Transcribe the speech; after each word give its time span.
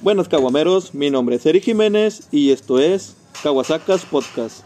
Buenas 0.00 0.28
caguameros, 0.28 0.94
mi 0.94 1.10
nombre 1.10 1.34
es 1.34 1.44
Eric 1.44 1.64
Jiménez 1.64 2.28
y 2.30 2.52
esto 2.52 2.78
es 2.78 3.14
Kawasakas 3.42 4.04
Podcast. 4.04 4.60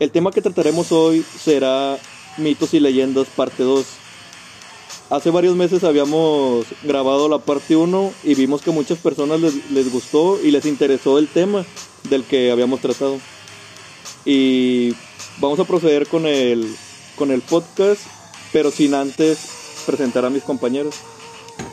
El 0.00 0.10
tema 0.10 0.32
que 0.32 0.42
trataremos 0.42 0.90
hoy 0.90 1.22
será 1.22 1.96
mitos 2.36 2.74
y 2.74 2.80
leyendas 2.80 3.28
parte 3.28 3.62
2. 3.62 3.86
Hace 5.10 5.30
varios 5.30 5.54
meses 5.54 5.84
habíamos 5.84 6.66
grabado 6.82 7.28
la 7.28 7.38
parte 7.38 7.76
1 7.76 8.12
y 8.24 8.34
vimos 8.34 8.62
que 8.62 8.72
muchas 8.72 8.98
personas 8.98 9.40
les, 9.40 9.70
les 9.70 9.92
gustó 9.92 10.42
y 10.42 10.50
les 10.50 10.66
interesó 10.66 11.16
el 11.16 11.28
tema 11.28 11.64
del 12.08 12.24
que 12.24 12.50
habíamos 12.50 12.80
tratado. 12.80 13.16
Y 14.24 14.92
vamos 15.38 15.60
a 15.60 15.64
proceder 15.64 16.08
con 16.08 16.26
el, 16.26 16.74
con 17.14 17.30
el 17.30 17.42
podcast, 17.42 18.02
pero 18.52 18.72
sin 18.72 18.92
antes 18.94 19.82
presentar 19.86 20.24
a 20.24 20.30
mis 20.30 20.42
compañeros. 20.42 20.96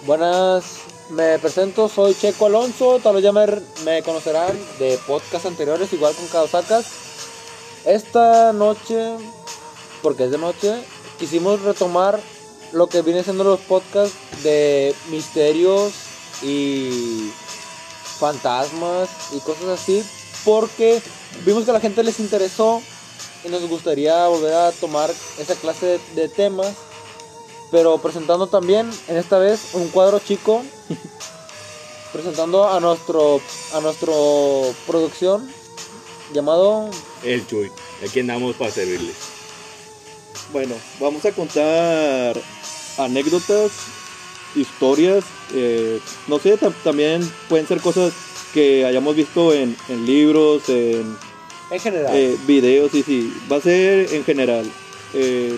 Buenas, 0.06 0.82
me 1.10 1.40
presento, 1.40 1.88
soy 1.88 2.16
Checo 2.16 2.48
Alonso, 2.48 3.00
tal 3.02 3.16
vez 3.16 3.24
ya 3.24 3.32
me, 3.32 4.04
conocerán 4.04 4.58
de 4.80 5.00
podcasts 5.08 5.46
anteriores, 5.46 5.92
igual 5.94 6.14
con 6.16 6.28
Kawasakas. 6.28 6.86
Esta 7.86 8.52
noche, 8.54 9.16
porque 10.02 10.26
es 10.26 10.32
de 10.32 10.38
noche, 10.38 10.76
quisimos 11.18 11.62
retomar 11.62 12.20
lo 12.74 12.88
que 12.88 13.02
viene 13.02 13.24
siendo 13.24 13.44
los 13.44 13.60
podcasts 13.62 14.16
de 14.44 14.94
misterios 15.10 15.94
y 16.44 17.32
fantasmas 18.20 19.10
y 19.32 19.40
cosas 19.40 19.80
así, 19.80 20.04
porque 20.44 21.02
vimos 21.46 21.64
que 21.64 21.72
a 21.72 21.74
la 21.74 21.80
gente 21.80 22.04
les 22.04 22.20
interesó 22.20 22.82
y 23.46 23.50
nos 23.50 23.68
gustaría 23.70 24.28
volver 24.28 24.54
a 24.54 24.72
tomar 24.74 25.10
esa 25.40 25.56
clase 25.56 26.00
de 26.16 26.28
temas, 26.28 26.74
pero 27.72 27.98
presentando 27.98 28.48
también 28.48 28.90
en 29.08 29.18
esta 29.18 29.38
vez 29.38 29.70
un 29.74 29.88
cuadro 29.90 30.20
chico, 30.20 30.64
presentando 32.14 32.68
a 32.68 32.80
nuestro 32.80 33.42
a 33.74 33.82
nuestro 33.82 34.74
producción 34.86 35.50
llamado 36.34 36.90
El 37.24 37.46
Chuy. 37.48 37.72
Aquí 38.08 38.20
andamos 38.22 38.56
para 38.56 38.72
servirles. 38.72 39.16
Bueno, 40.54 40.76
vamos 41.00 41.26
a 41.26 41.32
contar 41.32 42.40
anécdotas, 42.98 43.72
historias, 44.56 45.24
eh, 45.54 46.00
no 46.28 46.40
sé, 46.40 46.58
tam- 46.60 46.74
también 46.84 47.30
pueden 47.50 47.68
ser 47.68 47.82
cosas 47.82 48.14
que 48.54 48.86
hayamos 48.86 49.16
visto 49.16 49.54
en, 49.54 49.76
en 49.90 50.06
libros, 50.06 50.70
en 50.70 51.18
en 51.70 51.80
general. 51.82 52.16
eh, 52.16 52.38
videos, 52.48 52.92
sí, 52.92 53.04
sí, 53.04 53.34
va 53.52 53.58
a 53.58 53.62
ser 53.62 54.14
en 54.14 54.24
general. 54.24 54.72
Eh, 55.14 55.58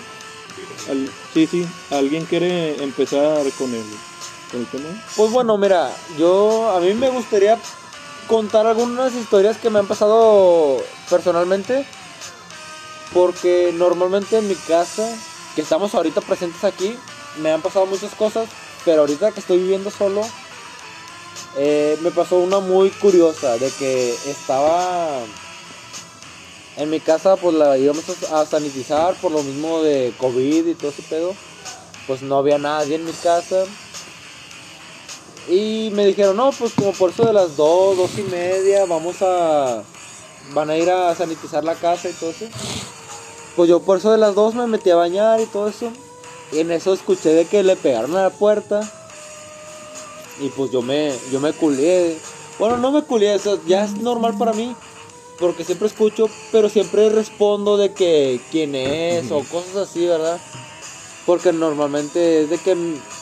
al- 0.90 1.10
sí, 1.34 1.48
sí, 1.48 1.68
¿alguien 1.92 2.26
quiere 2.26 2.82
empezar 2.84 3.38
con 3.58 3.74
el, 3.74 3.86
con 4.52 4.60
el 4.62 4.68
tema? 4.68 4.90
Pues 5.16 5.32
bueno, 5.32 5.58
mira, 5.58 5.92
yo 6.18 6.72
a 6.72 6.80
mí 6.80 6.94
me 6.94 7.10
gustaría 7.10 7.58
contar 8.28 8.68
algunas 8.68 9.14
historias 9.16 9.58
que 9.58 9.70
me 9.70 9.80
han 9.80 9.88
pasado 9.88 10.82
personalmente. 11.10 11.86
Porque 13.14 13.74
normalmente 13.76 14.38
en 14.38 14.48
mi 14.48 14.54
casa, 14.54 15.12
que 15.56 15.62
estamos 15.62 15.96
ahorita 15.96 16.22
presentes 16.22 16.64
aquí, 16.64 16.96
me 17.42 17.52
han 17.52 17.62
pasado 17.62 17.88
muchas 17.88 18.14
cosas. 18.14 18.48
Pero 18.86 19.02
ahorita 19.02 19.32
que 19.32 19.40
estoy 19.40 19.58
viviendo 19.58 19.90
solo, 19.90 20.22
eh, 21.58 21.98
me 22.02 22.12
pasó 22.12 22.38
una 22.38 22.60
muy 22.60 22.92
curiosa. 22.92 23.58
De 23.58 23.72
que 23.72 24.14
estaba 24.28 25.10
en 26.80 26.90
mi 26.90 27.02
casa, 27.02 27.36
pues 27.36 27.56
la 27.56 27.78
íbamos 27.78 28.06
a 28.32 28.46
sanitizar 28.46 29.14
por 29.16 29.34
lo 29.34 29.44
mismo 29.44 29.82
de 29.82 30.14
COVID 30.18 30.66
y 30.66 30.76
todo 30.76 30.92
ese 30.92 31.02
pedo. 31.02 31.36
Pues 32.08 32.22
no 32.22 32.38
había 32.38 32.58
nadie 32.58 32.96
en 32.96 33.04
mi 33.04 33.12
casa. 33.12 33.66
Y 35.50 35.90
me 35.94 36.06
dijeron, 36.06 36.38
no, 36.38 36.52
pues 36.52 36.74
como 36.74 36.94
por 36.94 37.10
eso 37.10 37.26
de 37.26 37.34
las 37.34 37.58
dos, 37.58 37.98
dos 37.98 38.18
y 38.18 38.24
media, 38.24 38.86
vamos 38.86 39.18
a... 39.22 39.84
Van 40.54 40.70
a 40.70 40.78
ir 40.78 40.90
a 40.90 41.14
sanitizar 41.14 41.66
la 41.66 41.76
casa 41.76 42.10
y 42.10 42.14
todo 42.14 42.30
eso. 42.30 42.46
Pues 43.58 43.70
yo 43.70 43.82
por 43.82 43.98
eso 43.98 44.12
de 44.12 44.18
las 44.18 44.34
dos 44.34 44.56
me 44.56 44.66
metí 44.66 44.90
a 44.90 44.96
bañar 44.96 45.42
y 45.42 45.48
todo 45.48 45.68
eso. 45.68 45.92
Y 46.54 46.60
en 46.60 46.72
eso 46.72 46.94
escuché 46.94 47.34
de 47.34 47.46
que 47.46 47.62
le 47.62 47.76
pegaron 47.76 48.16
a 48.16 48.24
la 48.24 48.30
puerta. 48.30 48.90
Y 50.40 50.48
pues 50.48 50.72
yo 50.72 50.82
me, 50.82 51.14
yo 51.30 51.42
me 51.42 51.52
culié. 51.52 52.18
Bueno, 52.58 52.78
no 52.78 52.92
me 52.92 53.04
culié, 53.04 53.36
eso 53.36 53.60
ya 53.68 53.84
es 53.84 53.98
normal 53.98 54.38
para 54.38 54.54
mí. 54.54 54.74
Porque 55.40 55.64
siempre 55.64 55.88
escucho, 55.88 56.30
pero 56.52 56.68
siempre 56.70 57.10
respondo 57.10 57.78
de 57.78 57.94
que 57.94 58.42
quién 58.52 58.76
es 58.76 59.32
o 59.32 59.44
cosas 59.44 59.90
así, 59.90 60.06
¿verdad? 60.06 60.40
Porque 61.26 61.54
normalmente 61.54 62.44
es 62.44 62.50
de 62.50 62.58
que, 62.58 62.76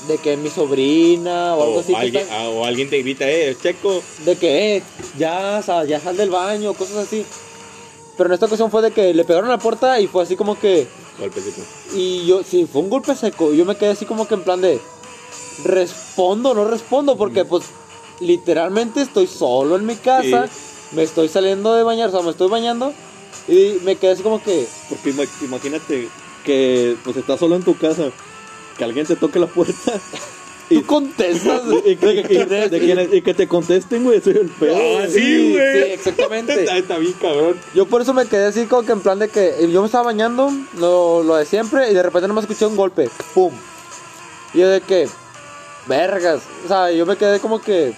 de 0.07 0.17
que 0.17 0.37
mi 0.37 0.49
sobrina 0.49 1.55
o 1.55 1.63
algo 1.63 1.79
así. 1.81 1.93
alguien, 1.93 2.25
ah, 2.31 2.47
o 2.49 2.65
alguien 2.65 2.89
te 2.89 2.99
grita, 2.99 3.29
eh, 3.29 3.55
Checo. 3.61 4.01
de 4.25 4.35
que 4.35 4.77
eh, 4.77 4.83
ya, 5.17 5.61
sal, 5.61 5.87
ya 5.87 5.99
sal 5.99 6.17
del 6.17 6.29
baño, 6.29 6.73
cosas 6.73 6.97
así. 7.07 7.25
Pero 8.17 8.29
en 8.29 8.33
esta 8.33 8.47
ocasión 8.47 8.71
fue 8.71 8.81
de 8.81 8.91
que 8.91 9.13
le 9.13 9.23
pegaron 9.23 9.49
a 9.49 9.53
la 9.53 9.59
puerta 9.59 9.99
y 9.99 10.07
fue 10.07 10.23
así 10.23 10.35
como 10.35 10.59
que. 10.59 10.87
Golpe 11.19 11.39
seco. 11.39 11.61
Y 11.93 12.25
yo, 12.25 12.43
sí, 12.43 12.67
fue 12.71 12.81
un 12.81 12.89
golpe 12.89 13.15
seco. 13.15 13.53
Y 13.53 13.57
yo 13.57 13.65
me 13.65 13.75
quedé 13.75 13.89
así 13.89 14.05
como 14.05 14.27
que 14.27 14.33
en 14.33 14.43
plan 14.43 14.59
de. 14.59 14.79
Respondo, 15.63 16.53
no 16.53 16.65
respondo, 16.65 17.15
porque 17.15 17.45
pues 17.45 17.65
literalmente 18.19 19.01
estoy 19.01 19.27
solo 19.27 19.75
en 19.75 19.85
mi 19.85 19.95
casa. 19.95 20.49
Me 20.91 21.03
estoy 21.03 21.27
saliendo 21.27 21.73
de 21.75 21.83
bañar, 21.83 22.09
o 22.09 22.11
sea, 22.11 22.21
me 22.21 22.31
estoy 22.31 22.49
bañando. 22.49 22.93
Y 23.47 23.77
me 23.83 23.95
quedé 23.95 24.11
así 24.11 24.23
como 24.23 24.41
que. 24.43 24.67
Porque 24.89 25.11
ima- 25.13 25.27
imagínate 25.41 26.07
que 26.43 26.95
pues 27.03 27.17
estás 27.17 27.39
solo 27.39 27.55
en 27.55 27.63
tu 27.63 27.77
casa, 27.77 28.09
que 28.77 28.83
alguien 28.83 29.05
te 29.05 29.15
toque 29.15 29.37
la 29.39 29.47
puerta 29.47 29.93
Tú 30.69 30.85
contestas. 30.85 31.61
y, 31.85 31.95
que- 31.95 32.07
de 32.07 32.23
que 32.23 32.95
de 32.95 33.17
y 33.17 33.21
que 33.21 33.33
te 33.33 33.47
contesten, 33.47 34.03
güey, 34.03 34.19
soy 34.21 34.33
el 34.37 34.49
pedo. 34.49 34.75
Ah, 34.75 34.79
güey. 35.05 35.11
sí, 35.11 35.19
Sí, 35.19 35.51
güey. 35.53 35.73
sí, 35.83 35.91
exactamente. 35.91 36.53
está, 36.63 36.77
está 36.77 36.97
bien 36.97 37.13
cabrón. 37.13 37.55
Yo 37.73 37.85
por 37.85 38.01
eso 38.01 38.13
me 38.13 38.25
quedé 38.25 38.45
así 38.47 38.65
como 38.65 38.83
que 38.83 38.91
en 38.91 38.99
plan 39.01 39.17
de 39.19 39.29
que 39.29 39.55
yo 39.71 39.81
me 39.81 39.85
estaba 39.85 40.03
bañando, 40.05 40.51
lo, 40.77 41.23
lo 41.23 41.35
de 41.35 41.45
siempre, 41.45 41.89
y 41.89 41.93
de 41.93 42.03
repente 42.03 42.27
nomás 42.27 42.43
escuché 42.43 42.65
un 42.65 42.75
golpe, 42.75 43.09
¡pum! 43.33 43.53
Y 44.53 44.59
yo 44.59 44.67
de 44.69 44.81
que, 44.81 45.07
vergas, 45.87 46.41
o 46.65 46.67
sea, 46.67 46.91
yo 46.91 47.05
me 47.05 47.15
quedé 47.15 47.39
como 47.39 47.61
que, 47.61 47.93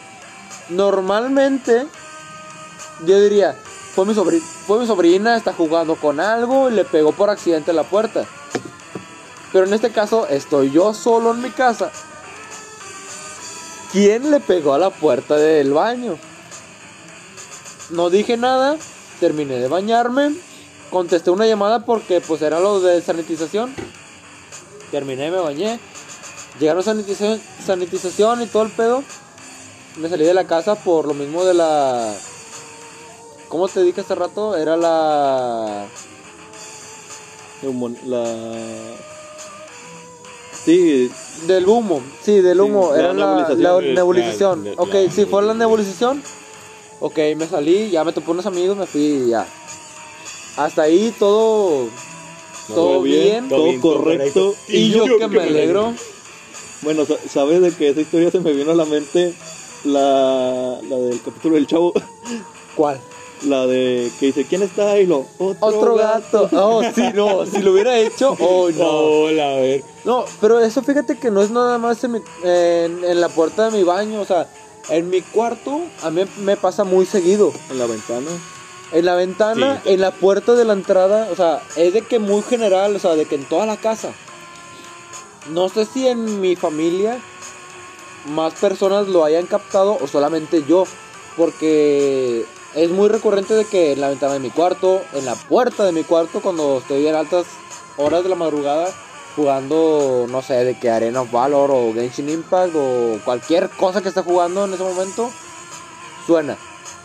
normalmente, 0.70 1.88
yo 3.06 3.20
diría, 3.22 3.56
fue 3.96 4.06
mi, 4.06 4.14
sobri- 4.14 4.42
fue 4.42 4.80
mi 4.80 4.88
sobrina, 4.88 5.36
está 5.36 5.54
jugando 5.54 5.96
con 5.96 6.20
algo 6.20 6.70
y 6.70 6.74
le 6.74 6.86
pegó 6.86 7.12
por 7.12 7.30
accidente 7.30 7.72
a 7.72 7.74
la 7.74 7.84
puerta. 7.84 8.26
Pero 9.52 9.66
en 9.66 9.74
este 9.74 9.92
caso, 9.92 10.28
estoy 10.28 10.72
yo 10.72 10.94
solo 10.94 11.32
en 11.32 11.42
mi 11.42 11.50
casa. 11.50 11.92
¿Quién 13.92 14.30
le 14.30 14.40
pegó 14.40 14.76
a 14.76 14.78
la 14.78 14.92
puerta 14.92 15.36
del 15.36 15.74
baño? 15.74 16.18
No 17.90 18.12
dije 18.12 18.38
nada, 18.38 18.78
terminé 19.20 19.56
de 19.56 19.68
bañarme, 19.68 20.36
contesté 20.92 21.32
una 21.32 21.48
llamada 21.48 21.86
porque 21.86 22.22
pues 22.22 22.44
era 22.44 22.60
lo 22.60 22.80
de 22.82 23.02
sanitización. 23.02 23.74
Terminé, 24.92 25.32
me 25.32 25.40
bañé. 25.40 25.80
Llegaron 26.60 26.84
sanitización, 26.84 27.42
sanitización 27.66 28.44
y 28.44 28.46
todo 28.46 28.64
el 28.64 28.72
pedo. 28.72 29.04
Me 29.98 30.10
salí 30.10 30.24
de 30.26 30.34
la 30.36 30.46
casa 30.46 30.76
por 30.76 31.08
lo 31.08 31.16
mismo 31.16 31.44
de 31.44 31.56
la... 31.56 32.14
¿Cómo 33.50 33.68
te 33.68 33.84
dije 33.84 34.02
hace 34.02 34.16
rato? 34.16 34.56
Era 34.56 34.78
la... 34.78 35.86
La... 38.06 38.24
Sí, 40.64 41.10
Del 41.48 41.68
humo, 41.68 42.02
sí, 42.22 42.42
del 42.42 42.62
humo, 42.62 42.94
era 42.94 43.12
la, 43.14 43.26
nebulización. 43.26 43.62
la 43.88 43.94
nebulización. 43.94 44.66
la- 44.66 44.72
ok, 44.78 44.96
sí, 45.14 45.26
fue 45.26 45.42
la 45.44 45.54
nebulización. 45.54 46.22
Ok, 47.00 47.18
me 47.38 47.48
salí, 47.48 47.90
ya 47.90 48.04
me 48.04 48.12
topé 48.14 48.32
unos 48.32 48.46
amigos, 48.46 48.78
me 48.78 48.86
fui 48.86 49.02
y 49.02 49.30
ya. 49.30 49.48
Hasta 50.58 50.84
ahí 50.84 51.14
todo, 51.18 51.88
todo 52.68 53.02
bien. 53.02 53.48
todo 53.50 53.64
bien, 53.66 53.80
todo 53.82 53.94
correcto. 53.94 54.54
correcto. 54.54 54.56
Y 54.68 54.92
yo 54.92 55.18
que 55.18 55.28
me 55.28 55.44
alegro. 55.44 55.94
Bueno, 56.82 57.06
sa- 57.06 57.18
¿sabes 57.28 57.62
de 57.62 57.72
que 57.72 57.90
esa 57.90 58.02
historia 58.02 58.30
se 58.32 58.40
me 58.42 58.52
vino 58.54 58.72
a 58.72 58.76
la 58.76 58.86
mente? 58.86 59.34
La, 59.86 60.78
la 60.90 60.96
del 60.98 61.22
capítulo 61.22 61.56
del 61.56 61.68
chavo. 61.68 61.94
¿Cuál? 62.76 63.00
La 63.44 63.66
de 63.68 64.12
que 64.20 64.28
dice, 64.28 64.46
¿quién 64.46 64.62
está 64.64 64.92
ahí? 64.92 65.06
Lo, 65.06 65.26
otro, 65.38 65.58
Otro 65.68 65.96
gato. 65.96 66.50
Oh, 66.52 66.82
sí, 66.94 67.04
no, 67.14 67.46
si 67.46 67.62
lo 67.62 67.72
hubiera 67.72 67.98
hecho, 67.98 68.32
oh, 68.40 68.70
no. 68.70 68.86
Hola, 68.86 69.52
a 69.52 69.56
ver. 69.56 69.84
No, 70.04 70.26
pero 70.42 70.60
eso 70.60 70.82
fíjate 70.82 71.18
que 71.18 71.32
no 71.32 71.42
es 71.42 71.50
nada 71.50 71.78
más 71.78 72.04
en, 72.04 72.12
mi- 72.14 72.22
en- 72.44 73.04
en 73.04 73.22
la 73.22 73.30
puerta 73.30 73.70
de 73.70 73.78
mi 73.78 73.84
baño, 73.84 74.20
o 74.22 74.26
sea, 74.26 74.48
en 74.90 75.10
mi 75.10 75.22
cuarto 75.22 75.82
a 76.04 76.10
mí 76.10 76.24
me 76.40 76.58
pasa 76.58 76.84
muy 76.84 77.06
seguido. 77.06 77.54
En 77.70 77.80
la 77.80 77.86
ventana. 77.86 78.30
En 78.92 79.06
la 79.06 79.16
ventana, 79.16 79.82
Sí. 79.84 79.92
en 79.94 80.02
la 80.02 80.12
puerta 80.12 80.56
de 80.56 80.66
la 80.66 80.74
entrada, 80.74 81.30
o 81.32 81.36
sea, 81.36 81.62
es 81.78 81.94
de 81.94 82.02
que 82.02 82.20
muy 82.20 82.42
general, 82.42 82.96
o 82.96 83.00
sea, 83.00 83.16
de 83.16 83.26
que 83.26 83.36
en 83.36 83.46
toda 83.46 83.66
la 83.66 83.78
casa. 83.78 84.12
No 85.52 85.70
sé 85.70 85.86
si 85.86 86.08
en 86.08 86.42
mi 86.42 86.56
familia 86.56 87.20
más 88.26 88.54
personas 88.56 89.08
lo 89.08 89.24
hayan 89.24 89.46
captado 89.46 89.98
o 90.02 90.08
solamente 90.08 90.64
yo, 90.68 90.84
porque 91.38 92.46
es 92.76 92.90
muy 92.90 93.10
recurrente 93.10 93.54
de 93.54 93.66
que 93.66 93.94
en 93.94 94.02
la 94.02 94.10
ventana 94.10 94.34
de 94.34 94.40
mi 94.40 94.50
cuarto, 94.50 95.02
en 95.14 95.26
la 95.26 95.36
puerta 95.36 95.86
de 95.86 95.92
mi 95.92 96.04
cuarto, 96.04 96.42
cuando 96.42 96.80
estoy 96.80 97.08
en 97.08 97.16
altas 97.16 97.46
horas 97.98 98.24
de 98.24 98.30
la 98.30 98.36
madrugada, 98.36 98.94
jugando, 99.36 100.26
no 100.30 100.42
sé, 100.42 100.66
de 100.66 100.78
que 100.78 100.90
Arena 100.90 101.22
of 101.22 101.32
Valor 101.32 101.72
o 101.72 101.94
Genshin 101.94 102.30
Impact 102.30 102.74
o 102.76 103.20
cualquier 103.24 103.70
cosa 103.70 104.02
que 104.02 104.10
esté 104.10 104.22
jugando 104.22 104.66
en 104.66 104.74
ese 104.74 104.84
momento, 104.84 105.32
suena. 106.26 106.58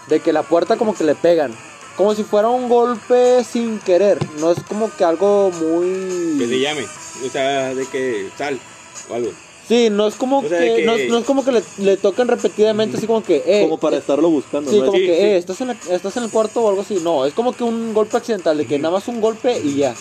De 0.09 0.21
que 0.21 0.33
la 0.33 0.43
puerta 0.43 0.77
como 0.77 0.95
que 0.95 1.05
le 1.05 1.15
pegan. 1.15 1.55
Como 1.97 2.15
si 2.15 2.25
fuera 2.25 2.49
un 2.49 2.69
golpe 2.69 3.43
sin 3.45 3.79
querer. 3.79 4.19
No 4.39 4.51
es 4.51 4.63
como 4.65 4.95
que 4.95 5.05
algo 5.05 5.51
muy... 5.53 6.37
Que 6.39 6.47
le 6.47 6.61
llame. 6.61 6.87
O 7.25 7.31
sea, 7.31 7.75
de 7.75 7.87
que 7.87 8.31
sal 8.37 8.59
o 9.09 9.15
algo. 9.15 9.31
Sí, 9.67 9.89
no 9.91 10.07
es 10.07 10.15
como 10.17 10.41
O 10.41 10.49
sea, 10.49 10.59
que, 10.59 10.77
que- 10.77 10.83
No, 10.85 10.97
no 10.99 11.19
es 11.19 11.25
como 11.25 11.43
que 11.45 11.53
le, 11.53 11.63
le 11.79 11.97
tocan 11.97 12.29
repetidamente 12.29 12.99
así 12.99 13.07
como 13.07 13.23
que... 13.23 13.43
Eh, 13.47 13.63
Como 13.63 13.79
para 13.79 13.97
eh, 13.97 14.01
estarlo 14.01 14.29
buscando, 14.29 14.71
Sí, 14.71 14.79
¿no? 14.79 14.87
como 14.87 14.99
Sí, 14.99 15.07
que, 15.07 15.17
sí. 15.17 15.23
eh, 15.23 15.37
¿estás 15.39 15.61
en, 15.63 15.69
la- 15.69 15.77
estás 15.91 16.17
en 16.19 16.25
el 16.25 16.31
cuarto 16.31 16.63
o 16.63 16.69
algo 16.69 16.83
así. 16.83 16.99
No, 17.03 17.25
es 17.25 17.33
como 17.33 17.53
que 17.55 17.65
un 17.65 17.95
golpe 17.95 18.17
accidental, 18.19 18.59
de 18.59 18.67
que 18.67 18.79
nada 18.79 18.93
más 18.95 19.09
un 19.09 19.21
golpe 19.23 19.59
y 19.59 19.77
ya. 19.77 19.95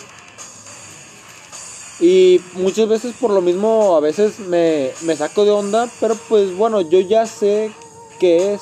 Y 2.00 2.42
muchas 2.56 2.90
veces 2.90 3.14
por 3.20 3.32
lo 3.32 3.42
mismo 3.42 3.96
a 3.96 4.00
veces 4.02 4.40
me, 4.40 4.92
me 5.02 5.16
saco 5.16 5.46
de 5.46 5.52
onda, 5.52 5.90
pero 6.02 6.16
pues 6.28 6.54
bueno, 6.56 6.82
yo 6.82 7.00
ya 7.00 7.26
sé 7.26 7.72
qué 8.20 8.54
es. 8.54 8.62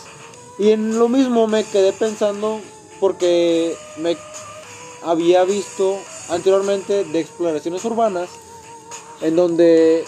Y 0.59 0.69
en 0.71 0.99
lo 0.99 1.09
mismo 1.09 1.47
me 1.47 1.63
quedé 1.63 1.93
pensando 1.93 2.59
porque 2.99 3.75
me 3.97 4.15
había 5.01 5.43
visto 5.45 5.97
anteriormente 6.29 7.03
de 7.05 7.19
exploraciones 7.19 7.83
urbanas 7.85 8.29
en 9.21 9.35
donde 9.35 10.03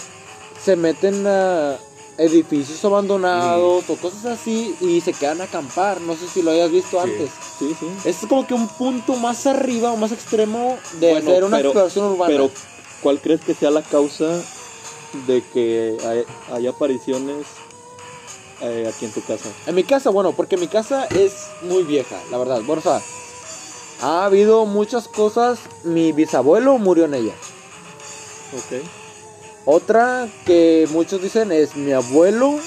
se 0.63 0.75
meten 0.75 1.25
a 1.27 1.77
edificios 2.17 2.83
abandonados 2.85 3.89
o 3.89 3.95
cosas 3.95 4.25
así 4.25 4.75
y 4.81 5.01
se 5.01 5.13
quedan 5.13 5.41
a 5.41 5.45
acampar. 5.45 5.99
No 6.01 6.15
sé 6.15 6.27
si 6.27 6.41
lo 6.41 6.51
hayas 6.51 6.71
visto 6.71 7.01
Sí. 7.03 7.09
antes. 7.09 7.29
Sí, 7.59 7.75
sí. 7.79 7.87
Es 8.05 8.17
como 8.27 8.45
que 8.45 8.53
un 8.53 8.67
punto 8.67 9.15
más 9.15 9.45
arriba 9.47 9.91
o 9.91 9.97
más 9.97 10.11
extremo 10.11 10.77
de 10.99 11.11
Bueno, 11.11 11.31
hacer 11.31 11.43
una 11.43 11.57
pero- 11.57 11.69
exploración 11.69 12.05
urbana. 12.05 12.27
Pero, 12.31 12.51
¿cuál 13.01 13.19
crees 13.19 13.41
que 13.41 13.53
sea 13.53 13.71
la 13.71 13.81
causa 13.81 14.41
de 15.27 15.43
que 15.53 15.97
hay, 16.07 16.23
hay 16.55 16.67
apariciones 16.67 17.45
eh, 18.61 18.89
aquí 18.93 19.05
en 19.05 19.11
tu 19.11 19.21
casa? 19.23 19.49
En 19.65 19.75
mi 19.75 19.83
casa, 19.83 20.09
bueno, 20.11 20.31
porque 20.33 20.55
mi 20.57 20.67
casa 20.67 21.05
es 21.07 21.33
muy 21.63 21.83
vieja, 21.83 22.15
la 22.31 22.37
verdad. 22.37 22.61
Bueno, 22.65 22.79
o 22.79 22.83
sea, 22.83 23.01
ha 24.01 24.25
habido 24.25 24.65
muchas 24.65 25.07
cosas. 25.07 25.59
Mi 25.83 26.11
bisabuelo 26.11 26.77
murió 26.77 27.05
en 27.05 27.15
ella. 27.15 27.33
Ok. 28.55 28.83
Otra 29.65 30.27
que 30.45 30.87
muchos 30.91 31.21
dicen 31.21 31.51
es 31.51 31.75
mi 31.75 31.91
abuelo 31.93 32.59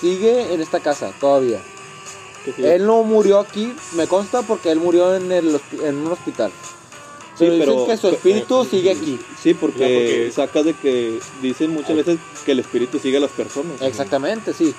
sigue 0.00 0.52
en 0.52 0.60
esta 0.60 0.80
casa 0.80 1.12
todavía. 1.20 1.60
Él 2.58 2.86
no 2.86 3.02
murió 3.02 3.40
aquí, 3.40 3.74
me 3.96 4.06
consta 4.06 4.42
porque 4.42 4.70
él 4.70 4.78
murió 4.78 5.16
en, 5.16 5.32
el, 5.32 5.60
en 5.82 5.96
un 5.96 6.12
hospital. 6.12 6.50
Sí, 7.36 7.44
Pero, 7.44 7.52
dicen 7.54 7.68
pero- 7.74 7.86
que 7.86 7.96
su 7.96 8.08
espíritu 8.08 8.64
sigue 8.64 8.90
aquí. 8.92 9.18
Sí, 9.42 9.52
porque, 9.54 9.78
Ya, 9.80 9.86
porque- 9.86 10.32
sacas 10.32 10.64
de 10.64 10.74
que 10.74 11.18
dicen 11.42 11.70
muchas 11.72 11.96
veces 11.96 12.18
que 12.44 12.52
el 12.52 12.60
espíritu 12.60 12.98
sigue 12.98 13.16
a 13.18 13.20
las 13.20 13.30
personas. 13.32 13.80
Exactamente, 13.82 14.52
sí. 14.52 14.74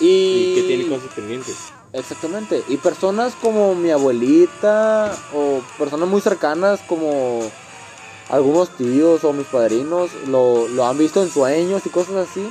Y, 0.00 0.06
Y 0.06 0.54
que 0.56 0.62
tiene 0.62 0.88
cosas 0.88 1.08
pendientes. 1.14 1.56
Exactamente. 1.92 2.62
Y 2.68 2.76
personas 2.78 3.34
como 3.40 3.74
mi 3.74 3.90
abuelita 3.90 5.16
o 5.34 5.60
personas 5.78 6.08
muy 6.08 6.20
cercanas 6.20 6.80
como 6.88 7.40
algunos 8.32 8.70
tíos 8.70 9.22
o 9.24 9.32
mis 9.34 9.46
padrinos 9.46 10.10
lo, 10.26 10.66
lo 10.66 10.86
han 10.86 10.96
visto 10.96 11.22
en 11.22 11.30
sueños 11.30 11.82
y 11.84 11.90
cosas 11.90 12.28
así. 12.28 12.50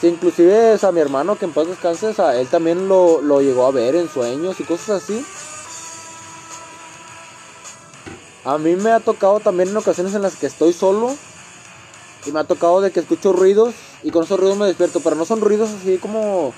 Sí, 0.00 0.08
inclusive 0.08 0.72
o 0.72 0.78
sea, 0.78 0.90
mi 0.90 1.00
hermano 1.00 1.38
que 1.38 1.44
en 1.44 1.52
paz 1.52 1.68
descanse, 1.68 2.08
o 2.08 2.12
sea, 2.12 2.38
él 2.40 2.48
también 2.48 2.88
lo, 2.88 3.22
lo 3.22 3.40
llegó 3.40 3.66
a 3.66 3.70
ver 3.70 3.94
en 3.94 4.08
sueños 4.08 4.58
y 4.58 4.64
cosas 4.64 5.02
así. 5.02 5.24
A 8.44 8.58
mí 8.58 8.74
me 8.74 8.90
ha 8.90 8.98
tocado 8.98 9.38
también 9.38 9.68
en 9.68 9.76
ocasiones 9.76 10.14
en 10.14 10.22
las 10.22 10.34
que 10.34 10.46
estoy 10.46 10.72
solo 10.72 11.14
y 12.26 12.32
me 12.32 12.40
ha 12.40 12.44
tocado 12.44 12.80
de 12.80 12.90
que 12.90 13.00
escucho 13.00 13.32
ruidos 13.32 13.74
y 14.02 14.10
con 14.10 14.24
esos 14.24 14.40
ruidos 14.40 14.58
me 14.58 14.66
despierto, 14.66 14.98
pero 14.98 15.14
no 15.14 15.24
son 15.24 15.40
ruidos 15.40 15.70
así 15.80 15.98
como... 15.98 16.52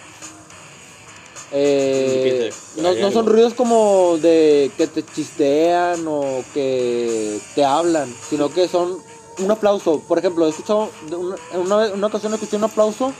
eh, 1.52 2.50
no, 2.76 3.12
son 3.12 3.26
ruidos 3.26 3.54
como 3.54 4.16
de 4.18 4.70
que 4.76 4.86
te 4.86 5.04
chistean 5.04 6.04
o 6.06 6.42
que 6.54 7.38
te 7.54 7.64
hablan, 7.64 8.12
sino 8.28 8.48
que 8.50 8.68
son 8.68 8.98
un 9.38 9.50
aplauso. 9.50 10.00
Por 10.00 10.18
ejemplo, 10.18 10.46
he 10.46 10.50
escuchado, 10.50 10.90
en 11.52 11.60
una, 11.60 11.92
una 11.92 12.06
ocasión 12.06 12.32
escuché 12.34 12.56
un 12.56 12.64
aplauso 12.64 13.12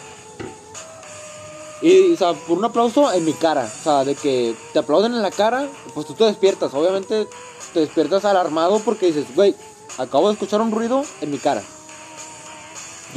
y, 1.82 2.12
o 2.12 2.16
sea, 2.16 2.32
por 2.32 2.56
un 2.58 2.64
aplauso 2.64 3.12
en 3.12 3.24
mi 3.24 3.32
cara, 3.32 3.64
o 3.64 3.82
sea, 3.82 4.04
de 4.04 4.14
que 4.14 4.54
te 4.72 4.78
aplauden 4.78 5.14
en 5.14 5.22
la 5.22 5.32
cara, 5.32 5.68
pues 5.94 6.06
tú 6.06 6.14
te 6.14 6.24
despiertas, 6.24 6.72
obviamente 6.74 7.26
te 7.74 7.80
despiertas 7.80 8.24
alarmado 8.24 8.78
porque 8.78 9.06
dices, 9.06 9.26
güey, 9.34 9.56
acabo 9.98 10.28
de 10.28 10.34
escuchar 10.34 10.60
un 10.60 10.70
ruido 10.70 11.04
en 11.20 11.32
mi 11.32 11.38
cara. 11.38 11.62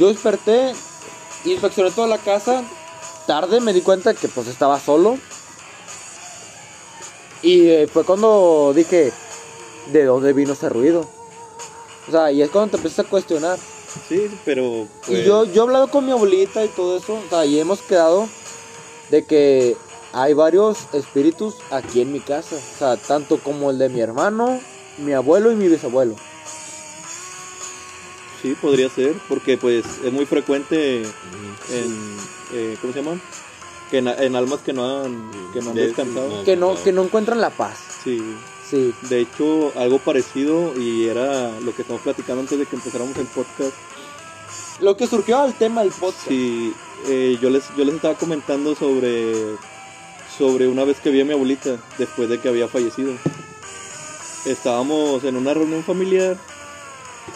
Yo 0.00 0.08
desperté, 0.08 0.74
inspeccioné 1.44 1.92
toda 1.92 2.08
la 2.08 2.18
casa, 2.18 2.64
tarde 3.26 3.60
me 3.60 3.72
di 3.72 3.80
cuenta 3.80 4.14
que 4.14 4.28
pues 4.28 4.46
estaba 4.46 4.80
solo. 4.80 5.18
Y 7.42 7.68
eh, 7.68 7.86
fue 7.86 8.04
cuando 8.04 8.72
dije, 8.74 9.12
¿de 9.92 10.04
dónde 10.04 10.32
vino 10.32 10.54
ese 10.54 10.68
ruido? 10.68 11.08
O 12.08 12.10
sea, 12.10 12.32
y 12.32 12.42
es 12.42 12.50
cuando 12.50 12.72
te 12.72 12.76
empiezas 12.78 13.04
a 13.04 13.08
cuestionar. 13.08 13.58
Sí, 14.08 14.30
pero. 14.44 14.86
pues, 15.06 15.18
Y 15.18 15.24
yo, 15.24 15.44
yo 15.44 15.62
he 15.62 15.66
hablado 15.66 15.88
con 15.88 16.04
mi 16.04 16.12
abuelita 16.12 16.64
y 16.64 16.68
todo 16.68 16.98
eso, 16.98 17.14
o 17.14 17.28
sea, 17.28 17.44
y 17.44 17.58
hemos 17.58 17.82
quedado 17.82 18.28
de 19.10 19.24
que 19.24 19.76
hay 20.12 20.34
varios 20.34 20.78
espíritus 20.92 21.56
aquí 21.70 22.00
en 22.00 22.12
mi 22.12 22.20
casa, 22.20 22.56
o 22.56 22.78
sea, 22.78 22.96
tanto 22.96 23.38
como 23.38 23.70
el 23.70 23.78
de 23.78 23.88
mi 23.88 24.00
hermano, 24.00 24.60
mi 24.98 25.12
abuelo 25.12 25.52
y 25.52 25.56
mi 25.56 25.68
bisabuelo. 25.68 26.16
Sí, 28.42 28.54
podría 28.60 28.88
ser, 28.88 29.14
porque 29.28 29.56
pues 29.56 29.84
es 30.04 30.12
muy 30.12 30.26
frecuente 30.26 31.02
en. 31.02 32.35
Eh, 32.52 32.76
¿Cómo 32.80 32.92
se 32.92 33.02
llama? 33.02 33.20
Que 33.90 33.98
en, 33.98 34.08
en 34.08 34.34
almas 34.36 34.60
que 34.60 34.72
no 34.72 35.02
han, 35.02 35.30
que 35.52 35.60
no 35.60 35.70
han 35.70 35.76
De- 35.76 35.86
descansado. 35.86 36.28
no. 36.28 36.44
Que 36.44 36.56
no, 36.56 36.74
que 36.82 36.92
no 36.92 37.04
encuentran 37.04 37.40
la 37.40 37.50
paz. 37.50 37.78
Sí. 38.04 38.20
Sí. 38.68 38.92
De 39.02 39.20
hecho, 39.20 39.72
algo 39.76 39.98
parecido 40.00 40.72
y 40.76 41.06
era 41.06 41.52
lo 41.60 41.72
que 41.74 41.82
estamos 41.82 42.02
platicando 42.02 42.40
antes 42.42 42.58
de 42.58 42.66
que 42.66 42.74
empezáramos 42.76 43.16
el 43.16 43.26
podcast. 43.26 43.72
Lo 44.80 44.96
que 44.96 45.06
surgió 45.06 45.38
al 45.38 45.54
tema 45.54 45.82
del 45.82 45.92
podcast. 45.92 46.26
Sí, 46.28 46.74
eh, 47.06 47.38
yo 47.40 47.48
les 47.50 47.64
yo 47.76 47.84
les 47.84 47.94
estaba 47.94 48.14
comentando 48.14 48.74
sobre 48.74 49.32
sobre 50.36 50.66
una 50.66 50.82
vez 50.84 50.98
que 51.00 51.10
vi 51.10 51.20
a 51.20 51.24
mi 51.24 51.32
abuelita 51.32 51.76
después 51.96 52.28
de 52.28 52.40
que 52.40 52.48
había 52.48 52.66
fallecido. 52.66 53.12
Estábamos 54.44 55.24
en 55.24 55.36
una 55.36 55.54
reunión 55.54 55.82
familiar. 55.82 56.36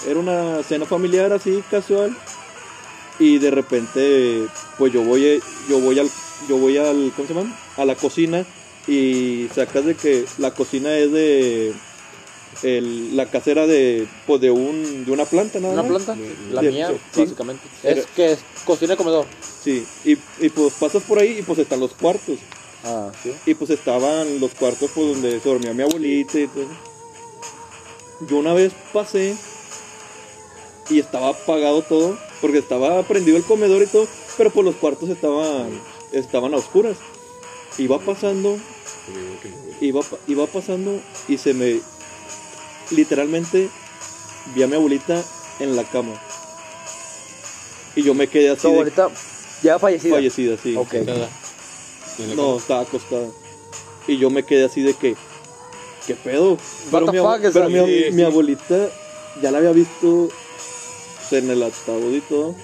Era 0.07 0.19
una 0.21 0.63
cena 0.63 0.85
familiar 0.87 1.33
así 1.33 1.63
casual 1.71 2.17
y 3.21 3.39
de 3.39 3.51
repente 3.53 4.47
pues 4.79 4.93
yo 4.93 5.03
voy 5.03 5.41
yo 5.69 5.79
voy 5.79 5.99
al 6.01 6.11
yo 6.49 6.57
voy 6.57 6.77
al 6.79 7.13
¿cómo 7.15 7.29
se 7.29 7.35
llama? 7.35 7.57
a 7.77 7.85
la 7.85 7.95
cocina 7.95 8.45
y 8.89 9.47
sacas 9.55 9.85
de 9.85 9.95
que 9.95 10.25
la 10.39 10.53
cocina 10.55 10.93
es 10.97 11.13
de 11.13 11.73
el- 12.63 13.17
la 13.17 13.27
casera 13.27 13.67
de 13.67 14.07
pues 14.27 14.41
de 14.41 14.51
un 14.51 15.05
de 15.05 15.13
una 15.13 15.25
planta 15.27 15.61
nada 15.61 15.75
Una 15.75 15.83
más. 15.83 16.03
planta, 16.03 16.17
la 16.51 16.61
Sí, 16.63 16.69
mía, 16.69 16.89
sí. 17.13 17.21
básicamente. 17.21 17.63
Era- 17.85 18.01
Es 18.01 18.07
que 18.07 18.33
es 18.33 18.39
cocina 18.65 18.95
y 18.95 18.97
comedor. 18.97 19.27
Sí, 19.63 19.85
y, 20.05 20.13
y 20.45 20.49
pues 20.49 20.73
pasas 20.81 21.03
por 21.05 21.19
ahí 21.19 21.39
y 21.39 21.43
pues 21.43 21.59
están 21.61 21.79
los 21.81 21.93
cuartos. 21.93 22.39
Ah, 22.85 23.13
sí. 23.23 23.33
Y 23.47 23.55
pues 23.55 23.71
estaban 23.71 24.41
los 24.41 24.53
cuartos 24.53 24.91
pues 24.95 25.07
donde 25.09 25.39
se 25.41 25.49
dormía 25.49 25.73
mi 25.75 25.83
abuelita 25.83 26.39
y 26.41 26.47
todo. 26.49 26.65
Yo 28.29 28.37
una 28.37 28.53
vez 28.55 28.73
pasé 28.93 29.37
y 30.91 30.99
estaba 30.99 31.29
apagado 31.31 31.83
todo, 31.83 32.19
porque 32.41 32.59
estaba 32.59 33.03
prendido 33.05 33.37
el 33.37 33.45
comedor 33.45 33.83
y 33.83 33.87
todo, 33.87 34.07
pero 34.37 34.51
pues 34.51 34.65
los 34.65 34.75
cuartos 34.77 35.09
estaban, 35.09 35.71
estaban 36.13 36.53
a 36.55 36.57
oscuras. 36.59 36.97
Iba 37.79 37.99
pasando, 38.01 38.59
iba, 39.81 40.03
pa- 40.03 40.19
iba 40.27 40.47
pasando 40.47 41.01
y 41.29 41.39
se 41.39 41.55
me, 41.55 41.81
literalmente, 42.91 43.69
vi 44.55 44.63
a 44.63 44.67
mi 44.67 44.75
abuelita 44.77 45.23
en 45.61 45.77
la 45.77 45.85
cama. 45.85 46.13
Y 47.97 48.03
yo 48.03 48.15
me 48.15 48.27
quedé 48.29 48.51
así 48.51 48.63
Tu 48.63 48.69
de 48.69 48.75
abuelita 48.75 49.09
ya 49.63 49.79
fallecida. 49.79 50.15
fallecida, 50.17 50.57
sí. 50.63 50.77
Ok. 50.77 50.95
No, 52.37 52.59
estaba 52.59 52.81
acostada. 52.83 53.29
Y 54.07 54.19
yo 54.19 54.31
me 54.31 54.45
quedé 54.45 54.65
así 54.65 54.83
de 54.83 54.95
que, 54.95 55.17
¿qué 56.07 56.15
pedo? 56.15 56.59
Pero, 56.91 57.07
mi, 57.13 57.19
is 57.39 57.53
pero 57.55 57.69
mi, 57.69 58.23
abuelita 58.23 58.89
ya 59.41 59.51
la 59.51 59.59
había 59.59 59.73
visto 59.73 60.29
en 61.33 61.51
el 61.51 61.63
ataúd 61.63 62.15
y 62.15 62.21
todo. 62.21 62.55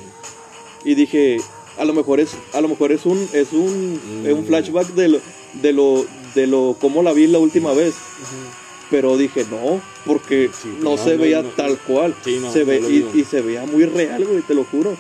Y 0.85 0.94
dije, 0.94 1.38
a 1.78 1.85
lo 1.85 1.92
mejor 1.94 2.20
es, 2.20 2.30
a 2.52 2.61
lo 2.61 2.68
mejor 2.68 2.92
es 2.92 3.06
un, 3.06 3.28
es 3.32 3.52
un, 3.52 3.94
Mm. 4.23 4.26
es 4.26 4.32
un 4.32 4.44
flashback 4.46 4.88
de 4.94 5.08
lo, 5.08 5.20
de 5.62 5.73
lo, 5.73 6.06
de 6.35 6.46
lo, 6.46 6.76
cómo 6.80 7.02
la 7.02 7.12
vi 7.12 7.26
la 7.26 7.38
última 7.38 7.73
vez. 7.73 7.94
Pero 8.90 9.16
dije, 9.16 9.44
no, 9.50 9.80
porque 10.04 10.49
Sí, 10.62 10.68
no, 10.80 10.90
no, 10.90 10.96
se 10.96 11.16
no, 11.16 11.23
veía 11.23 11.42
no. 11.42 11.49
tal 11.50 11.76
cual. 11.78 12.14
Sí, 12.25 12.40
se 12.52 12.62
ve, 12.62 12.78
y, 13.14 13.25
se 13.25 13.40
veía 13.40 13.64
muy 13.66 13.85
real, 13.85 14.25
güey, 14.25 14.42
te 14.42 14.54
lo 14.54 14.62
juro. 14.64 14.96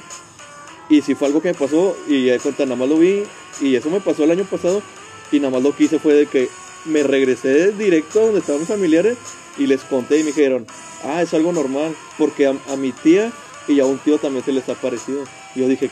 Y 0.88 1.02
si 1.02 1.14
fue 1.14 1.28
algo 1.28 1.40
que 1.40 1.48
me 1.48 1.54
pasó, 1.54 1.96
y 2.08 2.26
ya 2.26 2.32
de 2.32 2.40
cuenta, 2.40 2.64
nada 2.64 2.76
más 2.76 2.88
lo 2.88 2.98
vi, 2.98 3.22
y 3.60 3.74
eso 3.76 3.88
me 3.90 4.00
pasó 4.00 4.24
el 4.24 4.32
año 4.32 4.44
pasado, 4.44 4.82
y 5.30 5.38
nada 5.38 5.50
más 5.50 5.62
lo 5.62 5.74
que 5.74 5.84
hice 5.84 5.98
fue 6.00 6.14
de 6.14 6.26
que 6.26 6.48
me 6.84 7.02
regresé 7.04 7.72
directo 7.72 8.20
a 8.20 8.24
donde 8.24 8.40
estaban 8.40 8.60
mis 8.60 8.68
familiares, 8.68 9.16
y 9.58 9.66
les 9.66 9.82
conté, 9.82 10.16
y 10.18 10.22
me 10.22 10.26
dijeron, 10.28 10.66
ah, 11.04 11.22
es 11.22 11.32
algo 11.34 11.52
normal, 11.52 11.94
porque 12.18 12.46
a, 12.46 12.54
a 12.68 12.76
mi 12.76 12.90
tía 12.92 13.32
y 13.68 13.80
a 13.80 13.84
un 13.84 13.98
tío 13.98 14.18
también 14.18 14.44
se 14.44 14.52
les 14.52 14.68
ha 14.68 14.74
parecido. 14.74 15.24
Y 15.54 15.60
yo 15.60 15.68
dije, 15.68 15.90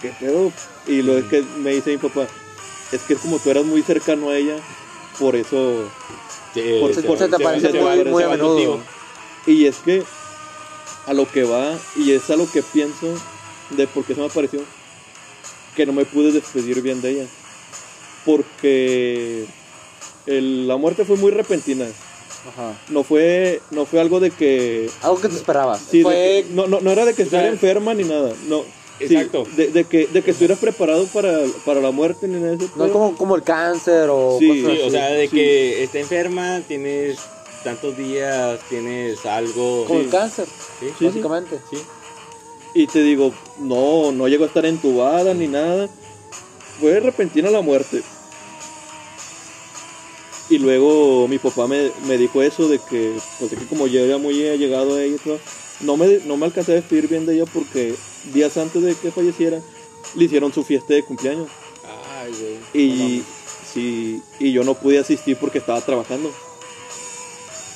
¿qué 0.00 0.12
pedo? 0.12 0.52
Y 0.86 1.02
lo 1.02 1.16
es 1.18 1.24
que 1.26 1.42
me 1.42 1.70
dice 1.74 1.90
mi 1.90 1.98
papá, 1.98 2.26
es 2.92 3.02
que 3.02 3.14
como 3.16 3.38
tú 3.38 3.50
eras 3.50 3.64
muy 3.64 3.82
cercano 3.82 4.30
a 4.30 4.36
ella, 4.36 4.56
por 5.18 5.36
eso... 5.36 5.90
Sí, 6.54 6.62
Por- 6.80 6.94
se 6.94 7.02
por- 7.02 7.18
se 7.18 7.28
te 7.28 7.36
se 7.36 7.42
va- 7.42 7.50
parece 7.50 7.70
se 7.72 7.78
va- 7.78 7.94
muy- 7.94 8.04
muy 8.04 8.22
a 8.22 8.28
menudo. 8.28 8.82
Y 9.46 9.66
es 9.66 9.76
que 9.76 10.02
a 11.06 11.12
lo 11.14 11.26
que 11.30 11.44
va, 11.44 11.78
y 11.96 12.12
es 12.12 12.28
a 12.30 12.36
lo 12.36 12.50
que 12.50 12.62
pienso 12.62 13.14
de 13.70 13.86
por 13.86 14.04
qué 14.04 14.14
se 14.14 14.20
me 14.20 14.26
apareció, 14.26 14.60
que 15.76 15.86
no 15.86 15.92
me 15.92 16.04
pude 16.04 16.32
despedir 16.32 16.80
bien 16.82 17.00
de 17.02 17.10
ella. 17.10 17.26
Porque 18.24 19.46
el- 20.26 20.66
la 20.68 20.76
muerte 20.76 21.04
fue 21.04 21.16
muy 21.16 21.30
repentina. 21.30 21.86
Ajá. 22.46 22.78
No 22.88 23.02
fue, 23.02 23.60
no 23.70 23.84
fue 23.86 24.00
algo 24.00 24.20
de 24.20 24.30
que... 24.30 24.88
Algo 25.02 25.20
que 25.20 25.28
te 25.28 25.36
esperabas. 25.36 25.80
sí, 25.90 26.02
Fue 26.02 26.44
no, 26.50 26.66
no, 26.66 26.80
no 26.80 26.90
era 26.90 27.04
de 27.04 27.14
que 27.14 27.22
estuviera 27.22 27.48
enferma 27.48 27.94
ni 27.94 28.04
nada. 28.04 28.32
No. 28.48 28.62
Sí, 28.98 29.14
Exacto. 29.14 29.44
de, 29.56 29.68
de 29.68 29.84
que, 29.84 30.06
de 30.08 30.22
que 30.22 30.32
estuvieras 30.32 30.58
preparado 30.58 31.06
para, 31.06 31.40
para 31.64 31.80
la 31.80 31.90
muerte 31.92 32.26
ni 32.26 32.40
nada 32.40 32.56
de 32.56 32.64
eso. 32.64 32.72
No 32.76 32.86
es 32.86 32.90
como, 32.92 33.16
como 33.16 33.36
el 33.36 33.42
cáncer 33.44 34.08
o 34.10 34.36
Sí, 34.40 34.62
cosas 34.62 34.76
Sí, 34.76 34.80
o 34.82 34.82
así. 34.86 34.90
sea, 34.90 35.06
de 35.10 35.28
sí. 35.28 35.36
que 35.36 35.84
está 35.84 35.98
enferma, 36.00 36.60
tienes 36.66 37.18
tantos 37.62 37.96
días, 37.96 38.58
tienes 38.68 39.24
algo. 39.24 39.84
como 39.86 40.00
sí, 40.00 40.04
el 40.06 40.10
cáncer, 40.10 40.46
sí, 40.80 40.86
Sí, 40.88 40.92
sí. 40.98 41.04
básicamente. 41.06 41.58
sí. 41.70 41.78
Y 42.74 42.86
te 42.88 43.02
digo, 43.02 43.32
no, 43.60 44.10
no 44.12 44.26
llegó 44.28 44.44
a 44.44 44.46
estar 44.48 44.66
entubada 44.66 45.32
ni 45.32 45.46
nada. 45.46 45.88
Fue 46.80 46.98
repentina 47.00 47.50
la 47.50 47.60
muerte. 47.60 48.02
Y 50.50 50.58
luego 50.58 51.28
mi 51.28 51.38
papá 51.38 51.66
me, 51.66 51.90
me 52.06 52.16
dijo 52.16 52.42
eso 52.42 52.68
de 52.68 52.78
que, 52.78 53.14
pues 53.38 53.50
de 53.50 53.56
que 53.56 53.66
como 53.66 53.86
ya 53.86 54.00
era 54.00 54.16
muy 54.18 54.34
llegado 54.34 54.94
a 54.96 55.02
ella 55.02 55.16
y 55.16 55.18
todo, 55.18 55.38
no 55.80 55.96
me, 55.96 56.20
no 56.26 56.36
me 56.36 56.46
alcancé 56.46 56.72
a 56.72 56.76
despedir 56.76 57.08
bien 57.08 57.26
de 57.26 57.34
ella 57.34 57.44
porque 57.52 57.94
días 58.32 58.56
antes 58.56 58.82
de 58.82 58.94
que 58.94 59.10
falleciera 59.10 59.60
le 60.14 60.24
hicieron 60.24 60.52
su 60.52 60.64
fiesta 60.64 60.94
de 60.94 61.04
cumpleaños. 61.04 61.48
Ay, 62.18 62.32
güey. 62.72 62.82
Y, 62.82 63.24
sí, 63.72 64.22
y 64.40 64.52
yo 64.52 64.64
no 64.64 64.74
pude 64.74 64.98
asistir 64.98 65.36
porque 65.36 65.58
estaba 65.58 65.80
trabajando. 65.82 66.32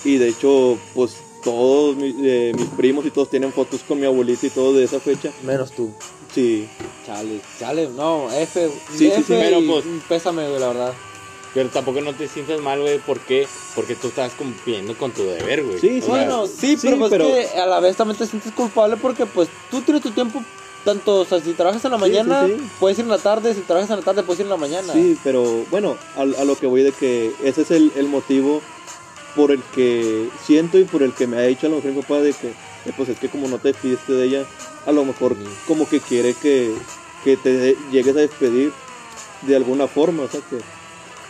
Y 0.04 0.16
de 0.16 0.28
hecho, 0.28 0.78
pues 0.94 1.16
todos 1.44 1.96
eh, 2.00 2.52
mis 2.56 2.68
primos 2.70 3.04
y 3.04 3.10
todos 3.10 3.28
tienen 3.28 3.52
fotos 3.52 3.82
con 3.86 4.00
mi 4.00 4.06
abuelita 4.06 4.46
y 4.46 4.50
todo 4.50 4.72
de 4.72 4.84
esa 4.84 4.98
fecha. 4.98 5.30
Menos 5.42 5.72
tú. 5.72 5.90
Sí, 6.34 6.66
Chale, 7.06 7.40
chale, 7.58 7.88
no, 7.88 8.30
F. 8.32 8.70
Sí, 8.92 8.98
sí, 8.98 9.06
F 9.08 9.16
sí, 9.18 9.24
pero 9.28 9.60
y 9.60 9.68
pues- 9.68 9.84
Pésame, 10.08 10.48
güey, 10.48 10.60
la 10.60 10.68
verdad. 10.68 10.94
Pero 11.54 11.68
tampoco 11.68 12.00
no 12.00 12.14
te 12.14 12.28
sientas 12.28 12.60
mal, 12.60 12.80
güey. 12.80 12.98
¿Por 12.98 13.20
qué? 13.20 13.46
Porque 13.74 13.94
tú 13.94 14.08
estás 14.08 14.32
cumpliendo 14.32 14.96
con 14.96 15.10
tu 15.12 15.22
deber, 15.24 15.62
güey. 15.64 15.78
Sí, 15.78 16.00
sí. 16.00 16.06
Bueno, 16.08 16.46
sí, 16.46 16.76
sí, 16.76 16.78
pero, 16.82 16.98
pues 16.98 17.10
pero- 17.10 17.26
que 17.26 17.48
a 17.60 17.66
la 17.66 17.78
vez 17.80 17.96
también 17.96 18.16
te 18.18 18.26
sientes 18.26 18.52
culpable 18.52 18.96
porque 18.96 19.26
pues 19.26 19.48
tú 19.70 19.82
tienes 19.82 20.02
tu 20.02 20.10
tiempo, 20.12 20.42
tanto, 20.84 21.16
o 21.20 21.24
sea, 21.26 21.40
si 21.40 21.52
trabajas 21.52 21.84
en 21.84 21.90
la 21.90 21.98
mañana, 21.98 22.46
sí, 22.46 22.54
sí. 22.58 22.64
puedes 22.80 22.98
ir 22.98 23.04
en 23.04 23.10
la 23.10 23.18
tarde, 23.18 23.54
si 23.54 23.60
trabajas 23.60 23.90
en 23.90 23.96
la 23.96 24.02
tarde, 24.02 24.22
puedes 24.22 24.40
ir 24.40 24.46
en 24.46 24.50
la 24.50 24.56
mañana. 24.56 24.92
sí, 24.94 25.16
pero 25.22 25.44
bueno, 25.70 25.96
a, 26.16 26.22
a 26.22 26.44
lo 26.44 26.56
que 26.56 26.66
voy 26.66 26.82
de 26.82 26.92
que 26.92 27.32
ese 27.44 27.62
es 27.62 27.70
el, 27.70 27.92
el 27.96 28.08
motivo 28.08 28.62
por 29.36 29.50
el 29.52 29.62
que 29.74 30.28
siento 30.44 30.78
y 30.78 30.84
por 30.84 31.02
el 31.02 31.12
que 31.12 31.26
me 31.26 31.36
ha 31.36 31.42
dicho 31.42 31.66
a 31.66 31.70
lo 31.70 31.76
mejor 31.76 31.92
mi 31.92 32.00
papá 32.02 32.20
de 32.20 32.32
que, 32.32 32.48
eh, 32.48 32.92
pues 32.96 33.10
es 33.10 33.18
que 33.18 33.28
como 33.28 33.46
no 33.48 33.58
te 33.58 33.68
despidiste 33.68 34.12
de 34.14 34.24
ella, 34.24 34.44
a 34.86 34.92
lo 34.92 35.04
mejor 35.04 35.36
Sí. 35.36 35.44
como 35.68 35.86
que 35.88 36.00
quiere 36.00 36.32
que, 36.34 36.74
que 37.24 37.36
te 37.36 37.76
llegues 37.90 38.16
a 38.16 38.20
despedir 38.20 38.72
de 39.42 39.54
alguna 39.56 39.86
forma, 39.86 40.22
o 40.24 40.28
sea 40.28 40.40
que... 40.40 40.56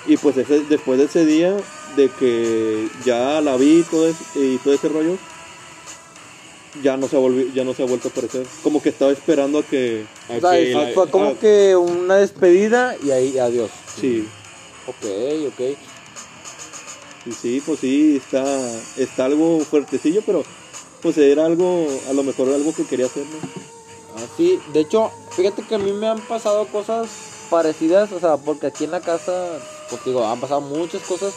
Y 0.06 0.16
pues 0.16 0.36
ese- 0.36 0.64
después 0.64 0.98
de 0.98 1.04
ese 1.04 1.24
día, 1.24 1.56
de 1.96 2.08
que 2.10 2.88
ya 3.04 3.40
la 3.40 3.56
vi 3.56 3.80
y 3.80 3.82
todo, 3.82 4.08
ese- 4.08 4.24
y 4.38 4.58
todo 4.58 4.74
ese 4.74 4.88
rollo, 4.88 5.16
ya 6.82 6.96
no 6.96 7.06
se 7.06 7.16
ha 7.16 7.20
ya 7.54 7.64
no 7.64 7.74
se 7.74 7.82
ha 7.82 7.86
vuelto 7.86 8.08
a 8.08 8.10
aparecer. 8.10 8.46
Como 8.62 8.82
que 8.82 8.88
estaba 8.88 9.12
esperando 9.12 9.58
a 9.58 9.62
que... 9.62 10.04
O 10.28 10.40
sea, 10.40 10.90
fue 10.94 11.10
como 11.10 11.26
ah. 11.30 11.34
que 11.40 11.76
una 11.76 12.16
despedida 12.16 12.96
y 13.04 13.10
ahí 13.10 13.38
adiós. 13.38 13.70
Sí, 14.00 14.26
Ok, 14.88 15.04
ok. 15.48 15.76
y 17.26 17.32
sí, 17.32 17.62
pues 17.64 17.78
sí, 17.78 18.16
está, 18.16 18.44
está 18.96 19.26
algo 19.26 19.60
fuertecillo, 19.60 20.22
pero 20.26 20.42
pues 21.02 21.16
era 21.18 21.46
algo, 21.46 21.86
a 22.10 22.12
lo 22.12 22.24
mejor 22.24 22.48
algo 22.48 22.74
que 22.74 22.84
quería 22.84 23.06
hacer, 23.06 23.22
¿no? 23.24 24.24
Así, 24.24 24.58
de 24.72 24.80
hecho, 24.80 25.10
fíjate 25.30 25.62
que 25.62 25.76
a 25.76 25.78
mí 25.78 25.92
me 25.92 26.08
han 26.08 26.20
pasado 26.22 26.66
cosas 26.66 27.08
parecidas, 27.48 28.10
o 28.12 28.18
sea, 28.18 28.36
porque 28.38 28.66
aquí 28.66 28.84
en 28.84 28.90
la 28.90 29.00
casa, 29.00 29.46
pues 29.92 30.04
digo, 30.06 30.26
han 30.26 30.40
pasado 30.40 30.62
muchas 30.62 31.02
cosas. 31.02 31.34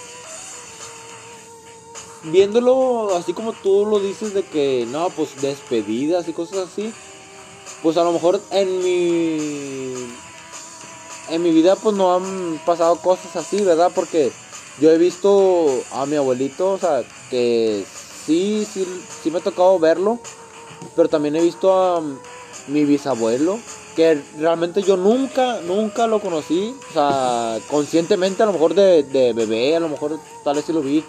Viéndolo 2.24 3.13
así 3.15 3.33
como 3.33 3.51
tú 3.51 3.85
lo 3.85 4.00
dices 4.00 4.33
de 4.33 4.43
que, 4.43 4.88
no, 4.89 5.09
pues 5.09 5.41
despedidas 5.41 6.27
y 6.29 6.33
cosas 6.33 6.69
así, 6.69 6.93
pues 7.83 7.97
a 7.97 8.03
lo 8.03 8.13
mejor 8.13 8.39
en 8.51 8.81
mi 8.81 10.07
en 11.29 11.43
mi 11.43 11.51
vida 11.51 11.75
pues 11.75 11.95
no 11.95 12.15
han 12.15 12.59
pasado 12.65 12.95
cosas 12.95 13.35
así, 13.35 13.62
¿verdad? 13.62 13.91
Porque 13.93 14.31
yo 14.79 14.89
he 14.91 14.97
visto 14.97 15.83
a 15.91 16.05
mi 16.05 16.15
abuelito, 16.15 16.71
o 16.71 16.77
sea, 16.77 17.03
que 17.29 17.83
sí, 18.25 18.65
sí, 18.71 18.88
sí 19.21 19.31
me 19.31 19.39
ha 19.39 19.43
tocado 19.43 19.77
verlo, 19.77 20.19
pero 20.95 21.09
también 21.09 21.35
he 21.35 21.41
visto 21.41 21.74
a 21.74 22.01
mi 22.67 22.85
bisabuelo, 22.85 23.59
que 23.95 24.21
realmente 24.37 24.83
yo 24.83 24.97
nunca, 24.97 25.61
nunca 25.61 26.05
lo 26.05 26.19
conocí, 26.19 26.75
o 26.89 26.93
sea, 26.93 27.57
conscientemente 27.69 28.43
a 28.43 28.45
lo 28.45 28.53
mejor 28.53 28.73
de, 28.73 29.03
de 29.03 29.33
bebé, 29.33 29.75
a 29.75 29.79
lo 29.79 29.89
mejor 29.89 30.19
tal 30.43 30.55
vez 30.55 30.65
sí 30.65 30.73
lo 30.73 30.81
vi, 30.81 31.03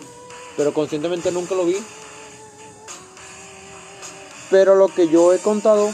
pero 0.56 0.72
conscientemente 0.72 1.32
nunca 1.32 1.54
lo 1.54 1.64
vi. 1.64 1.76
Pero 4.50 4.76
lo 4.76 4.88
que 4.88 5.08
yo 5.08 5.32
he 5.32 5.38
contado, 5.38 5.90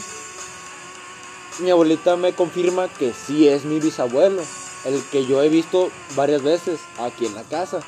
mi 1.59 1.71
abuelita 1.71 2.15
me 2.15 2.33
confirma 2.33 2.87
que 2.87 3.13
sí 3.13 3.47
es 3.47 3.65
mi 3.65 3.79
bisabuelo, 3.79 4.43
el 4.85 5.01
que 5.11 5.25
yo 5.25 5.41
he 5.41 5.49
visto 5.49 5.89
varias 6.15 6.43
veces 6.43 6.79
aquí 6.99 7.25
en 7.25 7.33
la 7.33 7.43
casa, 7.43 7.79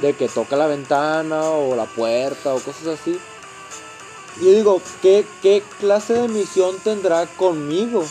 de 0.00 0.14
que 0.14 0.28
toca 0.28 0.56
la 0.56 0.66
ventana 0.66 1.50
o 1.50 1.76
la 1.76 1.84
puerta 1.84 2.54
o 2.54 2.60
cosas 2.60 2.98
así. 3.00 3.18
Y 4.40 4.44
yo 4.44 4.52
digo, 4.52 4.82
¿qué, 5.02 5.26
¿qué 5.42 5.62
clase 5.80 6.14
de 6.14 6.28
misión 6.28 6.76
tendrá 6.84 7.26
conmigo? 7.26 8.04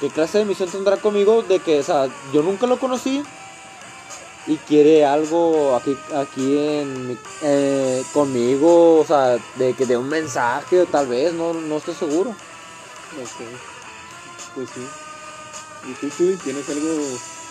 ¿Qué 0.00 0.08
clase 0.08 0.38
de 0.38 0.44
misión 0.44 0.70
tendrá 0.70 0.96
conmigo 0.96 1.42
de 1.42 1.58
que, 1.58 1.80
o 1.80 1.82
sea, 1.82 2.08
yo 2.32 2.42
nunca 2.42 2.66
lo 2.66 2.78
conocí 2.78 3.22
y 4.46 4.56
quiere 4.56 5.04
algo 5.04 5.76
aquí, 5.76 5.96
aquí 6.14 6.56
en 6.56 7.18
eh, 7.42 8.02
conmigo, 8.14 9.00
o 9.00 9.04
sea, 9.04 9.38
de 9.56 9.74
que 9.74 9.84
de 9.84 9.96
un 9.96 10.08
mensaje 10.08 10.80
o 10.80 10.86
tal 10.86 11.08
vez, 11.08 11.34
no, 11.34 11.52
no 11.52 11.76
estoy 11.76 11.94
seguro. 11.94 12.34
Pues 14.54 14.70
sí. 14.70 14.80
¿Y 15.86 15.92
tú, 15.94 16.08
tú 16.16 16.36
tienes 16.42 16.68
algo? 16.70 16.88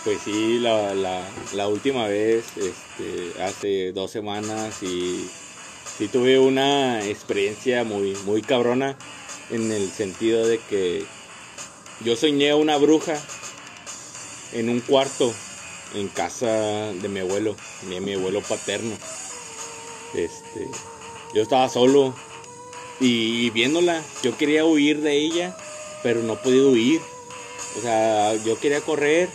Pues 0.04 0.20
sí, 0.22 0.58
la, 0.58 0.94
la, 0.94 1.22
la 1.52 1.68
última 1.68 2.06
vez, 2.06 2.44
este, 2.56 3.42
hace 3.42 3.92
dos 3.92 4.10
semanas, 4.10 4.82
y 4.82 5.30
sí 5.98 6.06
tuve 6.06 6.38
una 6.38 7.04
experiencia 7.04 7.82
muy, 7.82 8.16
muy 8.24 8.40
cabrona 8.40 8.96
en 9.50 9.72
el 9.72 9.90
sentido 9.90 10.46
de 10.46 10.58
que 10.58 11.04
yo 12.04 12.14
soñé 12.14 12.50
a 12.50 12.56
una 12.56 12.76
bruja 12.76 13.20
en 14.52 14.68
un 14.68 14.78
cuarto 14.80 15.34
en 15.96 16.06
casa 16.06 16.46
de 16.92 17.08
mi 17.08 17.18
abuelo, 17.18 17.56
de 17.88 18.00
mi 18.00 18.14
abuelo 18.14 18.40
paterno. 18.42 18.94
Este, 20.14 20.68
yo 21.34 21.42
estaba 21.42 21.68
solo 21.68 22.14
y 23.00 23.50
viéndola, 23.50 24.00
yo 24.22 24.36
quería 24.36 24.64
huir 24.64 25.00
de 25.00 25.16
ella, 25.16 25.56
pero 26.04 26.22
no 26.22 26.36
podía 26.36 26.62
huir. 26.62 27.00
O 27.76 27.80
sea, 27.80 28.36
yo 28.36 28.56
quería 28.60 28.80
correr 28.82 29.28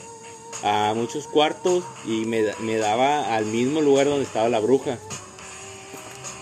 a 0.63 0.93
muchos 0.96 1.27
cuartos 1.27 1.84
y 2.05 2.25
me, 2.25 2.46
me 2.62 2.77
daba 2.77 3.36
al 3.36 3.46
mismo 3.46 3.82
lugar 3.82 4.08
donde 4.08 4.24
estaba 4.24 4.48
la 4.48 4.62
bruja. 4.62 4.98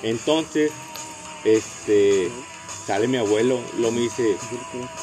Entonces, 0.04 0.72
este, 1.44 2.30
sale 2.86 3.08
mi 3.08 3.18
abuelo, 3.18 3.60
lo 3.80 3.92
me 3.92 4.02
dice, 4.02 4.36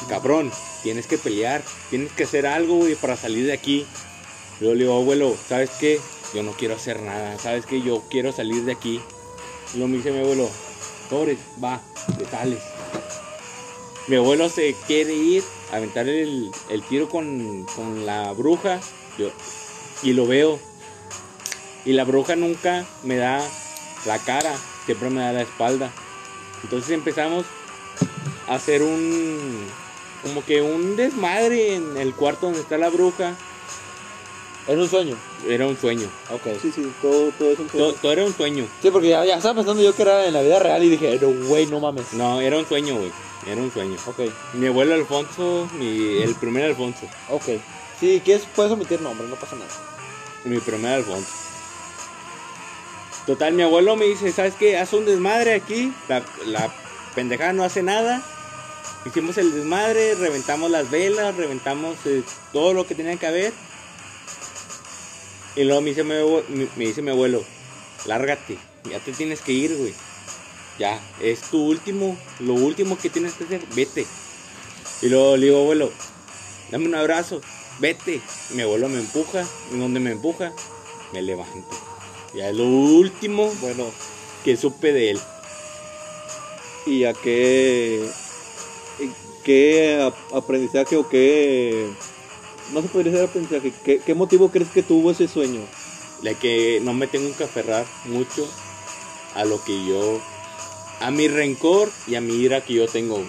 cabrón, 0.07 0.51
tienes 0.83 1.07
que 1.07 1.17
pelear, 1.17 1.63
tienes 1.89 2.11
que 2.11 2.23
hacer 2.23 2.45
algo, 2.45 2.75
güey, 2.75 2.95
para 2.95 3.15
salir 3.15 3.45
de 3.45 3.53
aquí. 3.53 3.85
Yo 4.59 4.73
le 4.73 4.83
digo, 4.83 4.95
abuelo, 4.95 5.35
¿sabes 5.47 5.69
qué? 5.79 5.99
Yo 6.33 6.43
no 6.43 6.51
quiero 6.51 6.75
hacer 6.75 7.01
nada, 7.01 7.37
¿sabes 7.39 7.65
qué? 7.65 7.81
Yo 7.81 8.03
quiero 8.09 8.31
salir 8.31 8.63
de 8.63 8.73
aquí. 8.73 9.01
Lo 9.75 9.87
me 9.87 9.97
dice 9.97 10.11
mi 10.11 10.19
abuelo, 10.19 10.49
sobres, 11.09 11.37
va, 11.63 11.81
te 12.17 12.25
sales. 12.25 12.59
Mi 14.07 14.15
abuelo 14.15 14.49
se 14.49 14.75
quiere 14.87 15.13
ir 15.13 15.43
a 15.71 15.77
aventar 15.77 16.09
el, 16.09 16.51
el 16.69 16.83
tiro 16.83 17.09
con, 17.09 17.65
con 17.75 18.05
la 18.05 18.31
bruja. 18.33 18.79
Yo, 19.17 19.29
y 20.03 20.13
lo 20.13 20.25
veo. 20.25 20.59
Y 21.85 21.93
la 21.93 22.03
bruja 22.03 22.35
nunca 22.35 22.85
me 23.03 23.15
da 23.15 23.41
la 24.05 24.17
cara, 24.19 24.55
siempre 24.89 25.11
me 25.11 25.21
da 25.21 25.31
la 25.33 25.41
espalda. 25.43 25.91
Entonces 26.63 26.89
empezamos 26.89 27.45
a 28.47 28.55
hacer 28.55 28.81
un. 28.81 29.67
como 30.23 30.43
que 30.43 30.63
un 30.63 30.95
desmadre 30.95 31.75
en 31.75 31.95
el 31.95 32.15
cuarto 32.15 32.47
donde 32.47 32.61
está 32.61 32.79
la 32.79 32.89
bruja. 32.89 33.35
Era 34.67 34.79
un 34.81 34.89
sueño. 34.89 35.15
Era 35.47 35.67
un 35.67 35.77
sueño. 35.77 36.07
Ok. 36.31 36.59
Sí, 36.59 36.71
sí, 36.73 36.91
todo, 37.03 37.29
todo 37.37 37.51
eso. 37.51 37.63
Todo, 37.71 37.93
todo 37.93 38.11
era 38.11 38.25
un 38.25 38.33
sueño. 38.35 38.65
Sí, 38.81 38.89
porque 38.89 39.09
ya, 39.09 39.23
ya 39.25 39.37
estaba 39.37 39.55
pensando 39.55 39.81
yo 39.83 39.95
que 39.95 40.01
era 40.01 40.25
en 40.25 40.33
la 40.33 40.41
vida 40.41 40.57
real 40.57 40.83
y 40.83 40.89
dije, 40.89 41.19
no, 41.21 41.29
güey, 41.47 41.67
no 41.67 41.79
mames. 41.79 42.13
No, 42.13 42.41
era 42.41 42.57
un 42.57 42.67
sueño, 42.67 42.95
güey. 42.95 43.11
Era 43.47 43.61
un 43.61 43.71
sueño. 43.71 43.95
Ok, 44.07 44.21
Mi 44.53 44.67
abuelo 44.67 44.95
Alfonso, 44.95 45.67
mi, 45.77 46.21
el 46.21 46.33
primer 46.35 46.65
Alfonso. 46.65 47.05
ok. 47.29 47.43
Si 47.99 48.21
quieres, 48.21 48.47
puedes 48.55 48.71
omitir 48.71 49.01
nombre, 49.01 49.27
no 49.27 49.35
pasa 49.35 49.55
nada. 49.55 49.69
Mi 50.45 50.57
primer 50.59 50.93
Alfonso. 50.93 51.29
Total, 53.29 53.53
mi 53.53 53.61
abuelo 53.61 53.95
me 53.95 54.05
dice, 54.05 54.31
¿sabes 54.31 54.55
qué? 54.55 54.79
Haz 54.79 54.91
un 54.91 55.05
desmadre 55.05 55.53
aquí. 55.53 55.93
La, 56.07 56.23
la 56.47 56.73
pendejada 57.13 57.53
no 57.53 57.63
hace 57.63 57.83
nada. 57.83 58.23
Hicimos 59.05 59.37
el 59.37 59.53
desmadre, 59.53 60.15
reventamos 60.15 60.71
las 60.71 60.89
velas, 60.89 61.35
reventamos 61.35 61.95
eh, 62.05 62.23
todo 62.51 62.73
lo 62.73 62.87
que 62.87 62.95
tenía 62.95 63.17
que 63.17 63.27
haber. 63.27 63.53
Y 65.55 65.63
luego 65.63 65.79
me 65.81 65.89
dice 65.89 66.03
mi, 66.03 66.67
me 66.75 66.85
dice 66.85 67.03
mi 67.03 67.11
abuelo, 67.11 67.43
lárgate, 68.07 68.57
ya 68.89 68.97
te 68.97 69.11
tienes 69.11 69.41
que 69.41 69.51
ir, 69.51 69.77
güey. 69.77 69.93
Ya, 70.79 70.99
es 71.21 71.41
tu 71.41 71.63
último, 71.63 72.17
lo 72.39 72.55
último 72.55 72.97
que 72.97 73.11
tienes 73.11 73.33
que 73.33 73.43
hacer, 73.43 73.61
vete. 73.75 74.07
Y 75.03 75.09
luego 75.09 75.37
le 75.37 75.45
digo, 75.45 75.59
abuelo, 75.59 75.91
dame 76.71 76.87
un 76.87 76.95
abrazo, 76.95 77.41
vete. 77.77 78.21
Mi 78.55 78.63
abuelo 78.63 78.89
me 78.89 78.97
empuja, 78.97 79.45
y 79.71 79.77
donde 79.77 79.99
me 79.99 80.13
empuja, 80.13 80.51
me 81.13 81.21
levanto. 81.21 81.88
Ya 82.33 82.49
es 82.49 82.55
lo 82.55 82.65
último 82.65 83.51
Bueno, 83.61 83.85
que 84.43 84.55
supe 84.57 84.91
de 84.93 85.11
él. 85.11 85.19
¿y 86.85 87.03
a 87.03 87.13
qué, 87.13 88.03
qué 89.43 90.01
ap- 90.01 90.33
aprendizaje 90.35 90.95
o 90.97 91.07
qué... 91.07 91.87
No 92.73 92.81
se 92.81 92.87
podría 92.87 93.11
decir 93.11 93.27
aprendizaje. 93.27 93.73
¿Qué, 93.83 93.99
qué 93.99 94.13
motivo 94.15 94.49
crees 94.49 94.69
que 94.69 94.81
tuvo 94.83 95.11
ese 95.11 95.27
sueño? 95.27 95.61
De 96.21 96.35
que 96.35 96.79
no 96.83 96.93
me 96.93 97.07
tengo 97.07 97.35
que 97.35 97.43
aferrar 97.43 97.85
mucho 98.05 98.47
a 99.35 99.45
lo 99.45 99.63
que 99.63 99.85
yo. 99.85 100.19
a 100.99 101.11
mi 101.11 101.27
rencor 101.27 101.89
y 102.07 102.15
a 102.15 102.21
mi 102.21 102.33
ira 102.35 102.61
que 102.61 102.73
yo 102.73 102.87
tengo. 102.87 103.23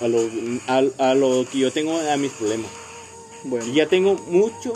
A 0.00 0.08
lo, 0.08 0.20
a, 0.66 1.10
a 1.10 1.14
lo 1.14 1.44
que 1.50 1.58
yo 1.58 1.72
tengo 1.72 1.98
a 1.98 2.16
mis 2.16 2.32
problemas. 2.32 2.70
Bueno, 3.44 3.66
Y 3.66 3.74
ya 3.74 3.88
tengo 3.88 4.14
mucho 4.28 4.72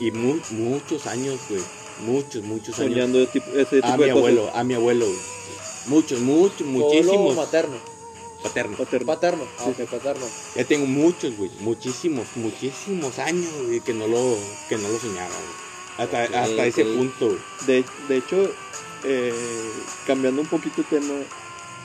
y 0.00 0.10
mu- 0.10 0.40
muchos 0.50 1.06
años, 1.06 1.38
güey. 1.48 1.62
Muchos, 2.00 2.42
muchos 2.42 2.78
años. 2.78 2.92
soñando 2.92 3.20
ese 3.20 3.32
tipo, 3.32 3.50
ese 3.52 3.76
tipo 3.76 3.86
A 3.88 3.90
de 3.92 3.96
mi 3.96 4.02
cosas. 4.04 4.16
abuelo, 4.16 4.50
a 4.54 4.64
mi 4.64 4.74
abuelo. 4.74 5.06
güey. 5.06 5.18
Muchos, 5.86 6.20
muchos, 6.20 6.66
muchísimos. 6.66 7.36
materno. 7.36 7.76
Paternos. 8.42 8.78
Paterno. 8.78 9.06
Paterno. 9.06 9.44
Ah, 9.58 9.64
Sí, 9.76 9.82
ok, 9.82 9.90
paterno. 9.90 10.26
Ya 10.56 10.64
tengo 10.64 10.86
muchos, 10.86 11.36
güey. 11.36 11.50
Muchísimos, 11.60 12.26
muchísimos 12.34 13.18
años, 13.20 13.50
güey, 13.66 13.80
que 13.80 13.94
no 13.94 14.06
lo, 14.08 14.36
que 14.68 14.76
no 14.78 14.88
lo 14.88 14.98
soñaba, 14.98 15.28
güey. 15.28 15.62
Hasta, 15.98 16.22
hasta 16.42 16.66
ese 16.66 16.84
punto, 16.84 17.26
güey. 17.28 17.38
De, 17.66 17.84
de 18.08 18.16
hecho, 18.16 18.50
eh, 19.04 19.32
cambiando 20.06 20.40
un 20.42 20.48
poquito 20.48 20.82
de 20.82 20.98
tema, 20.98 21.14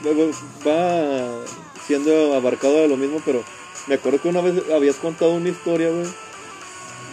luego 0.02 0.30
va 0.66 1.44
siendo 1.86 2.34
abarcado 2.34 2.74
de 2.78 2.88
lo 2.88 2.96
mismo, 2.96 3.22
pero 3.24 3.44
me 3.86 3.94
acuerdo 3.94 4.20
que 4.20 4.28
una 4.28 4.40
vez 4.40 4.54
habías 4.74 4.96
contado 4.96 5.32
una 5.32 5.48
historia, 5.50 5.90
güey, 5.90 6.06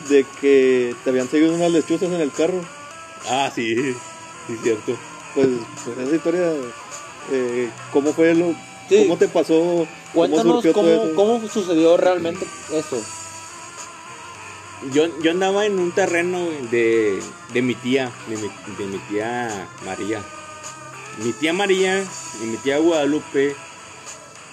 de 0.10 0.26
que 0.42 0.96
te 1.04 1.10
habían 1.12 1.28
seguido 1.30 1.54
unas 1.54 1.72
lechuzas 1.72 2.12
en 2.12 2.22
el 2.22 2.32
carro. 2.32 2.62
Ah, 3.28 3.52
sí, 3.54 3.76
sí, 3.76 4.58
cierto. 4.64 4.98
Pues, 5.34 5.48
pues 5.84 5.98
esa 5.98 6.16
historia, 6.16 6.52
eh, 7.32 7.70
¿cómo 7.92 8.14
fue 8.14 8.34
lo, 8.36 8.56
Sí. 8.88 9.04
cómo 9.04 9.18
te 9.18 9.28
pasó? 9.28 9.54
¿Cómo 9.54 9.88
Cuéntanos 10.14 10.54
surgió 10.64 10.74
todo 10.74 10.84
cómo, 10.84 11.04
eso? 11.04 11.16
cómo 11.16 11.48
sucedió 11.50 11.98
realmente 11.98 12.46
eso. 12.72 13.02
Yo, 14.94 15.08
yo 15.22 15.32
andaba 15.32 15.66
en 15.66 15.80
un 15.80 15.92
terreno 15.92 16.48
de, 16.70 17.20
de 17.54 17.62
mi 17.62 17.74
tía, 17.76 18.12
de 18.28 18.38
mi, 18.38 18.50
de 18.78 18.86
mi 18.86 18.98
tía 19.10 19.68
María. 19.86 20.22
Mi 21.24 21.32
tía 21.34 21.54
María 21.54 22.04
y 22.42 22.46
mi 22.46 22.58
tía 22.58 22.78
Guadalupe 22.78 23.56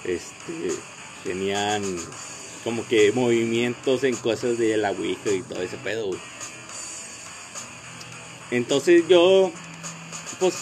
este, 0.05 0.71
tenían 1.23 1.83
como 2.63 2.87
que 2.87 3.11
movimientos 3.11 4.03
en 4.05 4.15
cosas 4.15 4.57
de 4.57 4.77
la 4.77 4.91
Ouija 4.91 5.29
y 5.29 5.41
todo 5.41 5.61
ese 5.61 5.77
pedo, 5.77 6.07
güey. 6.07 6.19
Entonces 8.53 9.03
yo, 9.07 9.51
pues, 10.39 10.53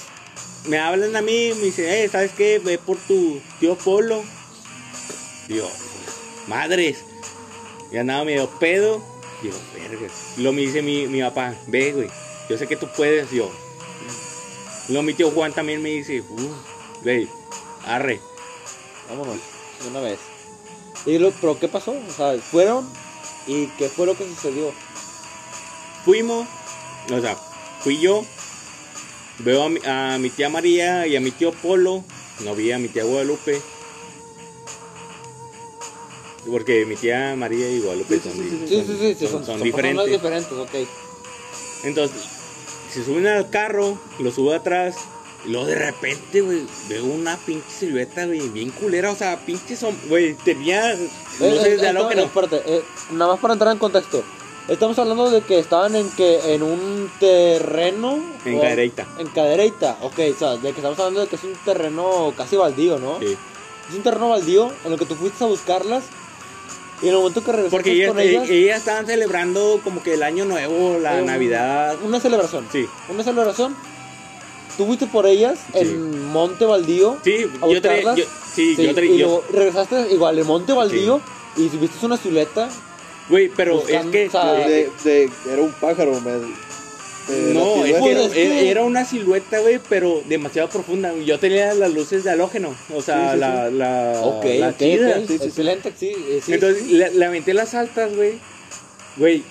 me 0.65 0.79
hablan 0.79 1.13
a 1.17 1.21
mí, 1.21 1.51
me 1.57 1.65
dicen, 1.65 1.89
eh, 1.89 2.07
¿sabes 2.09 2.31
qué? 2.31 2.57
Ve 2.59 2.77
por 2.77 2.95
tu 2.97 3.41
tío 3.59 3.75
Polo. 3.75 4.23
Digo, 5.49 5.69
madres. 6.47 6.99
Y 7.91 7.97
andaba 7.97 8.23
medio 8.23 8.49
pedo. 8.49 9.03
Digo, 9.43 9.57
verga. 9.75 10.07
Luego 10.37 10.53
me 10.53 10.61
dice 10.61 10.81
mi, 10.81 11.05
mi 11.07 11.19
papá, 11.21 11.53
ve, 11.67 11.91
güey. 11.91 12.07
Yo 12.49 12.57
sé 12.57 12.65
que 12.65 12.77
tú 12.77 12.87
puedes. 12.95 13.29
Yo. 13.29 13.51
Luego 14.87 15.03
mi 15.03 15.13
tío 15.13 15.29
Juan 15.29 15.51
también 15.51 15.81
me 15.81 15.89
dice, 15.89 16.21
uh, 16.21 16.55
güey, 17.03 17.27
arre. 17.85 18.21
Vámonos, 19.09 19.35
de 19.81 19.89
una 19.89 19.99
vez. 19.99 20.19
Y 21.05 21.17
lo, 21.17 21.31
pero 21.31 21.59
¿qué 21.59 21.67
pasó? 21.67 21.91
O 21.91 22.11
sea, 22.15 22.39
fueron 22.39 22.87
y 23.47 23.67
qué 23.77 23.89
fue 23.89 24.05
lo 24.05 24.15
que 24.15 24.23
sucedió. 24.23 24.71
Fuimos, 26.05 26.47
o 27.11 27.19
sea, 27.19 27.37
fui 27.83 27.99
yo. 27.99 28.23
Veo 29.39 29.63
a 29.63 29.69
mi, 29.69 29.79
a 29.85 30.17
mi 30.19 30.29
tía 30.29 30.49
María 30.49 31.07
y 31.07 31.15
a 31.15 31.21
mi 31.21 31.31
tío 31.31 31.51
Polo. 31.51 32.03
No 32.43 32.55
vi 32.55 32.71
a 32.71 32.77
mi 32.79 32.87
tía 32.87 33.03
Guadalupe. 33.03 33.59
Porque 36.49 36.85
mi 36.85 36.95
tía 36.95 37.35
María 37.37 37.69
y 37.69 37.79
Guadalupe 37.79 38.19
son, 38.19 38.33
son- 38.33 38.67
son, 38.67 39.29
son 39.29 39.45
son 39.45 39.61
diferentes. 39.63 40.07
diferentes, 40.09 40.51
ok. 40.51 40.71
Entonces, 41.83 42.21
se 42.91 43.03
suben 43.05 43.27
al 43.27 43.49
carro, 43.49 43.97
lo 44.19 44.31
subo 44.31 44.51
atrás, 44.53 44.95
y 45.45 45.49
luego 45.49 45.67
de 45.67 45.75
repente, 45.75 46.41
güey, 46.41 46.63
veo 46.89 47.05
una 47.05 47.37
pinche 47.37 47.65
silueta, 47.79 48.25
güey, 48.25 48.49
bien 48.49 48.69
culera, 48.71 49.11
o 49.11 49.15
sea, 49.15 49.39
pinche 49.45 49.75
som... 49.75 49.95
Güey, 50.09 50.33
tenía 50.33 50.93
Eh, 50.93 51.09
eh, 51.39 51.77
de 51.77 51.87
halógeno. 51.87 52.21
no, 52.21 52.27
espérate, 52.27 52.61
eh, 52.65 52.81
nada 53.11 53.31
más 53.33 53.39
para 53.39 53.53
entrar 53.53 53.71
en 53.73 53.79
contexto. 53.79 54.23
Estamos 54.67 54.97
hablando 54.99 55.29
de 55.29 55.41
que 55.41 55.59
estaban 55.59 55.95
en 55.95 56.09
que 56.11 56.53
en 56.53 56.63
un 56.63 57.11
terreno 57.19 58.19
En 58.45 58.57
o- 58.57 58.61
Cadereyta. 58.61 59.05
En 59.17 59.27
Cadereyta, 59.27 59.97
ok, 60.01 60.19
o 60.35 60.39
sea, 60.39 60.51
de 60.57 60.61
que 60.71 60.77
estamos 60.77 60.97
hablando 60.99 61.19
de 61.21 61.27
que 61.27 61.35
es 61.35 61.43
un 61.43 61.53
terreno 61.65 62.33
casi 62.37 62.55
baldío, 62.55 62.97
¿no? 62.99 63.19
Sí. 63.19 63.35
Es 63.89 63.95
un 63.95 64.03
terreno 64.03 64.29
baldío 64.29 64.71
en 64.85 64.93
el 64.93 64.99
que 64.99 65.05
tú 65.05 65.15
fuiste 65.15 65.43
a 65.43 65.47
buscarlas 65.47 66.03
y 67.01 67.05
en 67.07 67.13
el 67.13 67.17
momento 67.17 67.43
que 67.43 67.51
regresaste 67.51 67.75
Porque 67.75 67.91
ellas, 67.91 68.07
con 68.11 68.19
ellas, 68.19 68.49
ellas 68.49 68.77
estaban 68.77 69.05
celebrando 69.07 69.81
como 69.83 70.01
que 70.03 70.13
el 70.13 70.23
año 70.23 70.45
nuevo, 70.45 70.97
la 70.99 71.19
eh, 71.19 71.23
Navidad. 71.23 71.97
una 72.03 72.19
celebración. 72.19 72.67
Sí, 72.71 72.87
Una 73.09 73.23
celebración. 73.23 73.75
Tú 74.77 74.85
fuiste 74.85 75.05
por 75.07 75.25
ellas 75.25 75.59
Sí. 75.73 75.79
en 75.79 76.27
Monte 76.31 76.63
Baldío. 76.65 77.17
sí, 77.23 77.45
¿A 77.61 77.67
yo 77.67 77.81
sí, 78.55 78.75
Sí, 78.75 78.75
yo 78.77 79.01
y 79.01 79.17
yo- 79.17 79.43
regresaste 79.51 80.13
igual 80.13 80.39
en 80.39 80.47
Monte 80.47 80.71
Baldío 80.71 81.19
y 81.57 81.67
viste 81.67 82.05
una 82.05 82.15
silueta. 82.17 82.69
Güey, 83.29 83.49
pero 83.55 83.75
buscando, 83.79 84.09
es 84.09 84.11
que, 84.11 84.27
o 84.27 84.31
sea, 84.31 84.53
De, 84.67 84.89
de- 85.03 85.29
era 85.51 85.61
un 85.61 85.71
pájaro, 85.73 86.19
me, 86.21 86.31
no, 87.53 87.85
es 87.85 87.95
que 88.01 88.11
era, 88.11 88.21
es 88.25 88.31
que- 88.31 88.69
era 88.71 88.83
una 88.83 89.05
silueta, 89.05 89.59
güey, 89.59 89.79
pero 89.87 90.21
demasiado 90.27 90.67
profunda. 90.69 91.13
Yo 91.23 91.39
tenía 91.39 91.73
las 91.73 91.93
luces 91.93 92.23
de 92.23 92.31
halógeno, 92.31 92.75
o 92.93 93.01
sea, 93.01 93.27
Sí, 93.29 93.33
sí, 93.35 93.39
la, 93.39 93.69
la, 93.69 94.21
Ok, 94.21 94.45
la 94.59 94.69
ok, 94.69 94.77
chida. 94.77 95.09
ok, 95.19 95.27
sí, 95.27 95.37
sí. 95.37 95.45
excelente, 95.47 95.93
sí, 95.97 96.09
eh, 96.09 96.41
sí, 96.45 96.53
Entonces 96.53 96.83
sí. 96.83 96.93
Le, 96.93 97.11
le 97.11 97.25
aventé 97.25 97.53
las 97.53 97.73
altas, 97.73 98.13
güey. 98.15 98.33
Güey, 99.17 99.43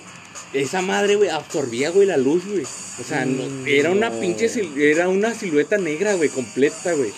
esa 0.53 0.81
madre, 0.81 1.15
güey, 1.15 1.29
absorbía, 1.29 1.89
güey, 1.91 2.07
la 2.07 2.17
luz, 2.17 2.43
güey. 2.45 2.63
O 2.63 3.03
sea, 3.03 3.25
no- 3.25 3.43
Mm, 3.45 3.67
era 3.67 3.89
una 3.91 4.09
no. 4.09 4.19
pinche, 4.19 4.49
era 4.77 5.07
una 5.07 5.33
silueta 5.33 5.77
negra, 5.77 6.13
güey, 6.15 6.29
completa, 6.29 6.93
güey. 6.93 7.11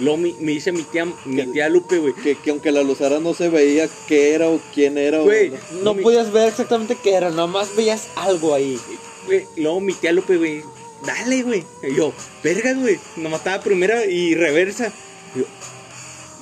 Luego 0.00 0.16
me, 0.16 0.34
me 0.40 0.52
dice 0.52 0.72
mi 0.72 0.82
tía, 0.82 1.06
mi 1.24 1.46
tía 1.46 1.68
Lupe, 1.68 1.98
güey. 1.98 2.14
que, 2.14 2.34
que 2.36 2.50
aunque 2.50 2.72
la 2.72 2.82
luzara 2.82 3.20
no 3.20 3.34
se 3.34 3.48
veía 3.48 3.88
qué 4.08 4.34
era 4.34 4.48
o 4.48 4.58
quién 4.74 4.96
era. 4.98 5.20
o- 5.20 5.24
Güey, 5.24 5.52
No 5.82 5.94
mi- 5.94 6.02
podías 6.02 6.32
ver 6.32 6.48
exactamente 6.48 6.96
qué 7.02 7.14
era, 7.14 7.30
nada 7.30 7.46
más 7.46 7.76
veías 7.76 8.08
algo 8.16 8.54
ahí. 8.54 8.78
güey, 9.26 9.46
Luego 9.56 9.80
mi 9.80 9.92
tía 9.92 10.12
Lupe, 10.12 10.36
güey, 10.38 10.62
dale, 11.04 11.42
güey. 11.42 11.64
Y 11.82 11.94
yo, 11.94 12.12
verga, 12.42 12.72
güey. 12.74 12.98
Nomás 13.16 13.40
estaba 13.40 13.62
primera 13.62 14.04
y 14.06 14.34
reversa. 14.34 14.92
Y 15.36 15.40
yo, 15.40 15.44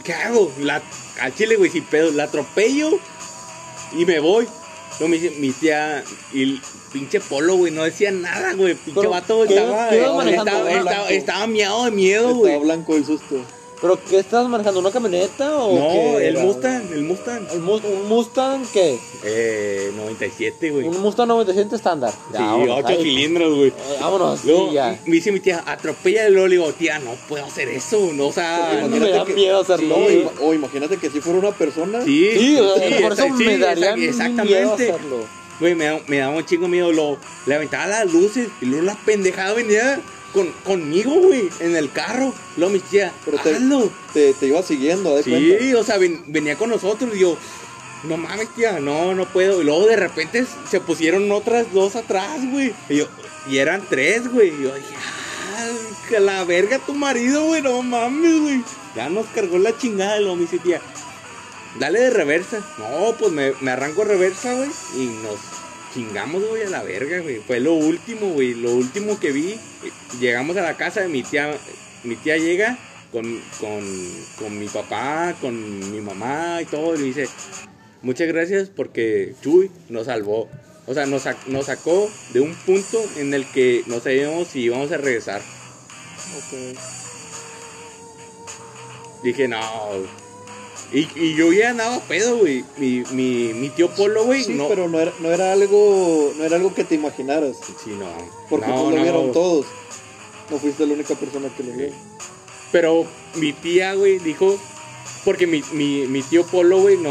¿qué 0.04 0.12
hago? 0.14 0.52
La, 0.60 0.80
al 1.20 1.34
chile, 1.34 1.56
güey, 1.56 1.70
sin 1.70 1.84
pedo. 1.84 2.10
La 2.12 2.24
atropello 2.24 2.98
y 3.92 4.04
me 4.06 4.20
voy. 4.20 4.46
Me 5.00 5.18
dice 5.18 5.30
mi 5.38 5.50
tía, 5.52 6.02
y 6.32 6.42
el 6.42 6.62
pinche 6.92 7.20
polo, 7.20 7.54
güey, 7.56 7.72
no 7.72 7.84
decía 7.84 8.10
nada, 8.10 8.54
güey. 8.54 8.74
Pinche 8.74 9.00
Pero, 9.00 9.10
vato, 9.10 9.36
güey, 9.36 9.48
¿qué- 9.48 9.54
estaba, 9.56 9.88
qué 9.90 9.96
estaba, 10.34 10.70
estaba, 10.72 11.08
estaba 11.10 11.46
miado 11.46 11.84
de 11.84 11.90
miedo, 11.92 12.28
Estaba 12.30 12.38
güey. 12.38 12.58
blanco 12.60 12.96
el 12.96 13.04
susto. 13.04 13.44
¿Pero 13.80 13.96
qué 14.10 14.18
estabas 14.18 14.48
manejando? 14.48 14.80
¿Una 14.80 14.90
camioneta 14.90 15.56
o 15.56 15.78
No, 15.78 15.88
qué 16.18 16.28
el? 16.28 16.38
Mustang, 16.38 16.82
el 16.92 17.02
Mustang. 17.04 17.46
El 17.52 17.60
Mus- 17.60 17.84
¿Un 17.84 18.08
Mustang 18.08 18.64
qué? 18.72 18.98
Eh, 19.22 19.92
97, 19.96 20.70
güey. 20.70 20.88
Un 20.88 21.00
Mustang 21.00 21.28
97 21.28 21.76
estándar. 21.76 22.10
Sí, 22.10 22.16
vámonos, 22.38 22.78
8 22.78 22.88
ahí. 22.88 22.96
cilindros, 23.04 23.54
güey. 23.54 23.68
Eh, 23.68 23.72
Vámonos, 24.00 24.44
Luego 24.44 24.68
sí, 24.68 24.74
ya. 24.74 24.98
me 25.06 25.12
dice 25.12 25.30
mi 25.30 25.38
tía, 25.40 25.62
atropella 25.64 26.28
le 26.28 26.48
digo, 26.48 26.72
tía, 26.72 26.98
no 26.98 27.12
puedo 27.28 27.44
hacer 27.44 27.68
eso, 27.68 28.10
no, 28.14 28.26
o 28.28 28.32
sea, 28.32 28.80
No 28.82 28.96
me 28.96 29.10
da 29.10 29.24
miedo 29.24 29.60
hacerlo, 29.60 29.96
ima- 30.10 30.30
o 30.40 30.52
imagínate 30.54 30.96
que 30.96 31.08
si 31.10 31.20
fuera 31.20 31.38
una 31.38 31.52
persona. 31.52 32.02
Sí, 32.04 32.30
Sí, 32.36 32.56
o 32.58 32.74
sea, 32.78 33.00
por 33.00 33.12
eso 33.12 33.28
me 33.28 33.44
sí, 33.54 33.56
daría 33.60 33.92
exact- 33.94 33.96
miedo 33.96 34.10
exactamente. 34.10 34.90
hacerlo. 34.92 35.38
Güey, 35.60 35.74
me, 35.74 35.84
da- 35.86 36.00
me 36.06 36.18
daba 36.18 36.36
un 36.36 36.44
chingo 36.46 36.68
miedo. 36.68 36.92
Lo, 36.92 37.16
le 37.46 37.54
aventaba 37.54 37.86
las 37.86 38.12
luces 38.12 38.48
y 38.60 38.66
luego 38.66 38.84
la 38.86 38.94
pendejada 39.04 39.54
venía 39.54 40.00
con, 40.32 40.50
conmigo, 40.64 41.12
güey, 41.12 41.48
en 41.60 41.76
el 41.76 41.90
carro. 41.92 42.34
Luego 42.56 42.72
mi 42.72 42.80
tía, 42.80 43.12
Pero 43.24 43.38
te-. 43.38 43.56
Te, 44.12 44.34
te 44.34 44.46
iba 44.46 44.62
siguiendo, 44.62 45.14
¿de 45.16 45.22
Sí, 45.22 45.30
cuenta? 45.30 45.78
o 45.80 45.84
sea, 45.84 45.98
ven- 45.98 46.22
venía 46.26 46.56
con 46.56 46.70
nosotros 46.70 47.14
y 47.14 47.20
yo, 47.20 47.36
no 48.04 48.16
mames, 48.16 48.48
tía, 48.54 48.78
no, 48.80 49.14
no 49.14 49.26
puedo. 49.26 49.60
Y 49.60 49.64
luego 49.64 49.86
de 49.86 49.96
repente 49.96 50.44
se 50.70 50.80
pusieron 50.80 51.30
otras 51.32 51.72
dos 51.72 51.96
atrás, 51.96 52.38
güey. 52.50 52.74
Y, 52.88 52.96
yo, 52.98 53.06
y 53.48 53.58
eran 53.58 53.82
tres, 53.88 54.30
güey. 54.32 54.48
Y 54.48 54.62
yo 54.62 54.74
dije, 54.74 54.94
ah, 55.56 55.66
que 56.08 56.20
la 56.20 56.44
verga 56.44 56.78
tu 56.78 56.94
marido, 56.94 57.44
güey, 57.44 57.62
no 57.62 57.82
mames, 57.82 58.40
güey. 58.40 58.62
Ya 58.96 59.08
nos 59.08 59.26
cargó 59.26 59.58
la 59.58 59.76
chingada, 59.76 60.20
me 60.20 60.42
dice, 60.42 60.58
tía, 60.58 60.80
dale 61.78 62.00
de 62.00 62.10
reversa. 62.10 62.60
No, 62.78 63.14
pues 63.18 63.32
me, 63.32 63.52
me 63.60 63.70
arranco 63.70 64.04
reversa, 64.04 64.54
güey. 64.54 64.70
Y 64.96 65.06
nos 65.22 65.36
chingamos, 65.94 66.46
güey, 66.46 66.62
a 66.64 66.70
la 66.70 66.82
verga, 66.82 67.20
güey. 67.20 67.38
Fue 67.38 67.60
lo 67.60 67.74
último, 67.74 68.28
güey. 68.32 68.54
Lo 68.54 68.72
último 68.72 69.18
que 69.18 69.32
vi. 69.32 69.58
Llegamos 70.20 70.56
a 70.56 70.62
la 70.62 70.76
casa 70.76 71.00
de 71.00 71.08
mi 71.08 71.22
tía. 71.22 71.54
Mi 72.04 72.16
tía 72.16 72.36
llega 72.36 72.78
con, 73.12 73.40
con, 73.60 73.80
con 74.38 74.58
mi 74.58 74.66
papá, 74.66 75.34
con 75.40 75.92
mi 75.92 76.00
mamá 76.00 76.60
y 76.62 76.66
todo. 76.66 76.94
Y 76.94 77.02
dice, 77.02 77.28
muchas 78.02 78.28
gracias 78.28 78.70
porque 78.70 79.34
Chuy 79.42 79.70
nos 79.88 80.06
salvó. 80.06 80.48
O 80.86 80.94
sea, 80.94 81.06
nos, 81.06 81.24
nos 81.48 81.66
sacó 81.66 82.10
de 82.32 82.40
un 82.40 82.54
punto 82.54 82.98
en 83.16 83.34
el 83.34 83.44
que 83.46 83.82
no 83.86 84.00
sabíamos 84.00 84.48
si 84.48 84.60
íbamos 84.60 84.90
a 84.92 84.96
regresar. 84.96 85.42
Ok. 86.36 86.78
Dije, 89.22 89.48
no. 89.48 90.27
Y, 90.92 91.06
y 91.16 91.34
yo 91.34 91.52
ya 91.52 91.70
andaba 91.70 91.98
pedo, 92.00 92.38
güey. 92.38 92.64
Mi, 92.78 93.02
mi, 93.12 93.52
mi 93.52 93.68
tío 93.70 93.90
Polo, 93.90 94.24
güey, 94.24 94.44
Sí, 94.44 94.54
no. 94.54 94.68
pero 94.68 94.88
no 94.88 94.98
era, 94.98 95.12
no 95.20 95.30
era 95.30 95.52
algo 95.52 96.32
no 96.36 96.44
era 96.44 96.56
algo 96.56 96.72
que 96.74 96.84
te 96.84 96.94
imaginaras, 96.94 97.56
Sí, 97.84 97.90
no. 97.98 98.06
porque 98.48 98.66
no, 98.68 98.84
no, 98.84 98.90
lo 98.90 98.96
no. 98.96 99.02
vieron 99.02 99.32
todos. 99.32 99.66
No 100.50 100.58
fuiste 100.58 100.86
la 100.86 100.94
única 100.94 101.14
persona 101.14 101.48
que 101.54 101.62
lo 101.62 101.72
vio. 101.72 101.88
Pero 102.72 103.06
mi 103.34 103.52
tía, 103.52 103.94
güey, 103.94 104.18
dijo. 104.18 104.58
Porque 105.24 105.46
mi, 105.46 105.62
mi, 105.72 106.06
mi 106.06 106.22
tío 106.22 106.46
Polo, 106.46 106.78
güey, 106.80 106.96
no. 106.96 107.10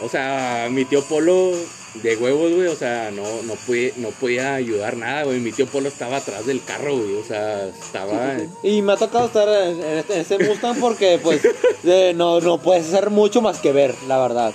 O 0.00 0.08
sea, 0.08 0.68
mi 0.70 0.84
tío 0.84 1.02
Polo 1.02 1.52
de 1.94 2.16
huevos, 2.16 2.52
güey, 2.52 2.66
o 2.68 2.76
sea, 2.76 3.10
no, 3.10 3.22
no, 3.42 3.54
puede, 3.66 3.92
no 3.96 4.10
podía 4.10 4.54
ayudar 4.54 4.96
nada, 4.96 5.24
güey. 5.24 5.40
Mi 5.40 5.52
tío 5.52 5.66
Polo 5.66 5.88
estaba 5.88 6.16
atrás 6.18 6.46
del 6.46 6.62
carro, 6.62 6.96
güey, 6.96 7.16
o 7.16 7.24
sea, 7.24 7.66
estaba. 7.66 8.36
Sí, 8.36 8.42
sí, 8.44 8.48
sí. 8.62 8.68
Y 8.68 8.82
me 8.82 8.92
ha 8.92 8.96
tocado 8.96 9.26
estar 9.26 9.48
en, 9.48 9.82
en 9.82 9.98
este, 9.98 10.14
en 10.14 10.20
este 10.20 10.38
Mustang 10.46 10.78
porque, 10.80 11.18
pues, 11.22 11.40
eh, 11.84 12.12
no, 12.14 12.40
no 12.40 12.58
puedes 12.58 12.86
hacer 12.88 13.10
mucho 13.10 13.40
más 13.42 13.58
que 13.58 13.72
ver, 13.72 13.94
la 14.06 14.18
verdad. 14.18 14.52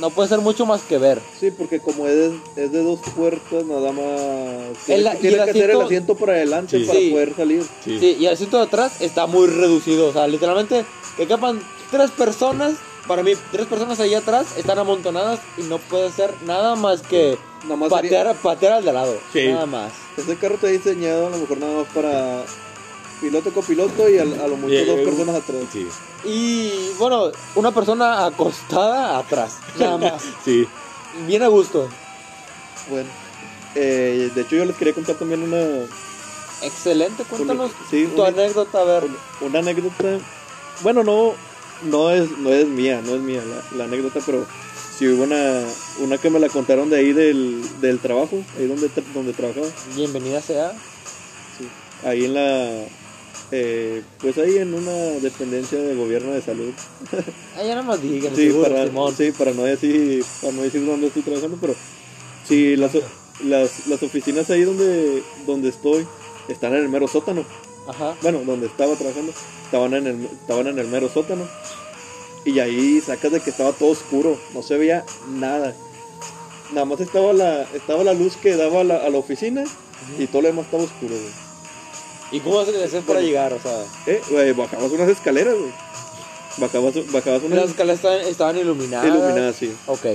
No 0.00 0.08
puede 0.08 0.30
ser 0.30 0.38
mucho 0.38 0.64
más 0.64 0.80
que 0.80 0.96
ver. 0.96 1.20
Sí, 1.38 1.50
porque 1.50 1.78
como 1.78 2.06
es, 2.06 2.32
es 2.56 2.72
de 2.72 2.82
dos 2.82 3.00
puertas, 3.14 3.64
nada 3.66 3.92
más. 3.92 4.88
El- 4.88 5.02
Tiene, 5.04 5.10
y 5.14 5.16
tiene 5.18 5.36
el 5.36 5.44
que 5.44 5.50
hacer 5.50 5.56
el 5.56 5.70
asiento- 5.76 5.84
asiento 5.84 6.14
para 6.14 6.32
adelante 6.32 6.78
Sí. 6.80 6.84
para 6.86 6.98
Sí. 6.98 7.10
poder 7.10 7.36
salir. 7.36 7.62
Sí. 7.84 7.98
Sí, 8.00 8.16
y 8.18 8.26
el 8.26 8.32
asiento 8.32 8.56
de 8.56 8.62
atrás 8.62 9.02
está 9.02 9.26
muy 9.26 9.46
reducido. 9.48 10.08
O 10.08 10.12
sea, 10.14 10.26
literalmente, 10.26 10.86
que 11.18 11.26
quepan 11.26 11.60
tres 11.90 12.10
personas. 12.12 12.76
Para 13.10 13.24
mí, 13.24 13.32
tres 13.50 13.66
personas 13.66 13.98
ahí 13.98 14.14
atrás 14.14 14.56
están 14.56 14.78
amontonadas 14.78 15.40
y 15.58 15.62
no 15.64 15.78
puede 15.78 16.06
hacer 16.06 16.32
nada 16.46 16.76
más 16.76 17.02
que 17.02 17.36
Nada 17.64 17.74
más 17.74 17.88
patear, 17.90 18.26
sería- 18.28 18.40
patear 18.40 18.72
al 18.74 18.84
de 18.84 18.92
lado. 18.92 19.16
Sí. 19.32 19.48
Nada 19.48 19.66
más. 19.66 19.90
Este 20.16 20.36
carro 20.36 20.54
está 20.54 20.68
diseñado 20.68 21.26
a 21.26 21.30
lo 21.30 21.38
mejor 21.38 21.58
nada 21.58 21.78
más 21.82 21.88
para 21.92 22.44
piloto 23.20 23.52
copiloto 23.52 24.08
y 24.08 24.18
a, 24.18 24.22
a 24.22 24.46
lo 24.46 24.56
mucho 24.56 24.84
dos 24.86 25.00
personas 25.00 25.34
atrás. 25.34 25.56
Sí. 25.72 25.88
Y 26.24 26.92
bueno, 27.00 27.32
una 27.56 27.72
persona 27.72 28.26
acostada 28.26 29.18
atrás. 29.18 29.56
Nada 29.76 29.98
más. 30.12 30.22
Sí. 30.44 30.68
Bien 31.26 31.42
a 31.42 31.48
gusto. 31.48 31.88
Bueno, 32.90 33.08
eh, 33.74 34.30
de 34.32 34.40
hecho 34.40 34.54
yo 34.54 34.64
les 34.66 34.76
quería 34.76 34.94
contar 34.94 35.16
también 35.16 35.42
una, 35.42 35.84
Excelente. 36.62 37.24
Cuéntanos 37.24 37.72
Sí, 37.90 38.06
tu 38.14 38.20
una- 38.20 38.28
anécdota. 38.28 38.80
A 38.82 38.84
ver. 38.84 39.04
una 39.40 39.58
anécdota. 39.58 40.18
Bueno, 40.82 41.02
no, 41.02 41.34
no 41.84 42.10
es, 42.10 42.30
no 42.38 42.50
es 42.50 42.66
mía, 42.66 43.02
no 43.04 43.14
es 43.14 43.20
mía 43.20 43.42
la, 43.44 43.76
la 43.78 43.84
anécdota, 43.84 44.20
pero 44.24 44.46
sí 44.98 45.08
hubo 45.08 45.24
una, 45.24 45.64
una 46.00 46.18
que 46.18 46.30
me 46.30 46.38
la 46.38 46.48
contaron 46.48 46.90
de 46.90 46.98
ahí 46.98 47.12
del, 47.12 47.62
del 47.80 47.98
trabajo, 47.98 48.42
ahí 48.58 48.66
donde, 48.66 48.90
donde 49.14 49.32
trabajaba. 49.32 49.66
Bienvenida 49.96 50.40
sea. 50.40 50.72
Sí. 51.58 51.66
Ahí 52.06 52.26
en 52.26 52.34
la, 52.34 52.84
eh, 53.52 54.02
pues 54.20 54.38
ahí 54.38 54.58
en 54.58 54.74
una 54.74 54.92
dependencia 54.92 55.78
de 55.78 55.94
gobierno 55.94 56.32
de 56.32 56.42
salud. 56.42 56.72
Ah, 57.56 57.64
ya 57.64 57.74
no 57.74 57.82
nos 57.82 58.00
digan. 58.00 58.34
Sí, 58.34 58.46
seguro, 58.46 58.70
para, 58.70 58.86
Simón. 58.86 59.14
sí, 59.14 59.32
para 59.32 59.52
no 59.52 59.64
decir, 59.64 60.24
para 60.40 60.52
no 60.52 60.62
decir 60.62 60.86
dónde 60.86 61.08
estoy 61.08 61.22
trabajando, 61.22 61.58
pero 61.60 61.74
sí, 62.46 62.76
las, 62.76 62.92
las, 63.44 63.86
las 63.86 64.02
oficinas 64.02 64.48
ahí 64.50 64.62
donde, 64.62 65.22
donde 65.46 65.68
estoy 65.68 66.06
están 66.48 66.72
en 66.74 66.80
el 66.80 66.88
mero 66.88 67.06
sótano. 67.06 67.44
Ajá. 67.90 68.16
Bueno, 68.22 68.40
donde 68.46 68.66
estaba 68.66 68.94
trabajando, 68.96 69.32
estaban 69.64 69.94
en 69.94 70.06
el, 70.06 70.24
estaban 70.26 70.66
en 70.66 70.78
el 70.78 70.86
mero 70.88 71.08
sótano. 71.08 71.46
Y 72.44 72.58
ahí 72.58 73.00
sacas 73.00 73.32
de 73.32 73.40
que 73.40 73.50
estaba 73.50 73.72
todo 73.72 73.90
oscuro, 73.90 74.38
no 74.54 74.62
se 74.62 74.76
veía 74.78 75.04
nada. 75.28 75.74
Nada 76.72 76.86
más 76.86 77.00
estaba 77.00 77.32
la, 77.32 77.62
estaba 77.74 78.02
la 78.04 78.14
luz 78.14 78.36
que 78.36 78.56
daba 78.56 78.80
a 78.80 78.84
la, 78.84 78.96
a 78.96 79.10
la 79.10 79.18
oficina 79.18 79.64
y 80.18 80.26
todo 80.26 80.42
lo 80.42 80.48
demás 80.48 80.64
estaba 80.66 80.84
oscuro, 80.84 81.14
güey. 81.14 81.50
¿Y 82.32 82.40
cómo 82.40 82.60
haces 82.60 82.76
para 82.76 83.02
Bueno. 83.04 83.20
llegar? 83.20 83.52
O 83.52 83.60
sea, 83.60 83.84
Eh, 84.06 84.22
güey, 84.30 84.52
bajabas 84.52 84.90
unas 84.92 85.08
escaleras, 85.08 85.54
güey. 85.54 85.72
Bajabas, 86.58 86.94
bajabas 87.12 87.42
unas 87.42 87.58
las 87.58 87.70
escaleras 87.70 87.96
estaban, 87.98 88.20
estaban 88.20 88.56
iluminadas. 88.58 89.06
iluminadas, 89.06 89.56
sí. 89.56 89.74
Ok. 89.86 90.06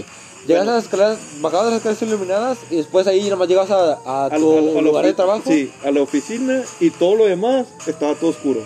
Llegas 0.48 0.68
a 0.68 0.72
las 0.74 0.84
escaleras, 0.84 1.18
bajabas 1.42 1.68
las 1.68 1.76
escaleras 1.78 2.02
iluminadas 2.04 2.58
y 2.70 2.76
después 2.76 3.08
ahí 3.08 3.30
nomás 3.30 3.48
llegas 3.48 3.72
a, 3.72 4.26
a 4.26 4.30
tu 4.30 4.78
a 4.78 4.82
lugar 4.82 5.06
de 5.06 5.14
trabajo. 5.14 5.44
Sí, 5.48 5.72
a 5.84 5.90
la 5.92 6.02
oficina 6.02 6.62
y 6.80 6.92
todo 6.92 7.16
lo 7.16 7.26
demás 7.26 7.66
estaba 7.88 8.14
todo 8.16 8.30
oscuro. 8.30 8.62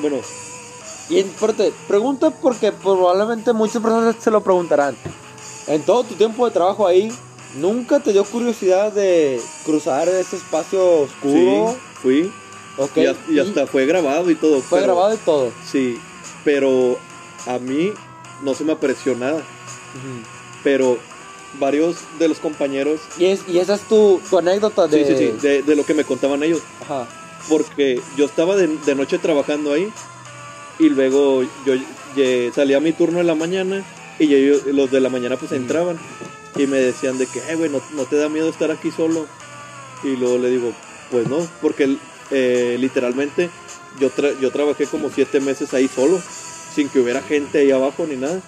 Bueno, 0.00 0.16
Y 1.08 1.18
espérate, 1.18 1.72
pregunta 1.88 2.30
porque 2.30 2.72
probablemente 2.72 3.52
muchas 3.52 3.82
personas 3.82 4.16
se 4.18 4.30
lo 4.30 4.42
preguntarán. 4.42 4.96
En 5.66 5.82
todo 5.82 6.04
tu 6.04 6.14
tiempo 6.14 6.44
de 6.46 6.52
trabajo 6.52 6.86
ahí, 6.86 7.10
¿nunca 7.56 8.00
te 8.00 8.12
dio 8.12 8.24
curiosidad 8.24 8.92
de 8.92 9.40
cruzar 9.64 10.08
ese 10.08 10.36
espacio 10.36 11.06
sí, 11.06 11.28
oscuro? 11.28 11.76
fui. 12.02 12.32
Ok. 12.78 12.96
Y, 12.96 13.06
hasta- 13.06 13.32
y 13.32 13.38
hasta 13.38 13.66
fue 13.66 13.86
grabado 13.86 14.30
y 14.30 14.34
todo. 14.34 14.60
Fue 14.60 14.80
pero- 14.80 14.92
grabado 14.94 15.14
y 15.14 15.18
todo. 15.18 15.50
Sí, 15.70 15.98
pero 16.44 16.96
a 17.46 17.58
mí 17.58 17.92
no 18.42 18.54
se 18.54 18.64
me 18.64 18.72
apareció 18.72 19.14
nada. 19.16 19.42
Pero 20.64 20.98
varios 21.58 21.96
de 22.18 22.28
los 22.28 22.38
compañeros, 22.38 23.00
y, 23.18 23.26
es, 23.26 23.40
y 23.48 23.58
esa 23.58 23.74
es 23.74 23.80
tu, 23.82 24.20
tu 24.30 24.38
anécdota 24.38 24.86
de... 24.86 25.04
sí, 25.04 25.16
sí, 25.16 25.32
sí, 25.40 25.46
de, 25.46 25.62
de 25.62 25.76
lo 25.76 25.84
que 25.84 25.94
me 25.94 26.04
contaban 26.04 26.42
ellos. 26.42 26.60
Ajá. 26.82 27.08
Porque 27.48 28.00
yo 28.16 28.26
estaba 28.26 28.56
de, 28.56 28.68
de 28.68 28.94
noche 28.94 29.18
trabajando 29.18 29.72
ahí 29.72 29.90
y 30.78 30.88
luego 30.90 31.42
yo 31.66 31.74
salía 32.54 32.76
a 32.76 32.80
mi 32.80 32.92
turno 32.92 33.20
en 33.20 33.26
la 33.26 33.34
mañana 33.34 33.84
y 34.18 34.32
ellos- 34.34 34.64
los 34.66 34.90
de 34.90 35.00
la 35.00 35.08
mañana 35.08 35.36
pues 35.36 35.50
entraban 35.52 35.98
y 36.56 36.66
me 36.66 36.78
decían 36.78 37.18
de 37.18 37.26
que, 37.26 37.38
eh, 37.50 37.56
güey, 37.56 37.70
no, 37.70 37.80
no 37.94 38.04
te 38.04 38.16
da 38.16 38.28
miedo 38.28 38.48
estar 38.48 38.70
aquí 38.70 38.90
solo. 38.90 39.26
Y 40.04 40.16
luego 40.16 40.38
le 40.38 40.50
digo, 40.50 40.72
pues 41.10 41.28
no, 41.28 41.38
porque 41.60 41.96
eh, 42.30 42.76
literalmente 42.78 43.50
yo, 43.98 44.10
tra- 44.10 44.38
yo 44.40 44.50
trabajé 44.50 44.86
como 44.86 45.10
siete 45.10 45.40
meses 45.40 45.74
ahí 45.74 45.88
solo, 45.88 46.20
sin 46.74 46.88
que 46.88 47.00
hubiera 47.00 47.22
gente 47.22 47.58
ahí 47.58 47.70
abajo 47.70 48.06
ni 48.06 48.16
nada. 48.16 48.40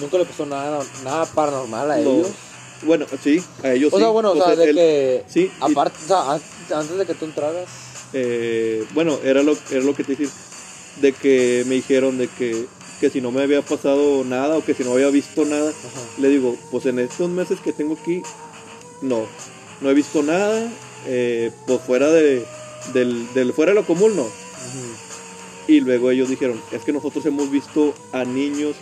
Nunca 0.00 0.18
le 0.18 0.24
pasó 0.24 0.44
nada, 0.46 0.84
nada 1.04 1.24
paranormal 1.26 1.90
a 1.90 1.96
No. 1.98 2.10
ellos. 2.10 2.28
Bueno, 2.82 3.06
sí, 3.22 3.42
a 3.62 3.72
ellos 3.72 3.92
O 3.92 3.96
sí. 3.96 4.02
sea, 4.02 4.10
bueno, 4.10 4.32
o 4.32 4.36
sea, 4.36 4.56
de 4.56 4.74
que... 4.74 5.24
sí, 5.28 5.50
y- 5.50 5.72
Aparte, 5.72 5.96
o 6.04 6.06
sea, 6.08 6.32
an- 6.32 6.42
antes 6.74 6.98
de 6.98 7.06
que 7.06 7.14
tú 7.14 7.24
entraras... 7.24 7.66
eh, 8.12 8.84
bueno, 8.92 9.18
era 9.24 9.42
lo, 9.42 9.56
era 9.70 9.80
lo 9.82 9.94
que 9.94 10.04
te 10.04 10.16
decía, 10.16 10.28
de 11.00 11.12
que 11.12 11.64
me 11.66 11.76
dijeron 11.76 12.18
de 12.18 12.28
que, 12.28 12.66
que 13.00 13.10
si 13.10 13.20
no 13.20 13.30
me 13.30 13.42
había 13.42 13.62
pasado 13.62 14.22
nada 14.24 14.56
o 14.58 14.64
que 14.64 14.74
si 14.74 14.82
no 14.84 14.92
había 14.92 15.08
visto 15.08 15.44
nada, 15.44 15.70
Ajá. 15.70 16.00
le 16.18 16.28
digo, 16.28 16.56
pues 16.70 16.84
en 16.86 16.98
estos 16.98 17.30
meses 17.30 17.58
que 17.60 17.72
tengo 17.72 17.96
aquí, 18.00 18.22
no, 19.00 19.26
no 19.80 19.90
he 19.90 19.94
visto 19.94 20.22
nada, 20.22 20.68
eh, 21.06 21.52
pues 21.66 21.80
fuera 21.80 22.10
de, 22.10 22.44
del, 22.92 23.32
del 23.34 23.52
fuera 23.54 23.70
de 23.72 23.76
lo 23.76 23.86
común, 23.86 24.14
no. 24.16 24.26
Y 25.66 25.80
luego 25.80 26.10
ellos 26.10 26.28
dijeron, 26.28 26.60
es 26.72 26.82
que 26.82 26.92
nosotros 26.92 27.24
hemos 27.24 27.50
visto 27.50 27.94
a 28.12 28.24
niños 28.24 28.74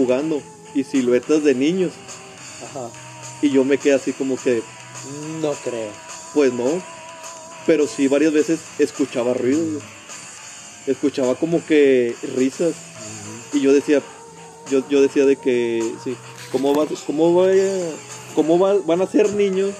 jugando 0.00 0.42
y 0.74 0.84
siluetas 0.84 1.42
de 1.42 1.54
niños. 1.54 1.92
Ajá. 2.64 2.90
Y 3.40 3.48
yo 3.50 3.64
me 3.64 3.78
quedé 3.78 3.94
así 3.94 4.12
como 4.12 4.36
que, 4.36 4.62
No 5.40 5.52
creo. 5.64 5.90
Pues 6.34 6.52
no, 6.52 6.82
pero 7.66 7.86
sí 7.86 8.08
varias 8.08 8.32
veces 8.34 8.60
escuchaba 8.78 9.32
ruidos, 9.32 9.82
escuchaba 10.86 11.34
como 11.34 11.64
que 11.64 12.14
risas 12.36 12.74
y 13.54 13.60
yo 13.60 13.72
decía, 13.72 14.02
yo, 14.70 14.86
yo 14.90 15.00
decía 15.00 15.24
de 15.24 15.36
que 15.36 15.82
sí, 16.04 16.14
cómo 16.52 16.74
va, 16.74 16.86
cómo 17.06 17.34
vaya, 17.34 17.72
cómo 18.34 18.58
va- 18.58 18.78
van 18.84 19.00
a 19.00 19.06
ser 19.06 19.30
niños 19.32 19.70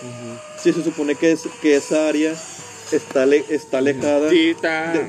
si 0.62 0.72
se 0.72 0.82
supone 0.82 1.14
que 1.14 1.32
es 1.32 1.42
que 1.60 1.76
esa 1.76 2.08
área 2.08 2.34
está 2.92 3.26
le- 3.26 3.44
está 3.48 3.78
alejada 3.78 4.28
de, 4.28 4.54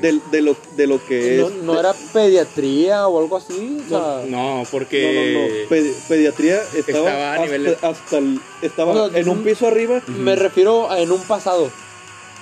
de- 0.01 0.19
de 0.31 0.41
lo 0.41 0.55
de 0.75 0.87
lo 0.87 1.05
que 1.05 1.37
¿No, 1.37 1.47
es 1.49 1.53
no 1.55 1.79
era 1.79 1.93
pediatría 2.13 3.07
o 3.07 3.19
algo 3.19 3.37
así? 3.37 3.79
O 3.85 3.89
sea, 3.89 4.23
No, 4.27 4.61
no, 4.61 4.63
porque. 4.71 5.03
no, 5.33 5.39
no. 5.41 5.69
Pedi- 5.69 5.93
pediatría 6.07 6.61
estaba, 6.75 7.09
Estaba 7.09 7.31
a 7.31 7.33
hasta, 7.35 7.45
nivel- 7.45 7.77
hasta 7.81 8.17
el- 8.17 8.41
estaba 8.61 8.91
O 8.93 9.09
sea, 9.09 9.19
en 9.19 9.29
un 9.29 9.43
piso 9.43 9.67
arriba. 9.67 10.01
Me 10.07 10.35
refiero 10.35 10.89
a 10.91 10.99
en 10.99 11.11
un 11.11 11.21
pasado. 11.21 11.69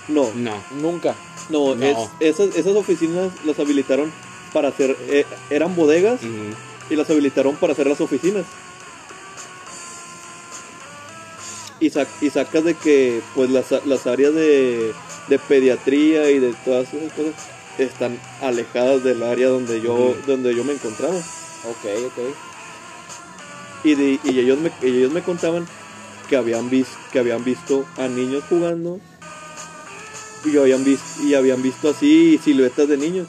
No, 0.08 0.32
No. 0.36 0.64
Nunca. 0.82 1.16
No, 1.50 1.76
No. 1.76 1.86
es- 1.86 2.10
esas, 2.20 2.56
esas 2.56 2.76
oficinas 2.76 3.32
las 3.46 3.60
habilitaron 3.60 4.12
para 4.54 4.70
hacer, 4.70 4.96
eh, 5.10 5.26
eran 5.50 5.76
bodegas 5.76 6.20
y 6.90 6.96
las 6.96 7.10
habilitaron 7.10 7.56
para 7.58 7.74
hacer 7.74 7.88
las 7.88 8.00
oficinas. 8.02 8.46
Y, 11.80 11.90
sac- 11.92 12.08
y 12.22 12.30
sacas 12.30 12.64
de 12.64 12.74
que 12.76 13.22
pues 13.36 13.50
las, 13.50 13.66
las 13.86 14.08
áreas 14.08 14.34
de, 14.34 14.94
de 15.28 15.40
pediatría 15.40 16.30
y 16.32 16.40
de 16.40 16.54
todas 16.66 16.94
esas 16.94 17.12
cosas 17.14 17.34
están 17.78 18.18
alejadas 18.42 19.04
del 19.04 19.24
área 19.24 19.48
donde 19.50 19.82
yo, 19.82 20.16
donde 20.28 20.56
yo 20.56 20.64
me 20.64 20.74
encontraba. 20.74 21.16
Ok, 21.16 21.86
ok. 22.08 22.20
Y, 23.84 23.96
de- 23.96 24.20
y 24.24 24.40
ellos, 24.40 24.60
me, 24.60 24.72
ellos 24.82 25.12
me 25.12 25.22
contaban 25.22 25.68
que 26.30 26.36
habían, 26.36 26.70
vis, 26.70 26.88
que 27.12 27.20
habían 27.20 27.44
visto 27.44 27.86
a 27.98 28.08
niños 28.08 28.44
jugando 28.50 29.00
y 30.44 30.58
habían, 30.58 30.84
vis, 30.84 31.00
y 31.24 31.34
habían 31.34 31.62
visto 31.62 31.90
así 31.90 32.40
siluetas 32.44 32.88
de 32.88 32.98
niños. 32.98 33.28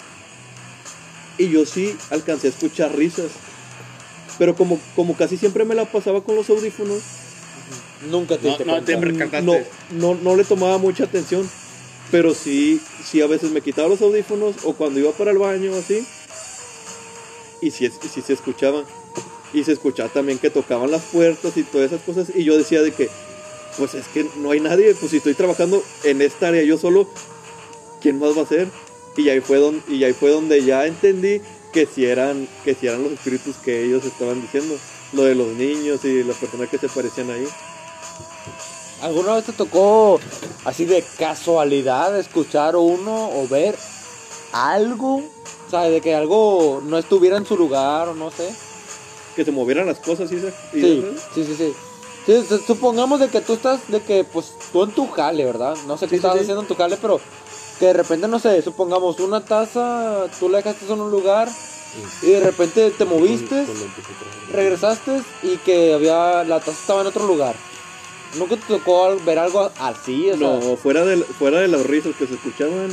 Y 1.38 1.48
yo 1.48 1.66
sí 1.66 1.96
alcancé 2.11 2.46
a 2.46 2.50
escuchar 2.50 2.94
risas. 2.96 3.30
Pero 4.38 4.54
como, 4.54 4.78
como 4.94 5.16
casi 5.16 5.37
siempre 5.38 5.64
me 5.64 5.74
la 5.74 5.87
pasaba 5.87 6.22
con 6.22 6.37
los 6.37 6.48
audífonos, 6.50 7.00
Nunca 8.11 8.37
te 8.37 8.42
No, 8.44 8.48
diste 8.50 8.64
no 8.66 8.82
te 8.82 8.92
cuenta. 8.94 9.00
percataste. 9.00 9.66
no, 9.90 10.14
no, 10.14 10.20
no 10.22 10.37
le 10.37 10.44
tomaba 10.44 10.76
mucha 10.78 11.04
atención. 11.04 11.48
Pero 12.10 12.34
sí, 12.34 12.80
sí 13.04 13.20
a 13.20 13.26
veces 13.26 13.50
me 13.50 13.60
quitaba 13.60 13.88
los 13.88 14.00
audífonos 14.00 14.56
o 14.64 14.74
cuando 14.74 15.00
iba 15.00 15.12
para 15.12 15.32
el 15.32 15.38
baño 15.38 15.74
así. 15.74 16.06
Y 17.60 17.70
sí, 17.70 17.90
sí 18.12 18.22
se 18.22 18.32
escuchaba. 18.32 18.84
Y 19.52 19.64
se 19.64 19.72
escuchaba 19.72 20.08
también 20.08 20.38
que 20.38 20.50
tocaban 20.50 20.90
las 20.90 21.02
puertas 21.04 21.56
y 21.56 21.62
todas 21.62 21.92
esas 21.92 22.02
cosas. 22.04 22.28
Y 22.34 22.44
yo 22.44 22.56
decía 22.56 22.82
de 22.82 22.92
que, 22.92 23.08
pues 23.76 23.94
es 23.94 24.06
que 24.08 24.26
no 24.36 24.50
hay 24.52 24.60
nadie. 24.60 24.94
Pues 24.94 25.10
si 25.10 25.18
estoy 25.18 25.34
trabajando 25.34 25.82
en 26.04 26.22
esta 26.22 26.48
área 26.48 26.62
yo 26.62 26.78
solo, 26.78 27.08
¿quién 28.00 28.18
más 28.18 28.36
va 28.36 28.42
a 28.42 28.46
ser? 28.46 28.68
Y 29.16 29.28
ahí 29.30 29.40
fue 29.40 29.58
donde, 29.58 29.82
y 29.92 30.04
ahí 30.04 30.12
fue 30.12 30.30
donde 30.30 30.62
ya 30.62 30.86
entendí 30.86 31.40
que 31.72 31.86
si 31.86 32.04
eran, 32.04 32.46
que 32.64 32.74
si 32.74 32.86
eran 32.86 33.02
los 33.02 33.12
espíritus 33.12 33.56
que 33.56 33.84
ellos 33.84 34.04
estaban 34.04 34.40
diciendo. 34.40 34.76
Lo 35.12 35.22
de 35.22 35.34
los 35.34 35.48
niños 35.48 36.04
y 36.04 36.22
las 36.24 36.36
personas 36.36 36.68
que 36.68 36.78
se 36.78 36.88
parecían 36.88 37.30
ahí. 37.30 37.46
¿Alguna 39.06 39.34
vez 39.36 39.44
te 39.44 39.52
tocó 39.52 40.18
así 40.64 40.84
de 40.84 41.04
casualidad 41.16 42.18
escuchar 42.18 42.74
uno 42.74 43.30
o 43.30 43.46
ver 43.46 43.76
algo? 44.52 45.18
O 45.18 45.70
sea, 45.70 45.82
de 45.82 46.00
que 46.00 46.12
algo 46.16 46.82
no 46.84 46.98
estuviera 46.98 47.36
en 47.36 47.46
su 47.46 47.56
lugar 47.56 48.08
o 48.08 48.14
no 48.14 48.32
sé. 48.32 48.52
Que 49.36 49.44
se 49.44 49.52
movieran 49.52 49.86
las 49.86 50.00
cosas 50.00 50.32
y, 50.32 50.36
esa- 50.36 50.48
y 50.72 50.80
Sí, 50.80 51.04
sí, 51.34 51.44
sí, 51.44 51.54
sí. 51.56 51.72
Sí, 52.26 52.44
su- 52.48 52.58
supongamos 52.58 53.20
de 53.20 53.28
que 53.28 53.40
tú 53.40 53.52
estás, 53.52 53.78
de 53.86 54.00
que 54.02 54.24
pues 54.24 54.54
tú 54.72 54.82
en 54.82 54.90
tu 54.90 55.08
jale, 55.08 55.44
¿verdad? 55.44 55.76
No 55.86 55.96
sé 55.96 56.06
qué 56.06 56.10
Sí, 56.10 56.10
sí, 56.10 56.16
estabas 56.16 56.38
sí. 56.38 56.42
haciendo 56.42 56.62
en 56.62 56.66
tu 56.68 56.74
jale, 56.74 56.96
pero 57.00 57.20
que 57.78 57.86
de 57.86 57.92
repente, 57.92 58.26
no 58.26 58.40
sé, 58.40 58.60
supongamos 58.60 59.20
una 59.20 59.44
taza, 59.44 60.24
tú 60.40 60.48
la 60.48 60.58
dejaste 60.58 60.92
en 60.92 61.00
un 61.00 61.12
lugar 61.12 61.48
y 62.22 62.26
de 62.30 62.40
repente 62.40 62.90
te 62.90 63.04
moviste, 63.04 63.64
regresaste 64.52 65.22
y 65.44 65.56
que 65.58 65.94
había, 65.94 66.42
la 66.42 66.58
taza 66.58 66.72
estaba 66.72 67.02
en 67.02 67.06
otro 67.06 67.24
lugar. 67.26 67.54
¿Nunca 68.37 68.57
te 68.57 68.66
tocó 68.66 69.16
ver 69.25 69.38
algo 69.38 69.70
así? 69.79 70.31
O 70.31 70.37
sea, 70.37 70.46
No, 70.46 70.77
fuera 70.77 71.05
de, 71.05 71.16
fuera 71.22 71.61
de 71.61 71.68
los 71.68 71.87
risas 71.87 72.14
que 72.16 72.27
se 72.27 72.35
escuchaban, 72.35 72.88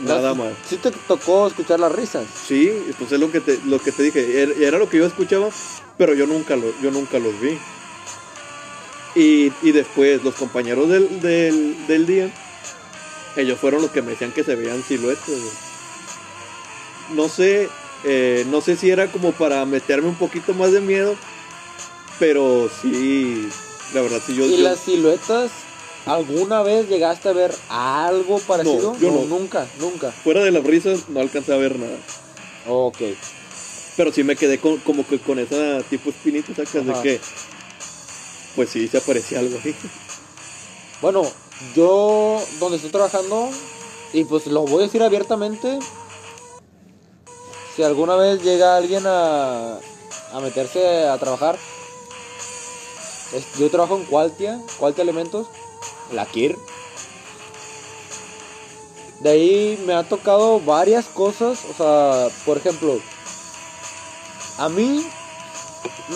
nada 0.00 0.34
más. 0.34 0.52
Sí 0.68 0.76
te 0.76 0.90
tocó 0.90 1.46
escuchar 1.48 1.80
las 1.80 1.92
risas. 1.92 2.24
Sí, 2.46 2.72
pues 2.98 3.12
es 3.12 3.18
lo 3.20 3.30
que 3.32 3.40
te, 3.40 3.58
lo 3.66 3.78
que 3.80 3.92
te 3.92 4.02
dije, 4.02 4.42
era, 4.42 4.52
era 4.58 4.78
lo 4.78 4.88
que 4.88 4.98
yo 4.98 5.06
escuchaba, 5.06 5.48
pero 5.96 6.14
yo 6.14 6.26
nunca, 6.26 6.56
lo, 6.56 6.72
yo 6.80 6.90
nunca 6.90 7.18
los 7.18 7.38
vi. 7.40 7.58
Y, 9.14 9.52
y 9.62 9.72
después 9.72 10.22
los 10.22 10.34
compañeros 10.34 10.88
del, 10.88 11.20
del, 11.20 11.86
del 11.88 12.06
día, 12.06 12.30
ellos 13.36 13.58
fueron 13.58 13.82
los 13.82 13.90
que 13.90 14.02
me 14.02 14.12
decían 14.12 14.32
que 14.32 14.44
se 14.44 14.54
veían 14.54 14.82
siluetas. 14.84 15.28
No 17.14 17.28
sé, 17.28 17.68
eh, 18.04 18.44
no 18.50 18.60
sé 18.60 18.76
si 18.76 18.90
era 18.90 19.10
como 19.10 19.32
para 19.32 19.64
meterme 19.64 20.08
un 20.08 20.14
poquito 20.14 20.54
más 20.54 20.72
de 20.72 20.80
miedo, 20.80 21.16
pero 22.18 22.70
sí, 22.82 23.48
la 23.94 24.02
verdad 24.02 24.20
sí 24.26 24.34
yo... 24.34 24.46
¿Y 24.46 24.56
yo- 24.58 24.62
las 24.64 24.80
siluetas? 24.80 25.50
¿Alguna 26.06 26.62
vez 26.62 26.88
llegaste 26.88 27.28
a 27.28 27.32
ver 27.32 27.54
algo 27.68 28.38
parecido? 28.38 28.96
yo 28.98 29.10
no. 29.10 29.24
Nunca, 29.26 29.66
nunca. 29.78 30.10
Fuera 30.10 30.42
de 30.42 30.50
las 30.50 30.64
risas 30.64 31.08
no 31.08 31.20
alcancé 31.20 31.52
a 31.52 31.56
ver 31.58 31.78
nada. 31.78 31.96
Ok. 32.66 32.98
Pero 33.96 34.12
sí 34.12 34.22
me 34.24 34.36
quedé 34.36 34.58
con, 34.58 34.78
como 34.78 35.06
que 35.06 35.18
con 35.18 35.38
esa 35.38 35.82
tipo 35.90 36.10
espinita, 36.10 36.54
sacas 36.54 36.86
de 36.86 36.92
que, 37.02 37.20
pues 38.56 38.70
sí, 38.70 38.88
se 38.88 38.98
aparecía 38.98 39.40
algo 39.40 39.58
ahí. 39.64 39.74
Bueno, 41.02 41.22
yo 41.76 42.42
donde 42.58 42.76
estoy 42.76 42.90
trabajando, 42.90 43.48
y 44.12 44.24
pues 44.24 44.46
lo 44.48 44.62
voy 44.62 44.80
a 44.82 44.86
decir 44.86 45.00
abiertamente, 45.02 45.78
si 47.76 47.82
alguna 47.84 48.16
vez 48.16 48.42
llega 48.42 48.76
alguien 48.76 49.04
a, 49.06 49.74
a 50.32 50.40
meterse 50.42 51.06
a 51.06 51.16
trabajar, 51.18 51.56
yo 53.58 53.70
trabajo 53.70 53.96
en 53.96 54.04
Qualtia, 54.04 54.60
Qualtia 54.78 55.02
Elementos, 55.02 55.46
la 56.12 56.26
KIR. 56.26 56.56
De 59.20 59.30
ahí 59.30 59.82
me 59.84 59.94
ha 59.94 60.04
tocado 60.04 60.60
varias 60.60 61.06
cosas, 61.06 61.58
o 61.70 61.74
sea, 61.74 62.28
por 62.44 62.56
ejemplo, 62.56 63.00
a 64.58 64.68
mí 64.68 65.04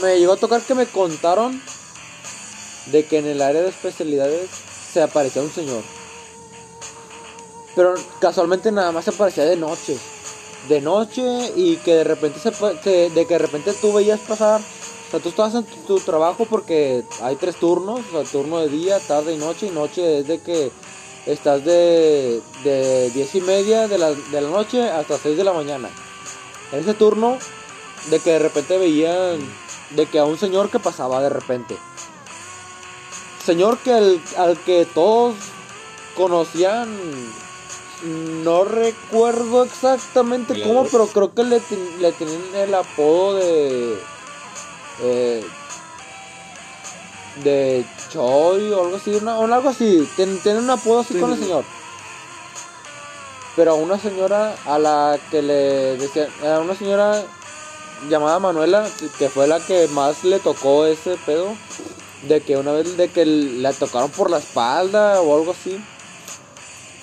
me 0.01 0.19
llegó 0.19 0.35
a 0.35 0.37
tocar 0.37 0.63
que 0.63 0.75
me 0.75 0.87
contaron 0.87 1.61
de 2.87 3.05
que 3.05 3.19
en 3.19 3.27
el 3.27 3.43
área 3.43 3.63
de 3.63 3.69
especialidades 3.69 4.51
se 4.93 5.03
aparecía 5.03 5.43
un 5.43 5.53
señor. 5.53 5.83
Pero 7.75 7.95
casualmente 8.21 8.71
nada 8.71 8.93
más 8.93 9.05
se 9.05 9.11
aparecía 9.11 9.45
de 9.45 9.57
noche. 9.57 9.97
De 10.69 10.81
noche 10.81 11.53
y 11.57 11.77
que 11.77 11.95
de 11.95 12.05
repente 12.05 12.39
se, 12.39 12.51
de 13.11 13.27
que 13.27 13.35
de 13.35 13.39
repente 13.39 13.73
tú 13.81 13.93
veías 13.93 14.21
pasar. 14.21 14.61
O 15.13 15.17
sea, 15.17 15.21
tú 15.21 15.29
estabas 15.29 15.55
en 15.55 15.65
tu, 15.65 15.77
tu 15.87 16.01
trabajo 16.01 16.47
porque 16.47 17.05
hay 17.23 17.37
tres 17.37 17.57
turnos, 17.57 18.01
o 18.09 18.23
sea, 18.23 18.31
turno 18.31 18.61
de 18.61 18.69
día, 18.69 18.99
tarde 19.01 19.35
y 19.35 19.37
noche. 19.37 19.67
Y 19.67 19.71
noche 19.71 20.21
es 20.21 20.27
de 20.27 20.41
que 20.41 20.73
estás 21.27 21.65
de, 21.65 22.41
de 22.65 23.11
10 23.11 23.35
y 23.35 23.41
media 23.43 23.89
de 23.89 23.99
la, 23.99 24.13
de 24.13 24.41
la 24.41 24.49
noche 24.49 24.89
hasta 24.89 25.19
6 25.19 25.37
de 25.37 25.45
la 25.45 25.53
mañana. 25.53 25.91
En 26.73 26.81
ese 26.81 26.95
turno, 26.95 27.37
de 28.11 28.19
que 28.21 28.31
de 28.31 28.39
repente 28.39 28.79
veían, 28.79 29.39
de 29.91 30.07
que 30.07 30.19
a 30.19 30.25
un 30.25 30.39
señor 30.39 30.71
que 30.71 30.79
pasaba 30.79 31.23
de 31.23 31.29
repente 31.29 31.77
señor 33.45 33.79
que 33.79 33.93
al, 33.93 34.21
al 34.39 34.59
que 34.59 34.87
todos 34.87 35.35
conocían 36.17 36.89
no 38.45 38.65
recuerdo 38.65 39.65
exactamente 39.65 40.55
¿Le 40.55 40.65
cómo 40.65 40.85
pero 40.85 41.07
creo 41.07 41.35
que 41.35 41.45
le, 41.45 41.61
le 42.01 42.13
tenían 42.13 42.43
el 42.55 42.75
apodo 42.75 43.35
de 43.35 43.97
eh, 45.01 45.45
de 47.43 47.85
Choi 48.11 48.71
o 48.73 48.83
algo 48.85 48.97
así 48.97 49.11
una- 49.15 49.39
o 49.39 49.45
algo 49.45 49.69
así. 49.69 50.07
Ten- 50.17 50.39
tiene 50.41 50.59
un 50.59 50.71
apodo 50.71 51.01
así 51.01 51.15
Sí, 51.15 51.21
con 51.21 51.33
el 51.33 51.39
señor. 51.39 51.65
Pero 53.57 53.73
a 53.73 53.75
una 53.75 53.99
señora 53.99 54.55
a 54.67 54.79
la 54.79 55.19
que 55.31 55.43
le 55.43 55.97
decían 55.97 56.29
a 56.45 56.61
una 56.61 56.75
señora 56.75 57.23
llamada 58.09 58.39
Manuela 58.39 58.87
que 59.19 59.29
fue 59.29 59.47
la 59.47 59.61
que 59.61 59.89
más 59.89 60.25
le 60.25 60.39
tocó 60.41 60.87
ese 60.87 61.17
pedo 61.27 61.55
de 62.23 62.41
que 62.41 62.57
una 62.57 62.73
vez 62.73 62.97
de 62.97 63.09
que 63.11 63.25
la 63.27 63.73
tocaron 63.73 64.11
por 64.11 64.31
la 64.31 64.39
espalda 64.39 65.21
o 65.21 65.37
algo 65.37 65.53
así 65.53 65.79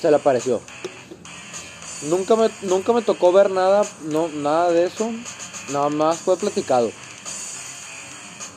se 0.01 0.09
le 0.09 0.15
apareció. 0.17 0.59
Nunca 2.03 2.35
me 2.35 2.49
nunca 2.63 2.93
me 2.93 3.01
tocó 3.01 3.31
ver 3.31 3.51
nada 3.51 3.83
no 4.03 4.27
nada 4.29 4.71
de 4.71 4.85
eso. 4.85 5.11
Nada 5.71 5.89
más 5.89 6.17
fue 6.17 6.35
platicado 6.37 6.91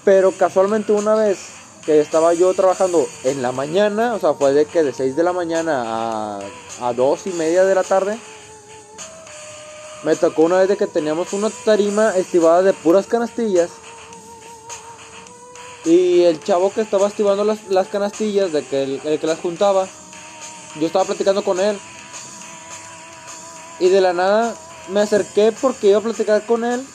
pero 0.04 0.32
casualmente 0.32 0.92
una 0.92 1.14
vez 1.14 1.38
que 1.84 2.00
estaba 2.00 2.34
yo 2.34 2.52
trabajando 2.54 3.06
en 3.24 3.42
la 3.42 3.52
mañana 3.52 4.14
o 4.14 4.20
sea 4.20 4.34
fue 4.34 4.52
de 4.52 4.66
que 4.66 4.82
de 4.82 4.92
6 4.92 5.16
de 5.16 5.22
la 5.22 5.32
mañana 5.32 5.82
a 5.84 6.40
a 6.80 6.92
2 6.92 7.26
y 7.26 7.30
media 7.30 7.64
de 7.64 7.74
la 7.74 7.82
tarde 7.82 8.18
me 10.04 10.16
tocó 10.16 10.42
una 10.42 10.58
vez 10.58 10.68
de 10.68 10.76
que 10.76 10.86
teníamos 10.86 11.32
una 11.32 11.50
tarima 11.64 12.16
estivada 12.16 12.62
de 12.62 12.72
puras 12.72 13.06
canastillas 13.06 13.70
y 15.84 16.22
el 16.22 16.42
chavo 16.42 16.72
que 16.72 16.80
estaba 16.80 17.08
estivando 17.08 17.44
las, 17.44 17.66
las 17.68 17.88
canastillas, 17.88 18.52
de 18.52 18.64
que 18.64 18.84
el, 18.84 19.00
el 19.04 19.18
que 19.18 19.26
las 19.26 19.40
juntaba, 19.40 19.88
yo 20.78 20.86
estaba 20.86 21.04
platicando 21.04 21.42
con 21.42 21.58
él. 21.58 21.78
Y 23.80 23.88
de 23.88 24.00
la 24.00 24.12
nada 24.12 24.54
me 24.90 25.00
acerqué 25.00 25.52
porque 25.52 25.88
iba 25.88 25.98
a 25.98 26.02
platicar 26.02 26.46
con 26.46 26.64
él. 26.64 26.86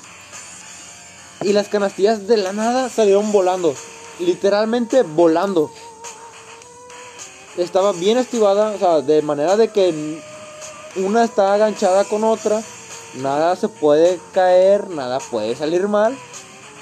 Y 1.41 1.53
las 1.53 1.67
canastillas 1.67 2.27
de 2.27 2.37
la 2.37 2.53
nada 2.53 2.89
salieron 2.89 3.31
volando. 3.31 3.73
Literalmente 4.19 5.03
volando. 5.03 5.71
Estaba 7.57 7.91
bien 7.91 8.17
estivada, 8.17 8.71
o 8.71 8.77
sea, 8.77 9.01
de 9.01 9.21
manera 9.21 9.57
de 9.57 9.69
que 9.69 10.21
una 10.95 11.23
está 11.23 11.53
aganchada 11.53 12.03
con 12.05 12.23
otra. 12.23 12.61
Nada 13.15 13.55
se 13.55 13.67
puede 13.67 14.19
caer, 14.33 14.89
nada 14.89 15.19
puede 15.19 15.55
salir 15.55 15.87
mal. 15.87 16.17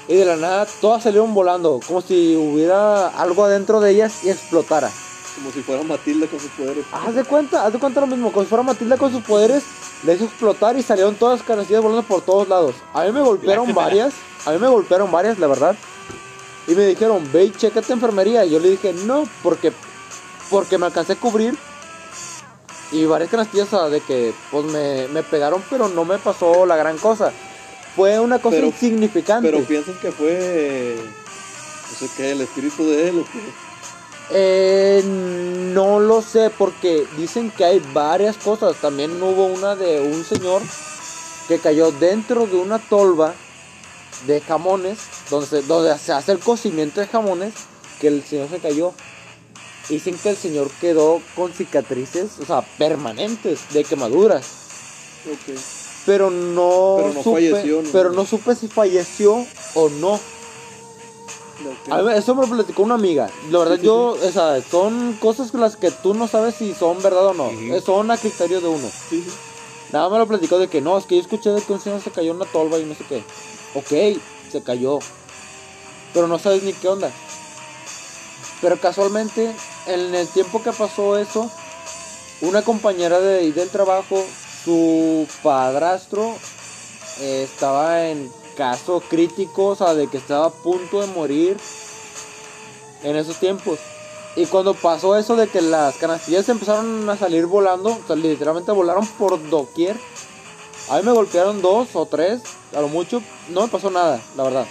Y 0.08 0.14
de 0.14 0.24
la 0.24 0.36
nada 0.36 0.66
todas 0.80 1.02
salieron 1.02 1.34
volando, 1.34 1.80
como 1.86 2.00
si 2.00 2.36
hubiera 2.36 3.08
algo 3.08 3.44
adentro 3.44 3.80
de 3.80 3.90
ellas 3.90 4.24
y 4.24 4.30
explotara. 4.30 4.90
Como 5.34 5.50
si 5.50 5.62
fuera 5.62 5.82
Matilda 5.82 6.26
con 6.28 6.40
sus 6.40 6.50
poderes. 6.52 6.84
Haz 6.92 7.14
de 7.14 7.24
cuenta, 7.24 7.66
haz 7.66 7.72
de 7.72 7.78
cuenta 7.78 8.00
lo 8.00 8.06
mismo, 8.06 8.32
como 8.32 8.44
si 8.44 8.48
fuera 8.48 8.62
Matilda 8.62 8.96
con 8.96 9.12
sus 9.12 9.22
poderes 9.22 9.64
le 10.04 10.14
hizo 10.14 10.24
explotar 10.24 10.76
y 10.76 10.82
salieron 10.82 11.14
todas 11.14 11.38
las 11.40 11.46
canastillas 11.46 11.82
volando 11.82 12.02
por 12.02 12.20
todos 12.22 12.48
lados. 12.48 12.74
A 12.92 13.04
mí 13.04 13.12
me 13.12 13.20
golpearon 13.22 13.74
varias, 13.74 14.14
a 14.44 14.52
mí 14.52 14.58
me 14.58 14.68
golpearon 14.68 15.10
varias, 15.10 15.38
la 15.38 15.46
verdad. 15.46 15.76
Y 16.68 16.74
me 16.74 16.84
dijeron, 16.86 17.28
ve 17.32 17.44
y 17.44 17.50
chécate 17.52 17.92
enfermería. 17.92 18.44
Y 18.44 18.50
yo 18.50 18.58
le 18.58 18.70
dije, 18.70 18.92
no, 18.92 19.24
porque, 19.42 19.72
porque 20.50 20.78
me 20.78 20.86
alcancé 20.86 21.12
a 21.12 21.16
cubrir. 21.16 21.56
Y 22.92 23.04
varias 23.04 23.30
canastillas 23.30 23.72
o 23.72 23.78
sea, 23.78 23.88
de 23.88 24.00
que 24.00 24.32
pues 24.50 24.64
me, 24.66 25.08
me 25.08 25.22
pegaron, 25.22 25.62
pero 25.70 25.88
no 25.88 26.04
me 26.04 26.18
pasó 26.18 26.66
la 26.66 26.76
gran 26.76 26.98
cosa. 26.98 27.32
Fue 27.96 28.20
una 28.20 28.38
cosa 28.38 28.56
Pero- 28.56 28.66
insignificante. 28.68 29.50
Pero 29.50 29.64
piensan 29.64 29.94
que 30.00 30.12
fue. 30.12 30.96
No 31.90 31.96
sé 31.98 32.08
qué, 32.16 32.32
el 32.32 32.42
espíritu 32.42 32.86
de 32.88 33.08
él 33.08 33.20
o 33.20 33.24
qué. 33.32 33.40
Eh, 34.30 35.02
no 35.04 36.00
lo 36.00 36.20
sé 36.20 36.50
porque 36.50 37.06
dicen 37.16 37.50
que 37.50 37.64
hay 37.64 37.82
varias 37.92 38.36
cosas. 38.36 38.76
También 38.76 39.22
hubo 39.22 39.44
una 39.46 39.76
de 39.76 40.00
un 40.00 40.24
señor 40.24 40.62
que 41.48 41.58
cayó 41.58 41.92
dentro 41.92 42.46
de 42.46 42.56
una 42.56 42.78
tolva 42.78 43.34
de 44.26 44.40
jamones, 44.40 44.98
donde 45.30 45.46
se, 45.46 45.62
donde 45.62 45.96
se 45.98 46.12
hace 46.12 46.32
el 46.32 46.38
cocimiento 46.38 47.00
de 47.00 47.06
jamones, 47.06 47.54
que 48.00 48.08
el 48.08 48.24
señor 48.24 48.48
se 48.50 48.58
cayó. 48.58 48.92
Dicen 49.88 50.18
que 50.18 50.30
el 50.30 50.36
señor 50.36 50.68
quedó 50.80 51.20
con 51.36 51.52
cicatrices, 51.52 52.38
o 52.40 52.44
sea, 52.46 52.62
permanentes 52.76 53.72
de 53.72 53.84
quemaduras. 53.84 54.44
Pero 56.04 56.30
no, 56.30 56.96
Pero 56.98 57.14
no 57.14 57.22
supe, 57.22 57.50
falleció, 57.50 57.82
¿no? 57.82 57.90
pero 57.92 58.12
no 58.12 58.26
supe 58.26 58.54
si 58.54 58.68
falleció 58.68 59.46
o 59.74 59.88
no. 59.88 60.18
A 61.90 62.02
ver, 62.02 62.16
eso 62.16 62.34
me 62.34 62.46
lo 62.46 62.54
platicó 62.54 62.82
una 62.82 62.94
amiga. 62.94 63.30
La 63.50 63.58
verdad, 63.60 63.74
Sí, 63.76 63.80
sí, 63.80 63.86
yo, 63.86 64.16
o 64.22 64.30
sea, 64.32 64.60
son 64.62 65.14
cosas 65.20 65.50
con 65.50 65.60
las 65.60 65.76
que 65.76 65.90
tú 65.90 66.14
no 66.14 66.28
sabes 66.28 66.54
si 66.56 66.74
son 66.74 67.02
verdad 67.02 67.26
o 67.26 67.34
no. 67.34 67.50
Son 67.84 68.10
a 68.10 68.16
criterio 68.16 68.60
de 68.60 68.68
uno. 68.68 68.88
Nada 69.92 70.08
me 70.08 70.18
lo 70.18 70.26
platicó 70.26 70.58
de 70.58 70.68
que 70.68 70.80
no, 70.80 70.98
es 70.98 71.06
que 71.06 71.16
yo 71.16 71.22
escuché 71.22 71.50
de 71.50 71.62
que 71.62 71.72
un 71.72 71.80
señor 71.80 72.00
se 72.00 72.10
cayó 72.10 72.30
en 72.32 72.36
una 72.36 72.46
tolva 72.46 72.78
y 72.78 72.84
no 72.84 72.94
sé 72.94 73.04
qué. 73.08 73.22
Ok, 73.74 74.20
se 74.50 74.62
cayó. 74.62 74.98
Pero 76.12 76.28
no 76.28 76.38
sabes 76.38 76.62
ni 76.62 76.72
qué 76.72 76.88
onda. 76.88 77.10
Pero 78.60 78.80
casualmente, 78.80 79.54
en 79.86 80.14
el 80.14 80.28
tiempo 80.28 80.62
que 80.62 80.72
pasó 80.72 81.18
eso, 81.18 81.50
una 82.40 82.62
compañera 82.62 83.20
de 83.20 83.38
ahí 83.40 83.52
del 83.52 83.68
trabajo, 83.68 84.24
su 84.64 85.26
padrastro 85.42 86.34
eh, 87.20 87.48
estaba 87.50 88.08
en 88.08 88.30
caso 88.56 89.02
crítico, 89.08 89.66
o 89.66 89.76
sea, 89.76 89.94
de 89.94 90.08
que 90.08 90.16
estaba 90.16 90.46
a 90.46 90.50
punto 90.50 91.00
de 91.00 91.06
morir 91.08 91.56
en 93.02 93.16
esos 93.16 93.36
tiempos. 93.36 93.78
Y 94.34 94.46
cuando 94.46 94.74
pasó 94.74 95.16
eso 95.16 95.36
de 95.36 95.48
que 95.48 95.62
las 95.62 95.96
canastillas 95.96 96.48
empezaron 96.48 97.08
a 97.08 97.16
salir 97.16 97.46
volando, 97.46 97.90
o 97.90 98.06
sea, 98.06 98.16
literalmente 98.16 98.72
volaron 98.72 99.06
por 99.06 99.48
doquier. 99.48 99.96
A 100.90 100.98
mí 100.98 101.02
me 101.04 101.12
golpearon 101.12 101.62
dos 101.62 101.88
o 101.94 102.06
tres, 102.06 102.42
a 102.74 102.80
lo 102.80 102.88
mucho. 102.88 103.22
No 103.48 103.62
me 103.62 103.68
pasó 103.68 103.90
nada, 103.90 104.20
la 104.36 104.42
verdad. 104.42 104.66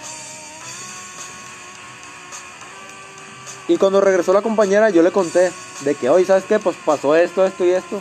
Y 3.68 3.76
cuando 3.76 4.00
regresó 4.00 4.32
la 4.32 4.42
compañera, 4.42 4.90
yo 4.90 5.02
le 5.02 5.10
conté 5.10 5.50
de 5.80 5.94
que, 5.96 6.08
oye, 6.08 6.24
¿sabes 6.24 6.44
qué? 6.44 6.60
Pues 6.60 6.76
pasó 6.84 7.16
esto, 7.16 7.44
esto 7.44 7.64
y 7.64 7.70
esto. 7.70 8.00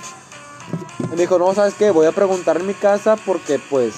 Y 0.99 1.07
me 1.07 1.15
dijo, 1.15 1.39
no, 1.39 1.53
¿sabes 1.55 1.73
qué? 1.73 1.89
Voy 1.89 2.05
a 2.05 2.11
preguntar 2.11 2.57
en 2.57 2.67
mi 2.67 2.75
casa 2.75 3.15
porque, 3.15 3.57
pues, 3.57 3.95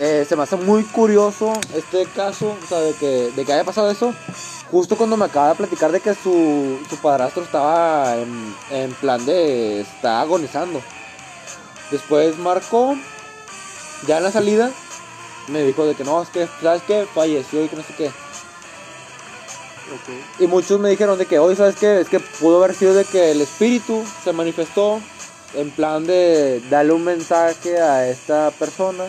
eh, 0.00 0.26
se 0.28 0.34
me 0.34 0.42
hace 0.42 0.56
muy 0.56 0.82
curioso 0.84 1.52
este 1.74 2.06
caso, 2.06 2.56
o 2.62 2.66
sea, 2.66 2.80
de 2.80 2.94
que, 2.94 3.30
de 3.34 3.44
que 3.44 3.52
haya 3.52 3.64
pasado 3.64 3.90
eso. 3.90 4.12
Justo 4.70 4.96
cuando 4.96 5.16
me 5.16 5.26
acaba 5.26 5.50
de 5.50 5.54
platicar 5.54 5.92
de 5.92 6.00
que 6.00 6.14
su, 6.14 6.80
su 6.90 6.96
padrastro 6.96 7.44
estaba 7.44 8.16
en, 8.16 8.54
en 8.70 8.92
plan 8.94 9.24
de. 9.24 9.80
está 9.80 10.20
agonizando. 10.20 10.82
Después 11.90 12.36
marcó, 12.38 12.96
ya 14.06 14.16
en 14.16 14.24
la 14.24 14.32
salida, 14.32 14.70
me 15.46 15.62
dijo 15.62 15.86
de 15.86 15.94
que 15.94 16.02
no, 16.02 16.22
es 16.22 16.28
que, 16.30 16.48
¿sabes 16.60 16.82
qué? 16.86 17.06
Falleció 17.14 17.64
y 17.64 17.68
que 17.68 17.76
no 17.76 17.82
sé 17.82 17.94
qué. 17.96 18.10
Y 20.40 20.46
muchos 20.48 20.80
me 20.80 20.88
dijeron 20.88 21.18
de 21.18 21.26
que 21.26 21.38
hoy, 21.38 21.54
¿sabes 21.54 21.76
qué? 21.76 22.00
Es 22.00 22.08
que 22.08 22.18
pudo 22.18 22.56
haber 22.56 22.74
sido 22.74 22.94
de 22.94 23.04
que 23.04 23.30
el 23.30 23.42
espíritu 23.42 24.02
se 24.24 24.32
manifestó 24.32 25.00
en 25.54 25.70
plan 25.70 26.04
de 26.04 26.60
darle 26.68 26.94
un 26.94 27.04
mensaje 27.04 27.78
a 27.78 28.08
esta 28.08 28.50
persona 28.50 29.04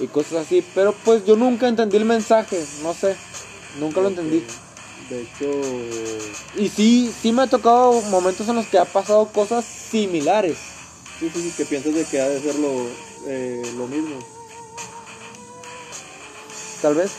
y 0.00 0.06
cosas 0.08 0.46
así. 0.46 0.64
Pero 0.74 0.94
pues 1.04 1.24
yo 1.24 1.36
nunca 1.36 1.68
entendí 1.68 1.96
el 1.96 2.04
mensaje, 2.04 2.58
no 2.82 2.94
sé, 2.94 3.16
nunca 3.78 4.00
lo 4.00 4.08
entendí. 4.08 4.42
De 5.10 5.22
hecho, 5.22 5.50
Y 6.56 6.68
sí, 6.68 7.10
sí 7.22 7.32
me 7.32 7.42
ha 7.42 7.46
tocado 7.46 8.00
momentos 8.02 8.48
en 8.48 8.56
los 8.56 8.66
que 8.66 8.78
ha 8.78 8.84
pasado 8.84 9.26
cosas 9.32 9.64
similares. 9.64 10.56
sí, 11.18 11.30
sí, 11.34 11.42
sí, 11.42 11.52
que 11.56 11.64
piensas 11.64 11.94
de 11.94 12.04
que 12.04 12.20
ha 12.20 12.28
de 12.28 12.40
ser 12.40 12.54
lo, 12.56 12.86
eh, 13.26 13.62
lo 13.78 13.86
mismo. 13.86 14.16
Tal 16.82 16.94
vez. 16.94 17.10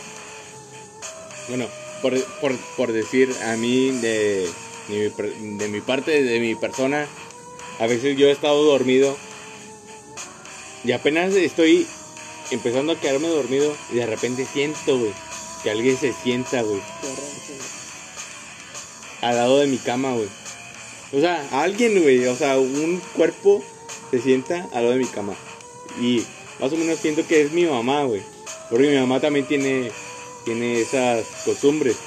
Bueno, 1.47 1.65
por, 2.01 2.17
por, 2.39 2.55
por 2.77 2.91
decir 2.91 3.33
a 3.45 3.55
mí 3.57 3.89
de, 3.91 4.47
de, 4.87 5.03
mi, 5.03 5.09
per- 5.09 5.35
de 5.35 5.67
mi 5.67 5.81
parte, 5.81 6.21
de 6.23 6.39
mi 6.39 6.55
persona, 6.55 7.07
a 7.79 7.87
veces 7.87 8.15
yo 8.17 8.27
he 8.27 8.31
estado 8.31 8.63
dormido 8.63 9.17
y 10.85 10.91
apenas 10.91 11.33
estoy 11.33 11.87
empezando 12.51 12.93
a 12.93 12.99
quedarme 12.99 13.27
dormido 13.27 13.75
y 13.91 13.95
de 13.95 14.05
repente 14.05 14.45
siento, 14.45 14.97
güey, 14.97 15.11
que 15.63 15.71
alguien 15.71 15.97
se 15.97 16.13
sienta, 16.13 16.61
güey, 16.61 16.81
al 19.21 19.35
lado 19.35 19.59
de 19.59 19.67
mi 19.67 19.77
cama, 19.77 20.13
güey. 20.13 20.27
O 21.11 21.19
sea, 21.19 21.45
alguien, 21.51 22.01
güey, 22.01 22.25
o 22.27 22.35
sea, 22.35 22.57
un 22.59 23.01
cuerpo 23.15 23.63
se 24.11 24.21
sienta 24.21 24.67
al 24.73 24.83
lado 24.83 24.91
de 24.91 24.99
mi 24.99 25.05
cama. 25.05 25.33
Y 25.99 26.23
más 26.59 26.71
o 26.71 26.77
menos 26.77 26.99
siento 26.99 27.25
que 27.27 27.41
es 27.41 27.51
mi 27.51 27.65
mamá, 27.65 28.03
güey. 28.03 28.21
Porque 28.69 28.89
mi 28.89 28.97
mamá 28.97 29.19
también 29.19 29.45
tiene, 29.45 29.91
tiene 30.45 30.79
esas 30.79 31.25
costumbres. 31.45 31.97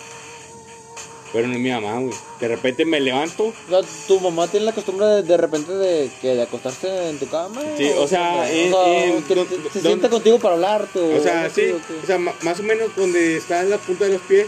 Pero 1.33 1.49
no 1.49 1.55
es 1.55 1.61
mi 1.61 1.71
mamá, 1.71 1.99
güey. 1.99 2.13
De 2.41 2.49
repente 2.49 2.85
me 2.85 3.01
levanto. 3.01 3.45
O 3.47 3.55
sea, 3.69 3.81
tu 4.07 4.21
mamá 4.21 4.49
tiene 4.49 4.67
la 4.67 4.73
costumbre 4.73 5.07
de, 5.07 5.23
de 5.23 5.37
repente 5.39 5.73
de 5.73 6.11
que 6.21 6.35
de 6.35 6.43
acostarse 6.43 7.09
en 7.09 7.19
tu 7.19 7.27
cama. 7.29 7.63
Sí, 7.79 7.91
o 7.97 8.07
sea, 8.07 8.51
en-? 8.53 8.73
O 8.75 8.87
en- 8.87 9.23
que 9.23 9.47
se 9.73 9.81
sienta 9.81 10.11
contigo 10.11 10.39
para 10.39 10.55
hablarte. 10.57 10.99
O, 11.01 11.19
O 11.19 11.23
sea, 11.23 11.49
sí. 11.49 11.63
así, 11.63 11.75
¿o 12.03 12.07
sea, 12.07 12.19
más 12.19 12.61
o 12.61 12.63
menos 12.63 12.95
donde 12.97 13.37
está 13.39 13.63
la 13.63 13.79
punta 13.79 14.05
de 14.05 14.13
los 14.13 14.23
pies. 14.23 14.47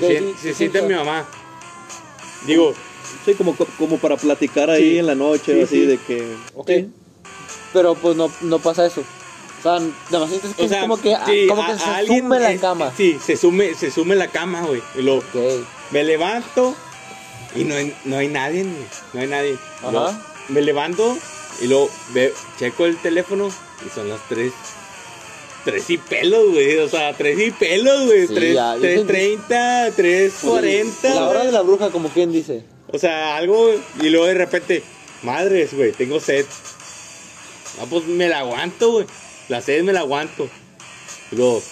Se, 0.00 0.18
sí, 0.18 0.34
se 0.40 0.48
sí, 0.48 0.54
sienta 0.54 0.80
sí, 0.80 0.86
mi 0.86 0.94
mamá. 0.94 1.28
Digo, 2.46 2.74
Sí, 3.26 3.34
como, 3.34 3.54
como 3.78 3.98
para 3.98 4.16
platicar 4.16 4.68
ahí 4.70 4.92
Sí. 4.92 4.98
en 4.98 5.06
la 5.06 5.14
noche, 5.14 5.54
Sí, 5.54 5.60
así 5.62 5.80
sí. 5.80 5.86
de 5.86 5.98
que. 5.98 6.34
Ok. 6.54 6.70
Pero 7.72 7.94
pues 7.94 8.16
no, 8.16 8.30
no 8.42 8.58
pasa 8.58 8.84
eso. 8.86 9.00
O 9.60 9.62
sea, 9.62 9.78
nada 10.10 10.20
más 10.20 10.28
sientes 10.28 10.54
que 10.54 10.62
o 10.62 10.66
es 10.66 10.76
como 10.76 11.00
que, 11.00 11.14
ah, 11.14 11.22
sí, 11.26 11.46
como 11.48 11.64
que 11.64 11.72
a 11.72 11.78
se 12.00 12.06
sume 12.06 12.38
la 12.40 12.50
es- 12.52 12.60
cama. 12.60 12.92
Sí, 12.96 13.18
se 13.24 13.36
sume, 13.36 13.74
se 13.74 13.90
sume 13.90 14.14
la 14.14 14.28
cama, 14.28 14.62
güey. 14.62 14.82
Y 14.98 15.02
luego 15.02 15.20
Ok. 15.20 15.64
Me 15.90 16.04
levanto 16.04 16.74
y 17.54 17.64
no 17.64 17.74
hay, 17.74 17.94
no 18.04 18.16
hay 18.18 18.28
nadie. 18.28 18.64
No 19.12 19.20
hay 19.20 19.26
nadie. 19.26 19.56
Luego, 19.82 20.12
me 20.48 20.60
levanto 20.62 21.16
y 21.60 21.66
luego 21.66 21.90
ve- 22.12 22.32
checo 22.58 22.86
el 22.86 22.96
teléfono 22.98 23.48
y 23.86 23.88
son 23.94 24.08
las 24.08 24.20
tres. 24.28 24.52
Tres 25.64 25.88
y 25.88 25.96
pelos, 25.96 26.50
güey. 26.52 26.76
O 26.78 26.88
sea, 26.88 27.14
tres 27.16 27.38
y 27.38 27.50
pelos, 27.50 28.04
güey. 28.06 28.26
Sí, 28.26 28.34
tres, 28.34 28.54
ya, 28.54 28.74
yo 28.74 28.80
tres 28.82 28.98
sentí- 29.00 29.06
treinta, 29.06 29.90
tres 29.96 30.34
cuarenta. 30.42 31.14
La 31.14 31.28
hora 31.28 31.44
de 31.44 31.52
la 31.52 31.62
bruja, 31.62 31.90
como 31.90 32.08
quien 32.10 32.32
dice. 32.32 32.64
O 32.92 32.98
sea, 32.98 33.36
algo, 33.36 33.70
y 34.00 34.08
luego 34.10 34.26
de 34.26 34.34
repente, 34.34 34.82
madres, 35.22 35.72
güey, 35.74 35.92
tengo 35.92 36.20
sed. 36.20 36.44
No, 37.80 37.86
pues 37.86 38.04
me 38.06 38.28
la 38.28 38.40
aguanto, 38.40 38.90
güey. 38.92 39.06
La 39.48 39.60
sed 39.62 39.82
me 39.84 39.92
la 39.92 40.00
aguanto. 40.00 40.48
Y 41.32 41.36
luego, 41.36 41.62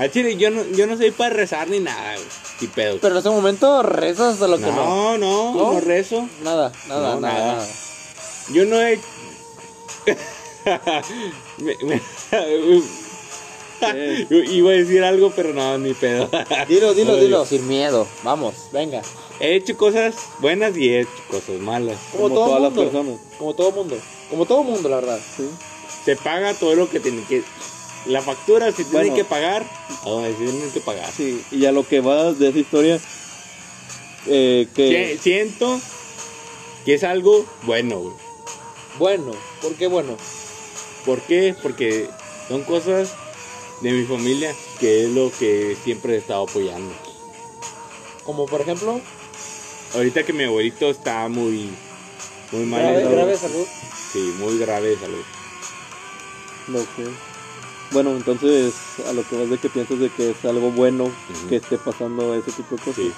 al 0.00 0.10
chile, 0.10 0.36
yo 0.36 0.50
no, 0.50 0.64
yo 0.72 0.86
no 0.86 0.96
soy 0.96 1.10
para 1.10 1.34
rezar 1.34 1.68
ni 1.68 1.78
nada, 1.80 2.14
güey. 2.14 2.26
Y 2.60 2.66
pedo. 2.68 2.98
Pero 3.00 3.14
en 3.14 3.20
ese 3.20 3.30
momento 3.30 3.82
rezas 3.82 4.40
de 4.40 4.48
lo 4.48 4.56
que 4.58 4.64
no. 4.66 4.72
No, 4.72 5.18
no, 5.18 5.54
¿No? 5.54 5.72
no, 5.74 5.80
rezo. 5.80 6.28
Nada, 6.42 6.72
nada, 6.88 7.14
No, 7.14 7.20
nada, 7.20 7.34
nada. 7.34 7.52
nada. 7.56 7.66
Yo 8.52 8.64
no 8.64 8.80
he. 8.80 8.98
Me- 11.58 11.76
me- 11.82 12.00
Yo 14.28 14.36
Iba 14.52 14.70
a 14.70 14.74
decir 14.74 15.02
algo, 15.04 15.30
pero 15.34 15.52
no, 15.54 15.78
ni 15.78 15.94
pedo. 15.94 16.28
Dilo, 16.68 16.92
dilo, 16.94 17.12
No, 17.16 17.16
dilo. 17.18 17.46
Sin 17.46 17.66
miedo. 17.66 18.06
Vamos, 18.22 18.54
venga. 18.72 19.00
He 19.40 19.54
hecho 19.56 19.76
cosas 19.76 20.14
buenas 20.40 20.76
y 20.76 20.90
he 20.90 21.00
hecho 21.00 21.10
cosas 21.30 21.58
malas. 21.60 21.96
Como, 22.12 22.24
Como 22.24 22.34
todo 22.34 22.46
todas 22.46 22.62
las 22.62 22.72
personas. 22.74 23.18
Como 23.38 23.54
todo 23.54 23.70
mundo. 23.72 23.96
Como 24.28 24.44
todo 24.46 24.62
mundo, 24.62 24.88
la 24.88 24.96
verdad. 24.96 25.18
Sí. 25.36 25.48
se 26.04 26.16
paga 26.16 26.52
todo 26.54 26.74
lo 26.74 26.88
que 26.90 27.00
tiene 27.00 27.22
que 27.24 27.42
la 28.06 28.22
factura 28.22 28.66
se 28.72 28.84
tiene 28.84 28.90
Bueno. 29.08 29.14
que 29.14 29.24
pagar 29.24 29.64
a 30.04 30.08
donde 30.08 30.30
se 30.32 30.38
tiene 30.44 30.68
que 30.72 30.80
pagar 30.80 31.10
Sí, 31.16 31.42
y 31.50 31.66
a 31.66 31.72
lo 31.72 31.86
que 31.86 32.00
va 32.00 32.32
de 32.32 32.48
esa 32.48 32.58
historia, 32.58 33.00
eh, 34.26 34.68
que 34.74 35.16
Si- 35.16 35.22
siento 35.22 35.80
que 36.84 36.94
es 36.94 37.04
algo 37.04 37.44
bueno 37.62 37.98
güey. 38.00 38.14
Bueno, 38.98 39.32
¿por 39.62 39.74
qué 39.74 39.86
bueno? 39.86 40.16
¿por 41.04 41.20
qué? 41.22 41.54
porque 41.62 42.08
son 42.48 42.62
cosas 42.64 43.12
de 43.82 43.92
mi 43.92 44.04
familia 44.04 44.54
que 44.78 45.04
es 45.04 45.10
lo 45.10 45.30
que 45.38 45.76
siempre 45.84 46.14
he 46.14 46.18
estado 46.18 46.42
apoyando 46.44 46.92
Como 48.24 48.46
por 48.46 48.60
ejemplo, 48.60 49.00
ahorita 49.94 50.22
que 50.24 50.32
mi 50.32 50.44
abuelito 50.44 50.90
está 50.90 51.28
muy 51.28 51.70
muy 52.52 52.64
mal 52.64 52.80
grave, 52.82 52.96
de 52.98 53.02
salud, 53.04 53.16
grave 53.16 53.36
salud. 53.36 53.66
Sí, 54.12 54.18
muy 54.38 54.58
grave 54.58 54.88
de 54.88 54.98
salud. 54.98 55.22
No 56.68 56.78
sé. 56.80 57.10
Bueno, 57.92 58.10
entonces 58.12 58.72
a 59.08 59.12
lo 59.12 59.26
que 59.26 59.36
vas 59.36 59.50
de 59.50 59.58
que 59.58 59.68
piensas 59.68 59.98
de 59.98 60.10
que 60.10 60.30
es 60.30 60.44
algo 60.44 60.70
bueno 60.70 61.10
que 61.48 61.56
esté 61.56 61.76
pasando 61.76 62.34
ese 62.34 62.52
tipo 62.52 62.76
de 62.76 62.82
cosas. 62.82 63.04
Sí. 63.04 63.12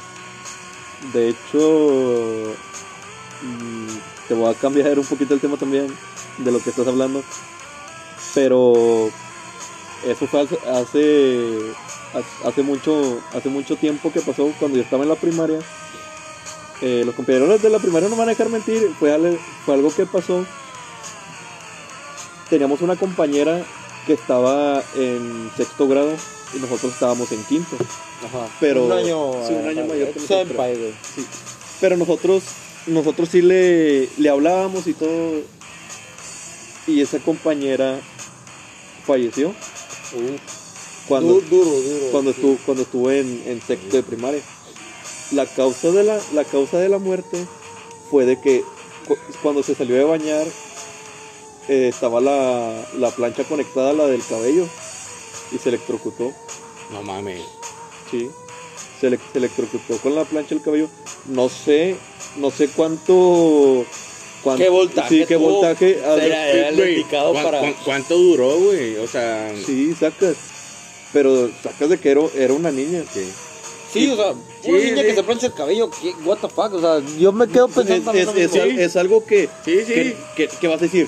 De 1.12 1.28
hecho, 1.28 2.54
mm, 3.42 4.28
te 4.28 4.34
voy 4.34 4.50
a 4.50 4.56
cambiar 4.56 4.98
un 4.98 5.04
poquito 5.04 5.34
el 5.34 5.40
tema 5.40 5.58
también 5.58 5.88
de 6.38 6.52
lo 6.52 6.58
que 6.60 6.70
estás 6.70 6.86
hablando. 6.86 7.22
Pero 8.34 9.10
eso 10.06 10.26
fue 10.26 10.40
hace, 10.40 11.74
hace, 12.44 12.62
mucho 12.62 13.20
hace 13.34 13.50
mucho 13.50 13.76
tiempo 13.76 14.10
que 14.10 14.20
pasó 14.20 14.50
cuando 14.58 14.78
yo 14.78 14.84
estaba 14.84 15.02
en 15.02 15.10
la 15.10 15.16
primaria. 15.16 15.58
Eh, 16.80 17.02
los 17.04 17.14
compañeros 17.14 17.60
de 17.60 17.68
la 17.68 17.78
primaria 17.78 18.08
no 18.08 18.16
me 18.16 18.20
van 18.20 18.28
a 18.28 18.32
dejar 18.32 18.48
mentir, 18.48 18.90
fue 18.98 19.12
algo 19.12 19.94
que 19.94 20.06
pasó. 20.06 20.46
Teníamos 22.48 22.80
una 22.80 22.96
compañera 22.96 23.64
que 24.06 24.14
estaba 24.14 24.82
en 24.96 25.50
sexto 25.56 25.86
grado 25.88 26.12
y 26.54 26.58
nosotros 26.58 26.92
estábamos 26.92 27.30
en 27.32 27.42
quinto. 27.44 27.76
Ajá. 28.24 28.48
Pero- 28.60 28.86
Un 28.86 28.92
año. 28.92 29.32
sí, 29.46 29.54
un 29.54 29.68
año 29.68 29.86
mayor 29.86 30.08
que 30.08 30.20
nosotros. 30.20 30.48
senpai, 30.48 30.76
güey. 30.76 30.92
Sí. 31.14 31.24
Pero 31.80 31.96
nosotros, 31.96 32.42
nosotros 32.86 33.28
sí 33.30 33.42
le, 33.42 34.08
le 34.18 34.28
hablábamos 34.28 34.86
y 34.86 34.94
todo. 34.94 35.40
Y 36.86 37.00
esa 37.00 37.18
compañera 37.20 38.00
falleció 39.06 39.54
cuando, 41.08 41.34
Du- 41.34 41.40
duro, 41.42 41.70
duro. 41.70 42.06
cuando 42.12 42.32
sí. 42.32 42.36
estuvo, 42.40 42.58
cuando 42.64 42.82
estuvo 42.84 43.10
en, 43.10 43.42
en 43.46 43.60
sexto 43.62 43.96
de 43.96 44.02
primaria. 44.02 44.40
La 45.32 45.46
causa 45.46 45.90
de 45.90 46.04
la, 46.04 46.20
la 46.34 46.44
causa 46.44 46.78
de 46.78 46.88
la 46.88 46.98
muerte 46.98 47.46
fue 48.10 48.26
de 48.26 48.40
que 48.40 48.62
cu- 49.08 49.16
cuando 49.42 49.62
se 49.62 49.74
salió 49.74 49.96
de 49.96 50.04
bañar 50.04 50.46
eh, 51.68 51.88
estaba 51.88 52.20
la, 52.20 52.84
la 52.98 53.10
plancha 53.10 53.44
conectada 53.44 53.90
a 53.90 53.92
la 53.92 54.06
del 54.06 54.24
cabello 54.24 54.66
y 55.52 55.58
se 55.58 55.68
electrocutó. 55.68 56.32
No 56.92 57.02
mames. 57.02 57.40
Sí, 58.10 58.30
se, 59.00 59.08
se 59.10 59.18
electrocutó 59.38 59.96
con 59.98 60.14
la 60.14 60.24
plancha 60.24 60.54
del 60.54 60.62
cabello. 60.62 60.88
No 61.26 61.48
sé, 61.48 61.96
no 62.36 62.50
sé 62.50 62.68
cuánto. 62.68 63.84
cuánto 64.42 64.62
¿Qué 64.62 64.68
voltaje 64.70 65.08
Sí, 65.20 65.24
qué 65.26 65.36
tuvo? 65.36 65.50
voltaje. 65.60 65.98
Era- 65.98 66.48
era 66.48 66.68
el 66.70 66.76
Güey, 66.76 66.92
indicado 66.98 67.32
¿cuán- 67.32 67.44
para- 67.44 67.60
cuán- 67.60 67.76
¿Cuánto 67.84 68.16
duró, 68.16 68.58
güey? 68.58 68.96
O 68.96 69.06
sea, 69.06 69.52
Sí, 69.64 69.94
sacas. 69.98 70.36
Pero 71.12 71.50
sacas 71.62 71.88
de 71.90 71.98
que 71.98 72.10
era, 72.10 72.22
era 72.34 72.52
una 72.54 72.70
niña. 72.70 73.04
sí. 73.12 73.30
Sí, 73.92 74.08
o 74.10 74.16
sea, 74.16 74.32
Sí, 74.62 74.70
una 74.70 74.78
niña 74.78 75.02
sí. 75.02 75.06
que 75.08 75.14
se 75.14 75.22
plancha 75.22 75.46
el 75.48 75.52
cabello, 75.52 75.90
¿qué? 75.90 76.14
what 76.24 76.38
the 76.38 76.48
fuck, 76.48 76.72
o 76.72 76.80
sea, 76.80 77.02
yo 77.18 77.30
me 77.30 77.46
quedo 77.46 77.66
Es, 77.66 77.74
pensando 77.74 78.04
también 78.06 78.28
es- 78.30 78.36
es- 78.54 78.64
mismo. 78.64 78.80
es 78.80 78.96
algo 78.96 79.24
que, 79.26 79.50
Sí, 79.66 79.80
sí. 79.86 79.92
que, 79.92 80.16
que- 80.34 80.48
que 80.48 80.68
vas 80.68 80.78
a 80.80 80.84
decir. 80.84 81.06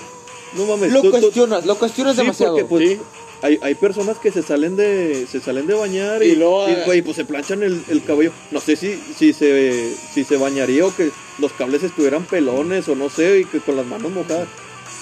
No 0.56 0.66
mames. 0.66 0.92
Lo 0.92 1.02
tú- 1.02 1.10
tú- 1.10 1.20
cuestionas, 1.20 1.66
lo 1.66 1.74
cuestionas 1.76 2.14
Sí, 2.16 2.22
demasiado. 2.22 2.52
porque 2.54 2.68
pues 2.68 2.88
Sí. 2.90 3.00
hay, 3.42 3.58
hay 3.62 3.74
personas 3.74 4.18
que 4.18 4.30
se 4.32 4.42
salen 4.42 4.76
de 4.76 5.26
se 5.30 5.40
salen 5.40 5.66
de 5.66 5.74
bañar 5.74 6.22
y, 6.22 6.28
Y 6.30 6.36
luego, 6.36 6.68
y, 6.68 6.74
güey, 6.86 7.02
pues 7.02 7.16
se 7.16 7.24
planchan 7.24 7.62
el, 7.62 7.82
el 7.88 8.02
cabello. 8.04 8.32
No 8.50 8.60
sé 8.60 8.76
si 8.76 8.96
si 9.16 9.32
se 9.32 9.94
si 10.12 10.24
se 10.24 10.36
bañaría 10.36 10.86
o 10.86 10.94
que 10.94 11.10
los 11.38 11.52
cables 11.52 11.82
estuvieran 11.82 12.24
pelones 12.24 12.88
o 12.88 12.94
no 12.94 13.10
sé 13.10 13.40
y 13.40 13.44
que 13.44 13.58
con 13.60 13.76
las 13.76 13.86
manos 13.86 14.12
mojadas, 14.12 14.46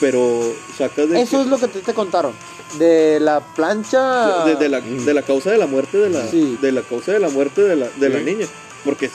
pero 0.00 0.40
sacas 0.78 1.08
de 1.10 1.20
Eso 1.20 1.38
que- 1.38 1.42
es 1.44 1.48
lo 1.48 1.58
que 1.58 1.68
te, 1.68 1.80
te 1.80 1.92
contaron. 1.94 2.32
De 2.78 3.20
la 3.20 3.40
plancha. 3.40 4.44
de, 4.46 4.54
de 4.56 4.68
la, 4.70 4.80
de 4.80 5.12
la 5.14 5.20
causa 5.22 5.50
de 5.50 5.58
la 5.58 5.66
muerte 5.66 5.98
de 5.98 6.08
la 6.08 6.26
Sí. 6.30 6.56
de 6.62 6.72
la 6.72 6.80
causa 6.82 7.12
de 7.12 7.18
la 7.18 7.28
muerte 7.28 7.60
de 7.60 7.76
la 7.76 7.88
de 7.88 8.08
la 8.08 8.20
niña, 8.20 8.46
porque 8.84 9.10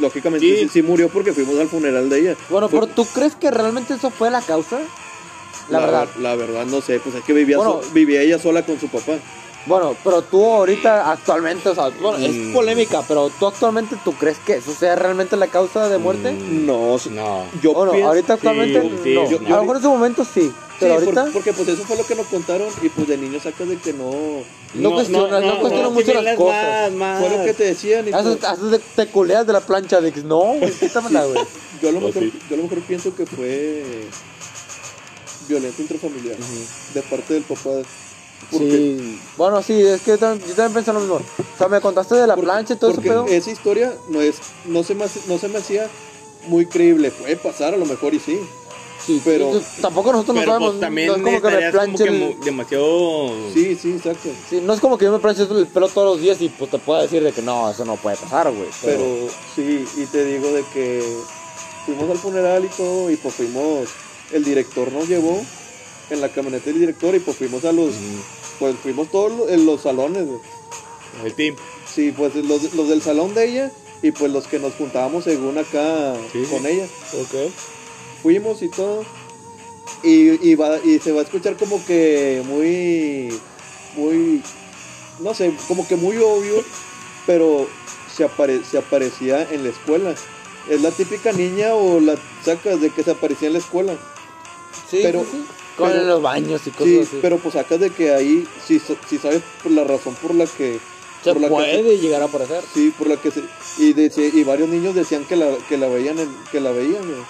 lógicamente 0.00 0.44
Sí. 0.46 0.56
sí. 0.64 0.68
sí 0.72 0.82
murió 0.82 1.08
porque 1.08 1.32
fuimos 1.32 1.58
al 1.60 1.68
funeral 1.68 2.10
de 2.10 2.18
ella. 2.20 2.36
Bueno, 2.50 2.68
Fue- 2.68 2.80
pero 2.80 2.92
¿tú 2.92 3.04
crees 3.14 3.36
que 3.36 3.50
realmente 3.52 3.94
eso 3.94 4.10
fue 4.10 4.30
la 4.32 4.40
causa? 4.42 4.80
La, 5.70 5.80
verdad. 5.80 6.08
la 6.20 6.34
verdad 6.34 6.64
no 6.66 6.80
sé, 6.80 6.98
pues 7.00 7.14
es 7.14 7.22
que 7.24 7.32
vivía 7.32 7.56
Bueno. 7.58 7.80
so- 7.82 7.90
vivía 7.92 8.20
ella 8.22 8.38
sola 8.38 8.64
con 8.64 8.78
su 8.80 8.88
papá. 8.88 9.14
Bueno, 9.66 9.94
pero 10.02 10.22
tú 10.22 10.42
ahorita, 10.46 11.10
actualmente, 11.12 11.68
o 11.68 11.74
sea, 11.74 11.90
bueno, 12.00 12.16
es 12.24 12.32
Mm. 12.34 12.54
polémica, 12.54 13.02
pero 13.06 13.30
tú 13.38 13.46
actualmente, 13.48 13.96
¿tú 14.02 14.12
crees 14.14 14.38
que 14.38 14.54
eso 14.54 14.72
sea 14.72 14.96
realmente 14.96 15.36
la 15.36 15.48
causa 15.48 15.88
de 15.90 15.98
muerte? 15.98 16.32
Mm, 16.32 16.64
No, 16.64 16.96
No. 17.10 17.44
yo 17.60 17.74
Bueno, 17.74 17.92
pienso- 17.92 18.08
ahorita 18.08 18.32
actualmente 18.34 18.80
sí, 18.80 18.90
sí, 19.04 19.14
no. 19.14 19.28
yo- 19.28 19.38
a 19.38 19.50
lo 19.50 19.60
mejor 19.62 19.76
en 19.76 19.82
su 19.82 19.90
momento 19.90 20.24
sí, 20.24 20.50
pero 20.80 20.98
Sí, 21.00 21.04
por- 21.06 21.18
ahorita 21.18 21.32
porque 21.34 21.52
pues 21.52 21.68
eso 21.68 21.82
fue 21.84 21.96
lo 21.98 22.06
que 22.06 22.14
nos 22.14 22.26
contaron 22.28 22.68
y 22.82 22.88
pues 22.88 23.08
de 23.08 23.18
niños 23.18 23.42
sacas 23.42 23.68
de 23.68 23.76
que 23.76 23.92
no 23.92 24.10
No 24.74 24.92
cuestionas, 24.92 25.42
no 25.44 25.60
cuestionas 25.60 25.92
mucho 25.92 26.14
las 26.22 26.36
cosas. 26.36 26.90
Más, 26.92 26.92
más. 26.92 27.20
fue 27.28 27.36
lo 27.38 27.44
que 27.44 27.52
te 27.52 27.64
decían 27.64 28.08
y 28.08 28.12
haces, 28.12 28.36
pues, 28.38 28.44
haces 28.50 28.70
de, 28.70 28.78
te 28.78 29.06
culeas 29.08 29.46
de 29.46 29.52
la 29.52 29.60
plancha 29.60 30.00
de 30.00 30.12
no, 30.22 30.38
güey, 30.38 30.70
quítamela, 30.72 31.24
güey. 31.26 31.44
yo 31.82 31.88
a 31.90 31.92
lo 31.92 32.00
No, 32.00 32.06
mejor 32.06 32.22
yo 32.22 32.54
a 32.54 32.56
lo 32.56 32.62
mejor 32.62 32.78
pienso 32.80 33.14
que 33.14 33.26
fue 33.26 33.82
violencia 35.48 35.82
intrafamiliar 35.82 36.36
de 36.94 37.02
parte 37.02 37.34
del 37.34 37.42
papá 37.44 37.70
porque, 38.50 38.70
Sí. 38.70 39.20
Bueno, 39.36 39.60
sí, 39.62 39.80
es 39.82 40.00
que 40.02 40.12
yo 40.12 40.18
también, 40.18 40.48
yo 40.48 40.54
también 40.54 40.74
pensé 40.74 40.92
lo 40.92 41.00
mismo. 41.00 41.16
O 41.16 41.58
sea, 41.58 41.66
me 41.68 41.80
contaste 41.80 42.14
de 42.14 42.26
la 42.26 42.34
porque- 42.36 42.46
plancha 42.46 42.74
y 42.74 42.76
todo 42.76 42.90
ese 42.90 42.96
porque 42.96 43.10
pedo. 43.10 43.26
esa 43.26 43.50
historia 43.50 43.92
no 44.10 44.20
es 44.20 44.36
no 44.64 44.84
se 44.84 44.94
me 44.94 45.04
hace- 45.04 45.20
no 45.26 45.38
se 45.38 45.48
me 45.48 45.58
hacía 45.58 45.88
muy 46.46 46.66
creíble 46.66 47.10
puede 47.10 47.36
pasar 47.36 47.74
a 47.74 47.76
lo 47.76 47.84
mejor 47.84 48.14
y 48.14 48.20
sí 48.20 48.38
Sí, 49.04 49.20
pero- 49.24 49.58
sí, 49.58 49.64
tampoco 49.82 50.12
nosotros 50.12 50.36
no 50.36 50.40
Pero 50.42 50.52
sabemos. 50.52 50.70
pues, 50.72 50.80
también 50.80 51.08
no 51.08 51.14
es 51.16 51.22
como 51.22 51.40
que 51.40 51.56
me 51.56 51.70
planche 51.72 52.04
que 52.04 52.10
el- 52.10 52.18
mu- 52.18 52.44
demasiado... 52.44 53.30
sí 53.54 53.74
sí 53.80 53.92
exacto 53.92 54.28
Sí, 54.50 54.60
no 54.62 54.72
es 54.74 54.80
como 54.80 54.98
que 54.98 55.06
yo 55.06 55.12
me 55.12 55.18
planche 55.18 55.42
el 55.42 55.66
pelo 55.66 55.88
todos 55.88 56.14
los 56.16 56.20
días 56.22 56.40
y 56.40 56.48
pues 56.48 56.70
te 56.70 56.78
pueda 56.78 57.02
decir 57.02 57.22
de 57.24 57.32
que 57.32 57.42
no, 57.42 57.70
eso 57.70 57.84
no 57.84 57.96
puede 57.96 58.16
pasar, 58.16 58.52
güey. 58.52 58.68
pero 58.84 59.02
sí 59.56 59.84
y 59.96 60.04
te 60.06 60.24
digo 60.24 60.52
de 60.52 60.62
que 60.72 61.02
fuimos 61.86 62.08
al 62.10 62.18
funeral 62.18 62.64
y 62.64 62.68
todo 62.68 63.10
y 63.10 63.16
pues 63.16 63.34
fuimos 63.34 63.88
el 64.32 64.44
director 64.44 64.92
nos 64.92 65.08
llevó 65.08 65.40
en 66.10 66.20
la 66.20 66.28
camioneta 66.30 66.66
del 66.66 66.80
director 66.80 67.14
y 67.14 67.18
pues 67.20 67.36
fuimos 67.36 67.64
a 67.64 67.72
los 67.72 67.94
Mm, 67.94 68.20
pues 68.58 68.76
fuimos 68.82 69.08
todos 69.10 69.50
en 69.50 69.66
los 69.66 69.82
salones 69.82 70.26
güey. 70.26 70.40
El 71.24 71.34
team. 71.34 71.56
Sí, 71.92 72.12
pues 72.16 72.34
los, 72.34 72.74
los 72.74 72.88
del 72.88 73.02
salón 73.02 73.34
de 73.34 73.44
ella 73.48 73.72
y 74.02 74.10
pues 74.12 74.30
los 74.32 74.46
que 74.46 74.58
nos 74.58 74.74
juntábamos 74.74 75.24
según 75.24 75.58
acá 75.58 76.14
Sí, 76.32 76.42
con 76.50 76.62
sí. 76.62 76.68
ella. 76.68 76.84
Ok. 77.20 77.52
Fuimos 78.22 78.62
y 78.62 78.68
todo. 78.68 79.04
Y, 80.02 80.48
y, 80.48 80.54
va, 80.54 80.78
y 80.84 80.98
se 81.00 81.12
va 81.12 81.20
a 81.20 81.24
escuchar 81.24 81.56
como 81.56 81.84
que 81.84 82.42
muy, 82.46 83.36
muy, 83.96 84.42
no 85.20 85.34
sé, 85.34 85.52
como 85.66 85.88
que 85.88 85.96
muy 85.96 86.16
obvio, 86.18 86.62
pero 87.26 87.66
se, 88.14 88.22
apare, 88.24 88.60
se 88.64 88.78
aparecía 88.78 89.42
en 89.50 89.64
la 89.64 89.70
escuela. 89.70 90.14
Es 90.70 90.82
la 90.82 90.90
típica 90.92 91.32
niña 91.32 91.74
o 91.74 91.98
la 91.98 92.14
sacas 92.44 92.80
de 92.80 92.90
que 92.90 93.02
se 93.02 93.10
aparecía 93.10 93.48
en 93.48 93.54
la 93.54 93.58
escuela. 93.60 93.98
Sí, 94.90 95.00
Pero- 95.02 95.20
sí, 95.22 95.28
sí. 95.32 95.44
Con 95.76 95.90
pero- 95.90 96.02
en 96.02 96.08
los 96.08 96.22
baños 96.22 96.60
y 96.66 96.70
cosas 96.70 96.86
Sí, 96.86 97.00
así. 97.02 97.18
pero 97.22 97.38
pues 97.38 97.54
sacas 97.54 97.78
de 97.78 97.90
que 97.90 98.12
ahí, 98.12 98.44
si, 98.66 98.80
si 99.08 99.18
sabes 99.18 99.42
por 99.62 99.70
la 99.72 99.84
razón 99.84 100.14
por 100.16 100.34
la 100.34 100.44
que... 100.46 100.80
Se 101.22 101.32
por 101.32 101.40
la 101.42 101.48
que 101.48 101.54
puede 101.54 101.98
llegar 101.98 102.22
a 102.22 102.24
aparecer. 102.26 102.62
Sí, 102.74 102.92
por 102.96 103.08
la 103.08 103.16
que 103.16 103.30
se 103.30 103.40
y, 103.78 103.92
deci- 103.94 104.32
y 104.34 104.42
varios 104.44 104.68
niños 104.68 104.94
decían 104.94 105.24
que 105.24 105.36
la 105.36 105.48
que 105.68 105.76
la 105.76 105.88
veían 105.88 106.18
en- 106.18 106.34
que 106.52 106.60
la 106.60 106.70
veían. 106.72 107.02
güey. 107.06 107.22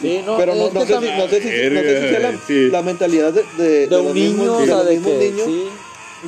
Sí, 0.00 0.22
no, 0.24 0.36
Pero 0.36 0.54
no, 0.54 0.70
no 0.70 0.80
sé 0.86 0.92
también- 0.92 1.18
no 1.18 1.26
sé 1.28 1.40
si, 1.40 1.48
no 1.74 1.80
sé 1.80 2.00
si 2.02 2.08
sea 2.08 2.18
la, 2.20 2.38
Sí. 2.46 2.68
la 2.70 2.82
mentalidad 2.82 3.32
de, 3.32 3.44
de, 3.62 3.86
de 3.88 3.96
un 3.96 4.04
los 4.06 4.14
niño, 4.14 4.28
mismos, 4.30 4.48
o 4.48 4.60
de 4.60 4.66
sea, 4.66 4.82
de 4.84 5.00
que 5.00 5.30
niños 5.30 5.46
sí. 5.46 5.68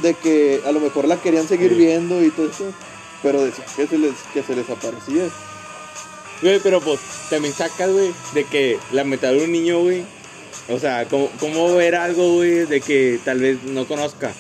de 0.03 0.15
que 0.15 0.61
a 0.67 0.73
lo 0.73 0.81
mejor 0.81 1.07
la 1.07 1.17
querían 1.17 1.47
seguir 1.47 1.71
Sí. 1.71 1.77
viendo 1.77 2.21
y 2.25 2.31
todo 2.31 2.47
eso, 2.51 2.65
pero 3.23 3.45
decían 3.45 3.67
que 3.77 3.87
se 3.87 3.99
les 3.99 4.15
que 4.35 4.43
se 4.43 4.57
les 4.57 4.69
aparecía. 4.69 5.29
Güey, 6.43 6.59
pero 6.61 6.81
pues 6.81 6.99
también 7.29 7.53
sacas, 7.55 7.91
güey, 7.93 8.13
de 8.35 8.45
que 8.45 8.79
la 8.93 9.05
mentalidad 9.05 9.41
de 9.41 9.45
un 9.47 9.53
niño, 9.53 9.81
güey. 9.81 10.05
O 10.71 10.79
sea, 10.79 11.07
¿cómo, 11.09 11.29
cómo 11.39 11.75
ver 11.75 11.95
algo, 11.97 12.35
güey, 12.35 12.65
de 12.67 12.81
que 12.81 13.19
tal 13.25 13.41
vez 13.41 13.63
no 13.65 13.87
conozca? 13.87 14.33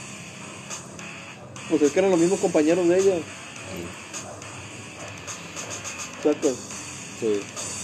Pues 1.69 1.83
es 1.83 1.93
que 1.93 1.99
eran 1.99 2.11
los 2.11 2.21
mismos 2.21 2.41
compañeros 2.41 2.89
de 2.89 2.99
ella. 2.99 3.15
Exacto. 6.19 6.49
Sí. 7.21 7.41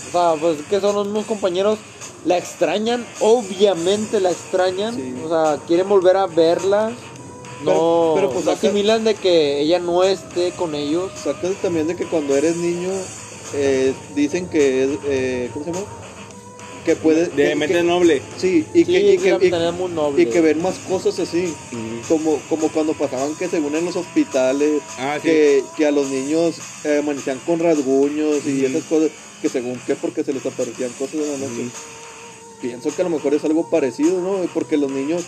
O 0.09 0.13
sea, 0.13 0.35
pues 0.41 0.59
que 0.69 0.81
son 0.81 0.95
los 0.95 1.07
mismos 1.07 1.27
compañeros. 1.27 1.79
La 2.25 2.39
extrañan, 2.39 3.07
obviamente 3.21 4.19
la 4.21 4.31
extrañan. 4.31 4.95
Sí. 4.97 5.15
O 5.25 5.29
sea, 5.29 5.59
quieren 5.67 5.89
volver 5.89 6.17
a 6.17 6.27
verla. 6.27 6.91
No, 7.63 7.65
Pero- 7.65 8.13
pero, 8.17 8.31
pues, 8.31 8.49
asimilan 8.49 9.05
de 9.05 9.15
que 9.15 9.61
ella 9.61 9.79
no 9.79 10.03
esté 10.05 10.51
con 10.53 10.75
ellos. 10.75 11.11
Sacas 11.23 11.55
también 11.63 11.87
de 11.87 11.97
que 11.97 12.05
cuando 12.05 12.37
eres 12.37 12.57
niño 12.57 12.91
eh, 13.55 13.93
dicen 14.15 14.49
que 14.49 14.85
es 14.85 14.91
eh, 15.07 15.51
¿cómo 15.53 15.65
se 15.65 15.73
llama? 15.73 15.85
Que 16.85 16.95
puede 16.95 17.27
De 17.27 17.49
que- 17.49 17.55
mente 17.57 17.75
que- 17.79 17.83
noble. 17.83 18.23
sí, 18.37 18.65
y 18.73 18.85
Sí, 18.85 18.93
que, 18.93 19.15
y 19.15 19.19
que, 19.19 19.73
muy 19.73 19.91
noble. 19.91 20.23
y 20.23 20.27
que 20.27 20.41
ven 20.41 20.63
más 20.63 20.79
cosas 20.79 21.19
así. 21.19 21.53
Como, 22.09 22.39
como 22.49 22.69
cuando 22.69 22.93
pasaban 22.95 23.35
que 23.35 23.49
según 23.49 23.75
en 23.75 23.85
los 23.85 23.97
hospitales, 23.97 24.81
Ah, 24.97 25.19
sí. 25.21 25.27
que, 25.29 25.65
que 25.77 25.87
a 25.87 25.91
los 25.91 26.09
niños 26.09 26.55
eh, 26.85 26.99
amanecían 27.03 27.41
con 27.45 27.59
rasguños 27.59 28.47
y 28.47 28.65
esas 28.65 28.85
cosas, 28.85 29.11
que 29.43 29.49
según 29.49 29.81
que 29.85 29.97
porque 29.97 30.23
se 30.23 30.33
les 30.33 30.47
aparecían 30.47 30.91
cosas 30.93 31.15
en 31.17 31.33
la 31.33 31.39
noche. 31.39 31.69
Pienso 32.61 32.95
que 32.95 33.03
a 33.03 33.05
lo 33.05 33.11
mejor 33.11 33.35
es 33.35 33.45
algo 33.45 33.69
parecido, 33.69 34.21
¿no? 34.21 34.49
Porque 34.55 34.77
los 34.77 34.91
niños, 34.91 35.25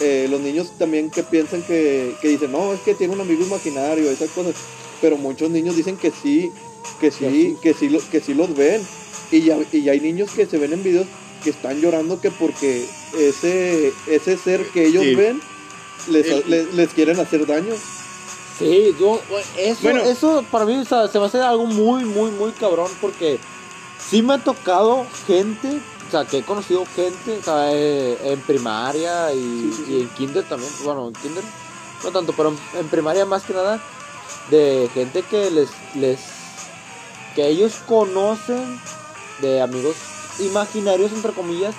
eh, 0.00 0.26
los 0.30 0.40
niños 0.40 0.72
también 0.78 1.10
que 1.10 1.22
piensan 1.22 1.62
que, 1.62 2.14
que 2.20 2.28
dicen, 2.28 2.52
no, 2.52 2.74
es 2.74 2.80
que 2.80 2.94
tiene 2.94 3.14
un 3.14 3.20
amigo 3.22 3.42
imaginario, 3.42 4.10
esas 4.10 4.30
cosas. 4.30 4.54
Pero 5.00 5.16
muchos 5.16 5.50
niños 5.50 5.74
dicen 5.76 5.96
que 5.96 6.10
sí, 6.12 6.52
que 7.00 7.10
sí, 7.10 7.56
que 7.62 7.74
sí, 7.74 7.88
que 8.10 8.20
sí 8.20 8.34
los 8.34 8.54
ven. 8.56 8.86
Y 9.30 9.42
ya, 9.42 9.56
y 9.72 9.82
ya 9.82 9.92
hay 9.92 10.00
niños 10.00 10.30
que 10.30 10.46
se 10.46 10.58
ven 10.58 10.72
en 10.72 10.82
videos 10.82 11.06
que 11.42 11.50
están 11.50 11.80
llorando 11.80 12.20
que 12.20 12.30
porque 12.30 12.86
ese, 13.18 13.92
ese 14.06 14.36
ser 14.36 14.64
que 14.68 14.86
ellos 14.86 15.02
Sí. 15.04 15.14
ven 15.14 15.40
les, 16.08 16.26
El- 16.26 16.44
les, 16.50 16.74
les 16.74 16.88
quieren 16.90 17.18
hacer 17.18 17.46
daño. 17.46 17.74
Sí, 18.58 18.94
yo, 19.00 19.20
eso, 19.58 19.80
Bueno. 19.82 20.02
eso 20.02 20.44
para 20.50 20.64
mí 20.66 20.76
o 20.76 20.84
sea, 20.84 21.08
se 21.08 21.18
me 21.18 21.26
hace 21.26 21.40
algo 21.40 21.66
muy, 21.66 22.04
muy, 22.04 22.30
muy 22.30 22.52
cabrón 22.52 22.90
porque 23.00 23.38
sí 24.10 24.22
me 24.22 24.34
ha 24.34 24.38
tocado 24.38 25.06
gente, 25.26 25.80
o 26.06 26.10
sea, 26.10 26.24
que 26.26 26.38
he 26.38 26.42
conocido 26.42 26.84
gente, 26.94 27.38
o 27.40 27.42
sea, 27.42 27.72
eh, 27.72 28.18
en 28.24 28.40
primaria 28.40 29.32
y, 29.32 29.38
Sí, 29.40 29.72
sí, 29.76 29.84
sí. 29.86 29.92
y 29.94 30.00
en 30.02 30.08
kinder 30.10 30.44
también, 30.44 30.70
bueno, 30.84 31.08
en 31.08 31.14
kinder 31.14 31.42
no 32.04 32.10
tanto, 32.12 32.32
pero 32.36 32.50
en, 32.50 32.58
en 32.80 32.88
primaria 32.88 33.24
más 33.24 33.44
que 33.44 33.52
nada, 33.54 33.80
de 34.50 34.88
gente 34.92 35.22
que 35.22 35.50
les, 35.50 35.70
les, 35.94 36.18
que 37.34 37.46
ellos 37.48 37.74
conocen 37.86 38.80
de 39.40 39.60
amigos 39.60 39.96
imaginarios, 40.40 41.12
entre 41.12 41.32
comillas, 41.32 41.74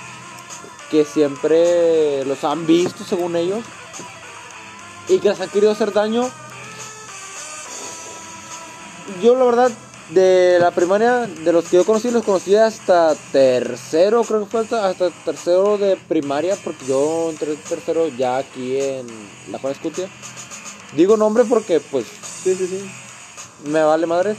que 0.91 1.05
siempre 1.05 2.23
los 2.25 2.43
han 2.43 2.67
visto 2.67 3.03
según 3.03 3.35
ellos 3.35 3.63
y 5.07 5.19
que 5.19 5.29
les 5.29 5.39
han 5.39 5.49
querido 5.49 5.71
hacer 5.71 5.91
daño. 5.93 6.29
Yo 9.21 9.35
la 9.35 9.45
verdad, 9.45 9.71
de 10.09 10.57
la 10.59 10.71
primaria, 10.71 11.27
de 11.27 11.51
los 11.51 11.65
que 11.65 11.77
yo 11.77 11.85
conocí, 11.85 12.11
los 12.11 12.23
conocí 12.23 12.55
hasta 12.55 13.15
tercero, 13.31 14.23
creo 14.23 14.41
que 14.41 14.49
fue 14.49 14.61
hasta, 14.61 14.87
hasta 14.87 15.09
tercero 15.25 15.77
de 15.77 15.97
primaria, 15.97 16.55
porque 16.63 16.85
yo 16.85 17.29
entré 17.29 17.55
tercero 17.55 18.07
ya 18.07 18.37
aquí 18.37 18.79
en 18.79 19.07
la 19.51 19.59
Juan 19.59 19.73
Escutia. 19.73 20.09
Digo 20.95 21.17
nombre 21.17 21.43
porque 21.45 21.79
pues 21.79 22.05
Sí, 22.43 22.55
sí, 22.55 22.67
sí. 22.67 23.69
me 23.69 23.81
vale 23.83 24.05
madre. 24.05 24.35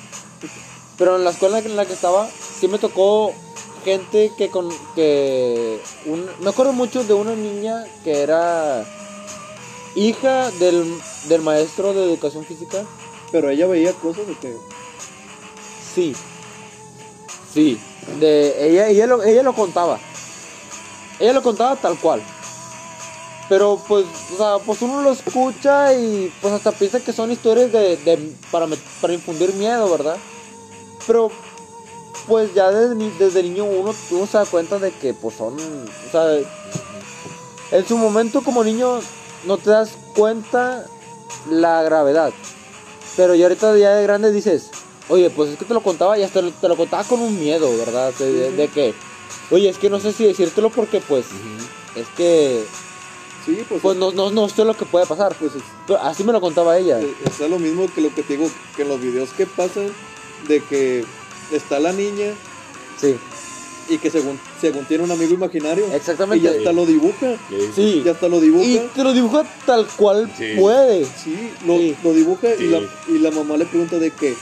Pero 0.99 1.17
en 1.17 1.25
la 1.25 1.31
escuela 1.31 1.59
en 1.59 1.77
la 1.77 1.87
que 1.87 1.93
estaba, 1.95 2.29
sí 2.61 2.69
me 2.69 2.79
tocó 2.79 3.33
gente 3.85 4.33
que 4.39 4.49
con 4.49 4.69
que 4.95 5.81
un- 6.07 6.29
me 6.41 6.51
acuerdo 6.51 6.73
mucho 6.73 7.05
de 7.05 7.13
una 7.15 7.35
niña 7.35 7.85
que 8.05 8.21
era 8.23 8.85
hija 9.97 10.51
del, 10.53 10.85
del 11.29 11.43
maestro 11.43 11.93
de 11.93 12.05
educación 12.05 12.45
física. 12.45 12.85
Pero 13.33 13.51
ella 13.51 13.67
veía 13.67 13.93
cosas 13.95 14.27
de 14.27 14.35
que. 14.35 14.57
Sí. 15.95 16.15
Sí. 17.53 17.79
De 18.21 18.69
ella, 18.71 18.89
ella 18.89 19.07
lo, 19.07 19.23
ella 19.23 19.43
lo 19.43 19.55
contaba. 19.55 19.99
Ella 21.19 21.33
lo 21.33 21.43
contaba 21.43 21.75
tal 21.77 21.99
cual. 21.99 22.23
Pero 23.49 23.81
pues, 23.89 24.07
o 24.35 24.37
sea, 24.37 24.59
pues 24.65 24.81
uno 24.83 25.03
lo 25.03 25.13
escucha 25.13 25.93
y 25.93 26.33
pues 26.41 26.55
hasta 26.55 26.73
piensa 26.73 27.01
que 27.01 27.13
son 27.13 27.31
historias 27.31 27.71
de, 27.73 27.97
de- 27.99 28.33
para, 28.51 28.67
para 29.01 29.13
infundir 29.13 29.53
miedo, 29.55 29.91
¿verdad? 29.91 30.17
Pero 31.07 31.31
pues 32.27 32.55
ya 32.55 32.71
desde, 32.71 33.11
desde 33.19 33.43
niño 33.43 33.65
uno, 33.65 33.95
uno 34.11 34.27
se 34.27 34.39
da 34.39 34.47
cuenta 34.47 34.79
de 34.79 34.91
que 34.93 35.13
pues 35.15 35.35
son, 35.37 35.55
o 35.55 36.11
sea, 36.11 36.39
en 37.73 37.87
su 37.87 37.99
momento 37.99 38.43
como 38.43 38.65
niño 38.65 39.01
no 39.47 39.59
te 39.59 39.71
das 39.71 39.91
cuenta 40.17 40.87
la 41.51 41.83
gravedad. 41.83 42.33
Pero 43.17 43.35
ya 43.35 43.45
ahorita 43.47 43.77
ya 43.77 43.95
de 43.97 44.03
grande 44.03 44.33
dices, 44.33 44.71
oye, 45.09 45.31
pues 45.31 45.51
es 45.51 45.59
que 45.59 45.65
te 45.65 45.75
lo 45.75 45.83
contaba 45.83 46.19
y 46.19 46.23
hasta 46.23 46.41
lo- 46.43 46.51
te 46.51 46.69
lo 46.69 46.77
contaba 46.77 47.05
con 47.05 47.21
un 47.21 47.39
miedo, 47.39 47.71
¿verdad? 47.77 48.13
De, 48.19 48.33
de- 48.33 48.53
de 48.53 48.69
que, 48.69 48.95
oye, 49.51 49.69
es 49.69 49.79
que 49.79 49.91
no 49.91 50.01
sé 50.01 50.13
si 50.13 50.25
decírtelo 50.25 50.71
porque 50.71 51.01
pues 51.01 51.27
es 51.95 52.07
que 52.17 52.65
Sí, 53.45 53.63
pues. 53.69 53.83
pues 53.83 53.99
no, 53.99 54.11
no, 54.11 54.31
no 54.31 54.49
sé 54.49 54.65
lo 54.65 54.75
que 54.75 54.87
puede 54.87 55.05
pasar. 55.05 55.35
pues 55.39 55.55
es, 55.55 55.63
Pero 55.87 56.01
así 56.01 56.25
me 56.25 56.33
lo 56.33 56.41
contaba 56.41 56.79
ella. 56.79 56.99
es- 57.01 57.41
es 57.41 57.51
lo 57.51 57.59
mismo 57.59 57.87
que 57.95 58.01
lo 58.01 58.13
que 58.15 58.23
te 58.23 58.37
digo, 58.39 58.51
que 58.75 58.83
en 58.83 58.89
los 58.89 59.01
videos 59.01 59.29
que 59.37 59.45
pasan, 59.47 59.93
de 60.49 60.61
que 60.63 61.05
está 61.53 61.79
la 61.81 61.93
niña 61.93 62.33
Sí, 63.01 63.17
y 63.89 63.99
que 63.99 64.11
según, 64.11 64.39
según 64.61 64.85
tiene 64.87 65.05
un 65.05 65.11
amigo 65.11 65.35
imaginario. 65.35 65.85
exactamente. 65.93 66.49
Y 66.49 66.51
ya 66.53 66.59
hasta 66.59 66.73
lo 66.73 66.87
dibuja. 66.87 67.37
Sí. 67.75 68.03
Ya 68.05 68.13
hasta 68.13 68.29
lo 68.29 68.41
dibuja. 68.41 68.65
Y 68.65 68.79
te 68.95 69.03
lo 69.05 69.13
dibuja 69.13 69.45
tal 69.67 69.87
cual 69.97 70.31
Sí. 70.39 70.55
puede. 70.59 71.05
Sí, 71.05 71.51
lo, 71.67 71.77
Sí. 71.79 71.97
lo 72.03 72.13
dibuja 72.15 72.49
Sí. 72.57 72.65
y, 72.65 72.69
la, 72.69 72.81
y 73.09 73.19
la 73.19 73.31
mamá 73.31 73.57
le 73.57 73.67
pregunta 73.67 73.99
de 73.99 74.11
que, 74.11 74.35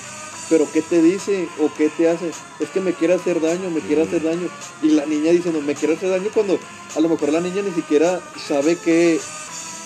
pero 0.51 0.66
qué 0.72 0.82
te 0.82 1.01
dice 1.03 1.49
o 1.61 1.70
qué 1.76 1.88
te 1.88 2.09
hace. 2.09 2.30
Es 2.61 2.68
que 2.70 2.80
me 2.80 2.93
quiere 2.93 3.14
hacer 3.14 3.40
daño, 3.40 3.70
me 3.70 3.80
quiere 3.80 4.05
Mm. 4.05 4.09
hacer 4.09 4.22
daño. 4.22 4.49
Y 4.82 4.88
la 4.90 5.07
niña 5.07 5.32
dice, 5.32 5.51
no, 5.51 5.61
me 5.61 5.74
quiere 5.74 5.95
hacer 5.95 6.11
daño 6.11 6.28
cuando 6.32 6.59
a 6.95 7.01
lo 7.01 7.09
mejor 7.09 7.32
la 7.32 7.40
niña 7.40 7.62
ni 7.62 7.72
siquiera 7.72 8.20
sabe 8.47 8.76
que... 8.76 9.18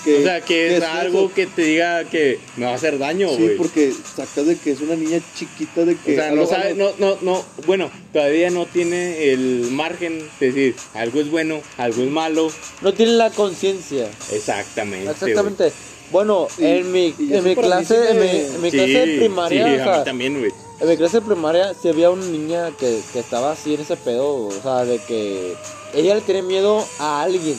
que 0.03 0.19
O 0.19 0.23
sea, 0.23 0.41
que 0.41 0.47
que 0.47 0.77
es 0.77 0.83
algo 0.83 1.25
eso. 1.25 1.33
que 1.33 1.47
te 1.47 1.61
diga 1.63 2.03
que 2.05 2.39
me 2.55 2.65
va 2.65 2.71
a 2.71 2.75
hacer 2.75 2.97
daño, 2.97 3.29
Sí, 3.29 3.41
güey. 3.43 3.57
porque 3.57 3.91
sacas 4.15 4.45
de 4.45 4.55
que 4.57 4.71
es 4.71 4.81
una 4.81 4.95
niña 4.95 5.19
chiquita 5.35 5.85
de 5.85 5.93
O 5.93 5.97
que... 6.03 6.15
sea, 6.15 6.29
a 6.29 6.31
no 6.31 6.45
sabe, 6.45 6.73
no, 6.75 6.91
no, 6.99 7.17
no, 7.21 7.43
bueno, 7.65 7.89
todavía 8.13 8.49
no 8.49 8.65
tiene 8.65 9.31
el 9.31 9.67
margen 9.71 10.19
de 10.39 10.47
decir 10.51 10.75
algo 10.93 11.19
es 11.21 11.29
bueno, 11.29 11.61
algo 11.77 12.03
es 12.03 12.09
malo. 12.09 12.51
No 12.81 12.93
tiene 12.93 13.13
la 13.13 13.29
conciencia. 13.31 14.07
Exactamente. 14.31 15.09
Exactamente. 15.11 15.71
Bueno, 16.11 16.47
en 16.57 16.89
mi, 16.93 17.13
en 17.19 17.43
mi 17.43 17.53
clase, 17.55 17.95
sí 17.95 18.11
en 18.11 18.19
mi, 18.21 18.29
en 18.55 18.61
mi 18.61 18.71
Sí, 18.71 18.77
clase 18.77 19.05
de 19.05 19.17
primaria, 19.17 19.65
sí, 19.67 19.71
o 19.71 19.81
a 19.81 19.83
sea, 19.83 19.97
mí 19.97 20.05
también, 20.05 20.39
güey. 20.39 20.51
en 20.79 20.87
mi 20.87 20.95
clase 20.95 21.17
de 21.19 21.25
primaria 21.25 21.73
sí 21.73 21.89
había 21.89 22.09
una 22.11 22.25
niña 22.27 22.71
que, 22.79 23.01
que 23.11 23.19
estaba 23.19 23.51
así 23.51 23.73
en 23.73 23.81
ese 23.81 23.97
pedo, 23.97 24.45
o 24.47 24.51
sea, 24.63 24.85
de 24.85 24.99
que 24.99 25.53
ella 25.93 26.15
le 26.15 26.21
tiene 26.21 26.43
miedo 26.43 26.87
a 26.99 27.23
alguien. 27.23 27.57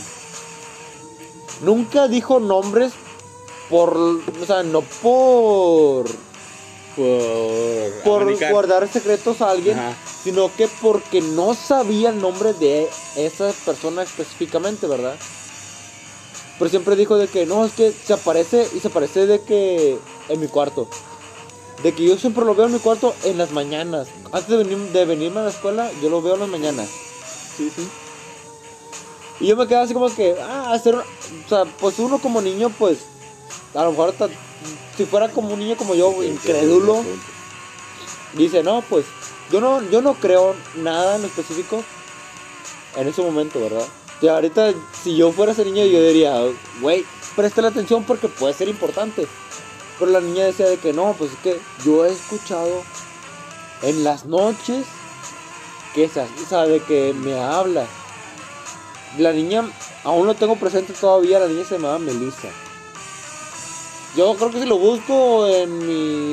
Nunca 1.61 2.09
dijo 2.09 2.41
nombres 2.41 2.93
por, 3.71 3.97
o 3.97 4.47
sea, 4.47 4.63
no 4.63 4.81
por 4.83 6.07
Por, 6.97 8.03
por 8.03 8.23
abanicar. 8.23 8.53
guardar 8.53 8.89
secretos 8.89 9.41
a 9.41 9.51
alguien, 9.51 9.79
Ajá. 9.79 9.95
sino 10.25 10.51
que 10.57 10.69
porque 10.83 11.21
no 11.21 11.55
sabía 11.55 12.11
el 12.11 12.21
nombre 12.21 12.53
de 12.55 12.89
esa 13.17 13.53
persona 13.65 14.03
específicamente, 14.03 14.87
¿verdad? 14.87 15.17
Pero 16.59 16.71
siempre 16.71 16.97
dijo 16.97 17.17
de 17.17 17.29
que 17.29 17.47
no, 17.47 17.65
es 17.65 17.73
que 17.73 17.93
se 17.93 18.13
aparece 18.15 18.67
y 18.75 18.81
se 18.81 18.89
aparece 18.89 19.27
de 19.27 19.41
que 19.43 19.97
en 20.29 20.41
mi 20.41 20.49
cuarto. 20.49 20.89
De 21.85 21.93
que 21.95 22.03
yo 22.05 22.19
siempre 22.19 22.45
lo 22.45 22.57
veo 22.57 22.67
en 22.67 22.73
mi 22.73 22.81
cuarto 22.81 23.15
en 23.23 23.39
las 23.39 23.53
mañanas. 23.53 24.09
Antes 24.33 24.49
de, 24.49 24.57
venir, 24.57 24.79
de 24.93 25.05
venirme 25.05 25.39
a 25.39 25.45
la 25.45 25.51
escuela, 25.51 25.89
yo 26.03 26.11
lo 26.11 26.21
veo 26.21 26.35
en 26.35 26.41
las 26.41 26.49
mañanas. 26.49 26.89
Sí, 27.57 27.71
sí. 27.77 27.89
Y 29.41 29.47
yo 29.47 29.57
me 29.57 29.67
quedaba 29.67 29.85
así 29.85 29.95
como 29.95 30.15
que, 30.15 30.37
ah, 30.41 30.73
hacer, 30.73 30.95
o 30.95 31.05
sea, 31.49 31.65
pues 31.65 31.99
uno 31.99 32.19
como 32.19 32.41
niño, 32.41 32.71
pues, 32.71 32.99
a 33.75 33.85
lo 33.85 33.91
mejor 33.91 34.11
hasta, 34.11 34.29
si 34.97 35.05
fuera 35.05 35.29
como 35.29 35.55
un 35.55 35.61
niño 35.61 35.77
como 35.77 35.95
yo, 35.95 36.23
incrédulo, 36.23 37.05
dice, 38.35 38.63
no, 38.63 38.83
pues, 38.83 39.07
yo 39.51 39.61
no, 39.61 39.83
yo 39.91 40.03
no 40.03 40.15
creo 40.15 40.55
nada 40.77 41.17
en 41.17 41.25
específico 41.25 41.83
en 42.97 43.09
ese 43.09 43.23
momento, 43.23 43.61
¿verdad? 43.61 43.87
Y 44.21 44.27
ahorita, 44.27 44.75
si 45.03 45.17
yo 45.17 45.31
fuera 45.31 45.53
ese 45.53 45.65
niño, 45.65 45.85
yo 45.85 46.03
diría, 46.03 46.41
güey, 46.81 47.05
préstale 47.37 47.69
atención 47.69 48.03
porque 48.03 48.29
puede 48.29 48.55
ser 48.55 48.69
importante. 48.69 49.29
Pero 49.99 50.11
la 50.11 50.21
niña 50.21 50.45
decía 50.45 50.67
de 50.67 50.79
que 50.79 50.93
no, 50.93 51.15
pues 51.17 51.33
es 51.33 51.39
que 51.39 51.61
yo 51.85 52.05
he 52.05 52.13
escuchado 52.13 52.83
en 53.83 54.03
las 54.03 54.27
noches 54.27 54.87
que 55.95 56.05
esa, 56.05 56.27
o 56.45 56.49
sea, 56.49 56.67
de 56.67 56.81
que 56.81 57.15
me 57.15 57.39
habla. 57.39 57.87
La 59.17 59.33
niña, 59.33 59.65
aún 60.05 60.27
lo 60.27 60.35
tengo 60.35 60.57
presente 60.57 60.93
todavía, 60.93 61.39
la 61.39 61.49
niña 61.49 61.65
se 61.65 61.77
llamaba 61.77 61.99
Melissa. 61.99 62.49
Yo 64.17 64.35
creo 64.35 64.51
que 64.51 64.61
si 64.61 64.67
lo 64.67 64.79
busco 64.79 65.47
en 65.47 65.79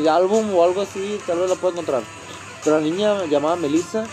mi 0.02 0.08
álbum 0.08 0.54
o 0.54 0.64
algo 0.64 0.82
así, 0.82 1.20
tal 1.26 1.40
vez 1.40 1.50
lo 1.50 1.56
puedo 1.56 1.74
encontrar. 1.74 2.04
Pero 2.64 2.80
la 2.80 2.84
niña 2.84 3.26
llamada 3.26 3.56
Melissa. 3.56 4.06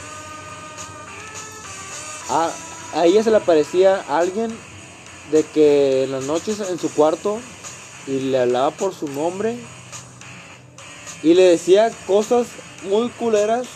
A, 2.30 2.50
ella 3.04 3.22
se 3.22 3.30
le 3.30 3.38
aparecía 3.38 4.04
alguien 4.08 4.56
de 5.30 5.42
que 5.42 6.04
en 6.04 6.12
las 6.12 6.24
noches 6.24 6.60
en 6.60 6.78
su 6.78 6.90
cuarto 6.92 7.38
y 8.06 8.20
le 8.20 8.40
hablaba 8.40 8.70
por 8.70 8.94
su 8.94 9.08
nombre 9.08 9.56
y 11.22 11.34
le 11.34 11.44
decía 11.44 11.90
cosas 12.06 12.48
muy 12.84 13.08
culeras 13.10 13.66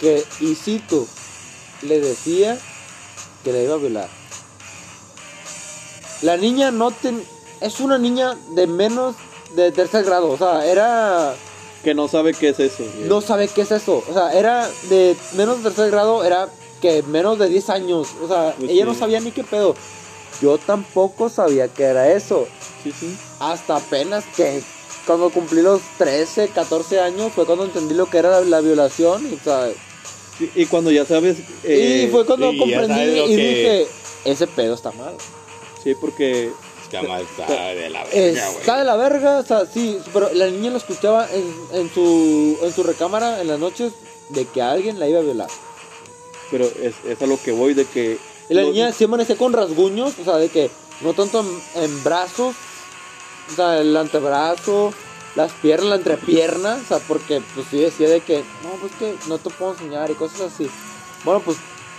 que, 0.00 0.24
y 0.40 0.56
le 1.86 2.00
decía 2.00 2.58
que 3.46 3.52
la 3.52 3.62
iba 3.62 3.74
a 3.74 3.78
violar. 3.78 4.08
La 6.22 6.36
niña 6.36 6.72
no 6.72 6.90
ten, 6.90 7.22
es 7.60 7.78
una 7.78 7.96
niña 7.96 8.36
de 8.56 8.66
menos 8.66 9.14
de 9.54 9.70
tercer 9.70 10.04
grado, 10.04 10.30
o 10.30 10.36
sea, 10.36 10.66
era 10.66 11.32
Que 11.84 11.94
no 11.94 12.08
sabe 12.08 12.34
qué 12.34 12.48
es 12.48 12.58
eso. 12.58 12.82
no 13.04 13.20
sabe 13.20 13.46
qué 13.46 13.60
es 13.62 13.70
eso. 13.70 14.02
O 14.10 14.12
sea, 14.12 14.32
era 14.32 14.68
de 14.88 15.16
menos 15.34 15.58
de 15.58 15.62
tercer 15.70 15.92
grado, 15.92 16.24
era 16.24 16.48
que 16.80 17.04
menos 17.04 17.38
de 17.38 17.48
10 17.48 17.70
años. 17.70 18.08
O 18.20 18.26
sea, 18.26 18.52
Pues 18.58 18.68
ella 18.72 18.82
sí. 18.84 18.88
no 18.90 18.94
sabía 18.98 19.20
ni 19.20 19.30
qué 19.30 19.44
pedo. 19.44 19.76
Yo 20.42 20.58
tampoco 20.58 21.28
sabía 21.28 21.68
que 21.68 21.84
era 21.84 22.10
eso. 22.12 22.48
Sí, 22.82 22.92
sí. 22.98 23.16
Hasta 23.38 23.76
apenas 23.76 24.24
que 24.36 24.60
cuando 25.06 25.30
cumplí 25.30 25.62
los 25.62 25.80
13, 25.98 26.48
14 26.48 26.98
años 27.00 27.32
fue 27.32 27.46
cuando 27.46 27.64
entendí 27.64 27.94
lo 27.94 28.10
que 28.10 28.18
era 28.18 28.30
la, 28.30 28.40
la 28.40 28.60
violación. 28.60 29.24
Y, 29.30 29.34
o 29.34 29.38
sea, 29.44 29.68
Y 30.54 30.66
cuando 30.66 30.90
ya 30.90 31.04
sabes... 31.06 31.38
eh, 31.64 32.04
y 32.06 32.10
fue 32.10 32.26
cuando 32.26 32.52
y 32.52 32.58
comprendí 32.58 33.00
y 33.02 33.26
que- 33.26 33.36
dije, 33.36 33.86
ese 34.24 34.46
pedo 34.46 34.74
está 34.74 34.92
mal. 34.92 35.14
Sí, 35.82 35.94
porque... 36.00 36.50
Está 36.82 37.02
mal, 37.02 37.22
está 37.22 37.46
de 37.52 37.90
la 37.90 38.04
verga, 38.04 38.46
güey. 38.46 38.60
Está 38.60 38.78
de 38.78 38.84
la 38.84 38.96
verga, 38.96 39.38
o 39.38 39.42
sea, 39.44 39.66
sí, 39.66 39.98
pero 40.12 40.30
la 40.34 40.46
niña 40.48 40.70
lo 40.70 40.76
escuchaba 40.76 41.26
en, 41.32 41.52
en 41.80 41.92
su, 41.92 42.56
en 42.62 42.72
su 42.72 42.82
recámara 42.84 43.40
en 43.40 43.48
las 43.48 43.58
noches 43.58 43.92
de 44.28 44.44
que 44.44 44.62
alguien 44.62 45.00
la 45.00 45.08
iba 45.08 45.18
a 45.18 45.22
violar. 45.22 45.48
Pero 46.50 46.64
es, 46.64 46.94
es 47.08 47.20
a 47.22 47.26
lo 47.26 47.40
que 47.42 47.50
voy 47.52 47.74
de 47.74 47.86
que... 47.86 48.18
Y 48.48 48.54
la 48.54 48.62
los- 48.62 48.72
niña 48.72 48.92
sí 48.92 49.04
amanecía 49.04 49.36
con 49.36 49.52
rasguños, 49.52 50.12
o 50.20 50.24
sea, 50.24 50.36
de 50.36 50.48
que 50.48 50.70
no 51.00 51.12
tanto 51.12 51.40
en, 51.40 51.82
en 51.82 52.04
brazos, 52.04 52.54
o 53.52 53.56
sea, 53.56 53.80
el 53.80 53.96
antebrazo, 53.96 54.92
las 55.36 55.52
piernas, 55.52 55.90
la 55.90 55.96
entrepierna, 55.96 56.80
o 56.82 56.88
sea, 56.88 56.98
porque 57.06 57.42
pues 57.54 57.66
sí 57.70 57.78
decía 57.78 58.08
de 58.08 58.20
que, 58.20 58.42
no, 58.64 58.70
pues 58.80 58.92
que 58.98 59.14
no 59.28 59.38
te 59.38 59.50
puedo 59.50 59.72
enseñar 59.72 60.10
y 60.10 60.14
cosas 60.14 60.52
así. 60.52 60.68
Bueno, 61.24 61.40
pues, 61.40 61.58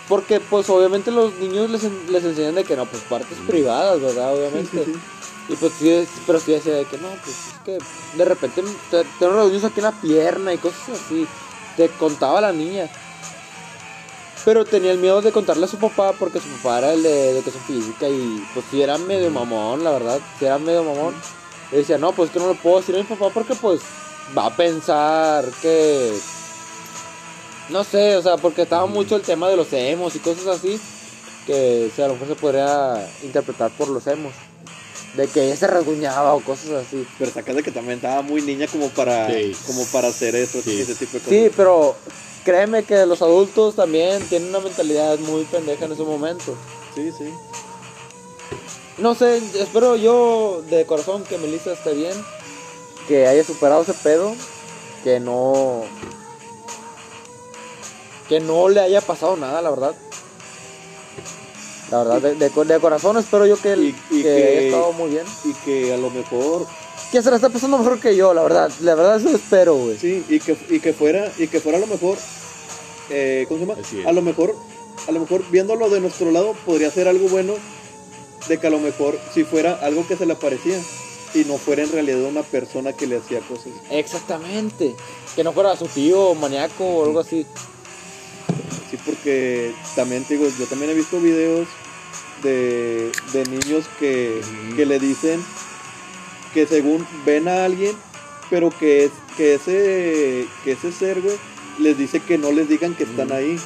porque 0.09 0.39
pues 0.39 0.69
obviamente 0.69 1.11
los 1.11 1.33
niños 1.35 1.69
les, 1.69 1.83
les 2.09 2.23
enseñan 2.23 2.55
de 2.55 2.63
que 2.63 2.75
no, 2.75 2.85
pues 2.85 3.03
partes 3.03 3.37
privadas, 3.47 4.01
¿verdad? 4.01 4.35
Obviamente. 4.35 4.85
Sí, 4.85 4.93
sí, 4.93 5.53
Y 5.53 5.55
pues 5.55 5.71
sí, 5.77 6.07
pero 6.25 6.39
sí 6.39 6.53
decía 6.53 6.73
de 6.73 6.85
que 6.85 6.97
no, 6.97 7.09
pues 7.23 7.35
es 7.47 7.59
que 7.63 7.77
de 8.17 8.25
repente 8.25 8.63
te, 8.89 9.05
tengo 9.19 9.33
rasguños 9.33 9.63
aquí 9.65 9.79
en 9.79 9.83
la 9.83 10.01
pierna 10.01 10.53
y 10.53 10.57
cosas 10.57 10.89
así. 10.89 11.27
Te 11.75 11.89
contaba 11.89 12.41
la 12.41 12.51
niña. 12.51 12.89
Pero 14.43 14.65
tenía 14.65 14.93
el 14.93 14.97
miedo 14.97 15.21
de 15.21 15.31
contarle 15.31 15.65
a 15.65 15.67
su 15.67 15.77
papá 15.77 16.13
porque 16.13 16.39
su 16.39 16.47
papá 16.47 16.79
era 16.79 16.93
el 16.93 17.03
de, 17.03 17.09
de 17.09 17.29
educación 17.31 17.63
física 17.65 18.07
y 18.07 18.43
pues 18.53 18.65
sí 18.71 18.81
era 18.81 18.97
medio 18.97 19.29
mamón, 19.29 19.83
la 19.83 19.91
verdad, 19.91 20.19
sí 20.39 20.45
era 20.45 20.57
medio 20.57 20.83
mamón. 20.83 21.13
Y 21.71 21.77
decía, 21.77 21.97
no, 21.97 22.11
pues 22.13 22.29
que 22.31 22.39
no 22.39 22.47
le 22.49 22.55
puedo 22.55 22.77
decir 22.79 22.95
a 22.95 22.99
mi 22.99 23.03
papá 23.03 23.29
porque 23.33 23.55
pues 23.55 23.81
va 24.37 24.47
a 24.47 24.55
pensar 24.55 25.45
que... 25.61 26.13
No 27.69 27.83
sé, 27.83 28.15
o 28.15 28.21
sea, 28.21 28.37
porque 28.37 28.61
estaba 28.61 28.85
mucho 28.85 29.15
el 29.17 29.21
tema 29.23 29.49
de 29.49 29.57
los 29.57 29.71
emos 29.73 30.15
y 30.15 30.19
cosas 30.19 30.47
así, 30.47 30.79
que 31.45 31.89
o 31.91 31.95
sea, 31.95 32.05
a 32.05 32.07
lo 32.07 32.13
mejor 32.13 32.29
se 32.29 32.35
podría 32.35 33.09
interpretar 33.23 33.71
por 33.71 33.89
los 33.89 34.07
emos. 34.07 34.33
De 35.15 35.27
que 35.27 35.45
ella 35.45 35.55
se 35.57 35.67
rasguñaba 35.67 36.33
o 36.35 36.39
cosas 36.41 36.85
así. 36.85 37.05
Pero 37.17 37.31
sacas 37.31 37.55
de 37.55 37.63
que 37.63 37.71
también 37.71 37.97
estaba 37.97 38.21
muy 38.21 38.41
niña 38.41 38.67
como 38.67 38.87
para, 38.89 39.27
Sí. 39.29 39.51
como 39.65 39.83
para 39.87 40.07
hacer 40.09 40.35
eso, 40.35 40.61
Sí. 40.61 40.79
ese 40.79 40.95
tipo 40.95 41.13
de 41.13 41.19
cosas. 41.19 41.29
Sí, 41.29 41.49
pero 41.57 41.95
créeme 42.45 42.83
que 42.83 43.05
los 43.05 43.21
adultos 43.21 43.75
también 43.75 44.21
tienen 44.29 44.49
una 44.49 44.59
mentalidad 44.59 45.17
muy 45.19 45.43
pendeja 45.45 45.85
en 45.85 45.91
ese 45.93 46.03
momento. 46.03 46.55
sí, 46.95 47.11
sí. 47.17 47.25
No 48.97 49.13
sé, 49.15 49.37
espero 49.37 49.95
yo 49.95 50.63
de 50.69 50.85
corazón 50.85 51.23
que 51.23 51.37
Melissa 51.37 51.73
esté 51.73 51.93
bien, 51.93 52.13
que 53.07 53.27
haya 53.27 53.43
superado 53.43 53.83
ese 53.83 53.93
pedo, 53.93 54.33
que 55.03 55.19
no. 55.19 55.83
que 58.27 58.39
no 58.41 58.67
le 58.69 58.81
haya 58.81 58.99
pasado 59.01 59.37
nada, 59.37 59.61
la 59.61 59.69
verdad. 59.69 59.95
La 61.91 61.99
verdad, 62.03 62.21
de, 62.21 62.35
de 62.35 62.49
co- 62.49 62.65
de 62.65 62.77
corazón 62.79 63.15
espero 63.17 63.45
yo 63.45 63.55
que, 63.61 63.73
Y- 63.77 63.95
y 64.11 64.17
que 64.17 64.23
que- 64.23 64.29
haya 64.47 64.59
estado 64.61 64.91
muy 64.93 65.09
bien. 65.11 65.25
Y 65.45 65.53
que 65.63 65.93
a 65.93 65.97
lo 65.97 66.09
mejor, 66.09 66.65
Que 67.11 67.21
se 67.21 67.29
la 67.29 67.37
está 67.37 67.47
pasando 67.47 67.77
mejor 67.77 68.01
que 68.01 68.15
yo, 68.17 68.33
la 68.33 68.43
verdad. 68.43 68.69
La 68.81 68.95
verdad, 68.95 69.15
eso 69.17 69.29
espero, 69.33 69.75
güey. 69.75 69.97
sí, 69.97 70.25
y 70.27 70.39
que, 70.41 70.57
y 70.69 70.79
que 70.81 70.91
fuera, 70.91 71.31
y 71.37 71.47
que 71.47 71.61
fuera 71.61 71.77
a 71.77 71.81
lo 71.81 71.87
mejor, 71.87 72.17
eh, 73.09 73.45
¿cómo 73.47 73.59
se 73.61 73.65
llama? 73.95 74.09
A 74.09 74.11
lo 74.11 74.21
mejor, 74.21 74.53
a 75.07 75.11
lo 75.13 75.19
mejor 75.21 75.43
viéndolo 75.49 75.89
de 75.89 76.01
nuestro 76.01 76.29
lado 76.31 76.53
podría 76.65 76.91
ser 76.91 77.07
algo 77.07 77.29
bueno 77.29 77.53
de 78.47 78.57
que 78.57 78.67
a 78.67 78.69
lo 78.69 78.79
mejor 78.79 79.19
si 79.33 79.43
fuera 79.43 79.73
algo 79.81 80.07
que 80.07 80.15
se 80.15 80.25
le 80.25 80.35
parecía 80.35 80.79
y 81.33 81.43
no 81.45 81.57
fuera 81.57 81.83
en 81.83 81.91
realidad 81.91 82.21
una 82.23 82.43
persona 82.43 82.93
que 82.93 83.07
le 83.07 83.17
hacía 83.17 83.39
cosas. 83.41 83.73
Exactamente. 83.91 84.95
Que 85.35 85.43
no 85.43 85.53
fuera 85.53 85.75
su 85.75 85.87
tío 85.87 86.33
maníaco 86.35 86.85
o 86.85 87.05
algo 87.05 87.19
así. 87.19 87.45
Sí, 88.89 88.97
porque 89.05 89.73
también 89.95 90.23
te 90.23 90.37
digo, 90.37 90.49
yo 90.57 90.65
también 90.65 90.91
he 90.91 90.93
visto 90.93 91.19
videos 91.19 91.67
de, 92.41 93.11
de 93.33 93.45
niños 93.45 93.85
que, 93.99 94.41
que 94.75 94.85
le 94.85 94.99
dicen 94.99 95.43
que 96.53 96.65
según 96.65 97.05
ven 97.25 97.47
a 97.47 97.65
alguien, 97.65 97.95
pero 98.49 98.69
que, 98.69 99.05
es, 99.05 99.11
que, 99.35 99.55
ese, 99.55 100.47
que 100.63 100.71
ese 100.71 100.91
ser, 100.91 101.21
güey, 101.21 101.35
les 101.79 101.97
dice 101.97 102.19
que 102.21 102.37
no 102.37 102.51
les 102.51 102.69
digan 102.69 102.95
que 102.95 103.03
están 103.03 103.31
ahí. 103.31 103.59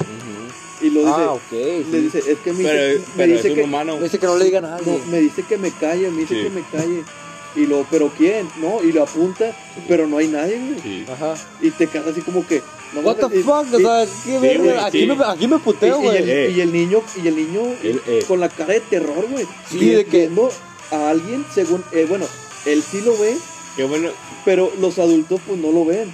Y 0.82 0.90
lo 0.90 1.00
dice, 1.00 1.12
Ah, 1.16 1.32
ok. 1.32 1.52
le 1.52 1.84
sí. 1.84 1.96
dice, 1.98 2.18
es 2.18 2.38
que 2.38 2.52
me 2.52 2.64
Pero, 2.64 2.86
dice, 2.86 2.98
me 2.98 3.04
pero 3.16 3.32
es 3.34 3.42
dice 3.42 3.48
un 3.50 3.54
que, 3.56 3.62
humano. 3.64 4.00
Dice 4.00 4.18
que 4.18 4.26
no 4.26 4.36
le 4.36 4.44
digan 4.46 4.64
a 4.64 4.70
no, 4.70 4.76
nadie. 4.78 5.00
me 5.10 5.20
dice 5.20 5.42
que 5.48 5.56
me 5.58 5.70
calle, 5.70 6.10
me 6.10 6.22
dice 6.22 6.34
Sí. 6.34 6.42
que 6.42 6.50
me 6.50 6.62
calle. 6.72 7.02
Y 7.54 7.66
lo, 7.66 7.86
pero 7.90 8.10
¿quién? 8.16 8.48
No, 8.60 8.82
y 8.82 8.92
lo 8.92 9.02
apunta, 9.02 9.54
pero 9.86 10.06
no 10.06 10.16
hay 10.18 10.26
nadie, 10.28 10.58
güey. 10.58 10.80
Sí. 10.82 11.04
Ajá. 11.12 11.34
Y 11.60 11.70
te 11.70 11.86
quedas 11.86 12.06
así 12.08 12.20
como 12.22 12.46
que, 12.46 12.62
no 12.94 13.00
What 13.00 13.16
the 13.16 13.22
mames, 13.22 13.38
y- 13.38 13.42
fuck, 13.42 13.74
o 13.74 13.78
sea, 13.78 14.06
qué 14.24 14.38
verga. 14.38 14.64
güey, 14.64 14.78
aquí, 14.78 15.00
sí. 15.00 15.06
me, 15.06 15.24
aquí 15.24 15.48
me 15.48 15.56
Y, 15.56 15.58
puteo, 15.60 16.00
y 16.00 16.02
güey. 16.02 16.16
el, 16.16 16.30
Eh. 16.30 16.50
y 16.56 16.60
el 16.62 16.72
niño, 16.72 17.02
y 17.22 17.28
el 17.28 17.36
niño 17.36 17.60
El, 17.82 18.00
eh. 18.06 18.24
con 18.26 18.40
la 18.40 18.48
cara 18.48 18.72
de 18.74 18.80
terror, 18.80 19.26
güey. 19.30 19.46
Sí, 19.70 19.90
de 19.90 20.04
que- 20.06 20.18
Viendo 20.20 20.50
a 20.90 21.10
alguien, 21.10 21.44
según, 21.54 21.84
eh, 21.92 22.06
bueno, 22.08 22.26
él 22.66 22.82
sí 22.82 23.00
lo 23.02 23.16
ve, 23.18 23.36
Qué 23.76 23.84
bueno. 23.84 24.08
pero 24.46 24.72
los 24.80 24.98
adultos 24.98 25.38
pues 25.46 25.58
no 25.60 25.70
lo 25.72 25.84
ven. 25.84 26.10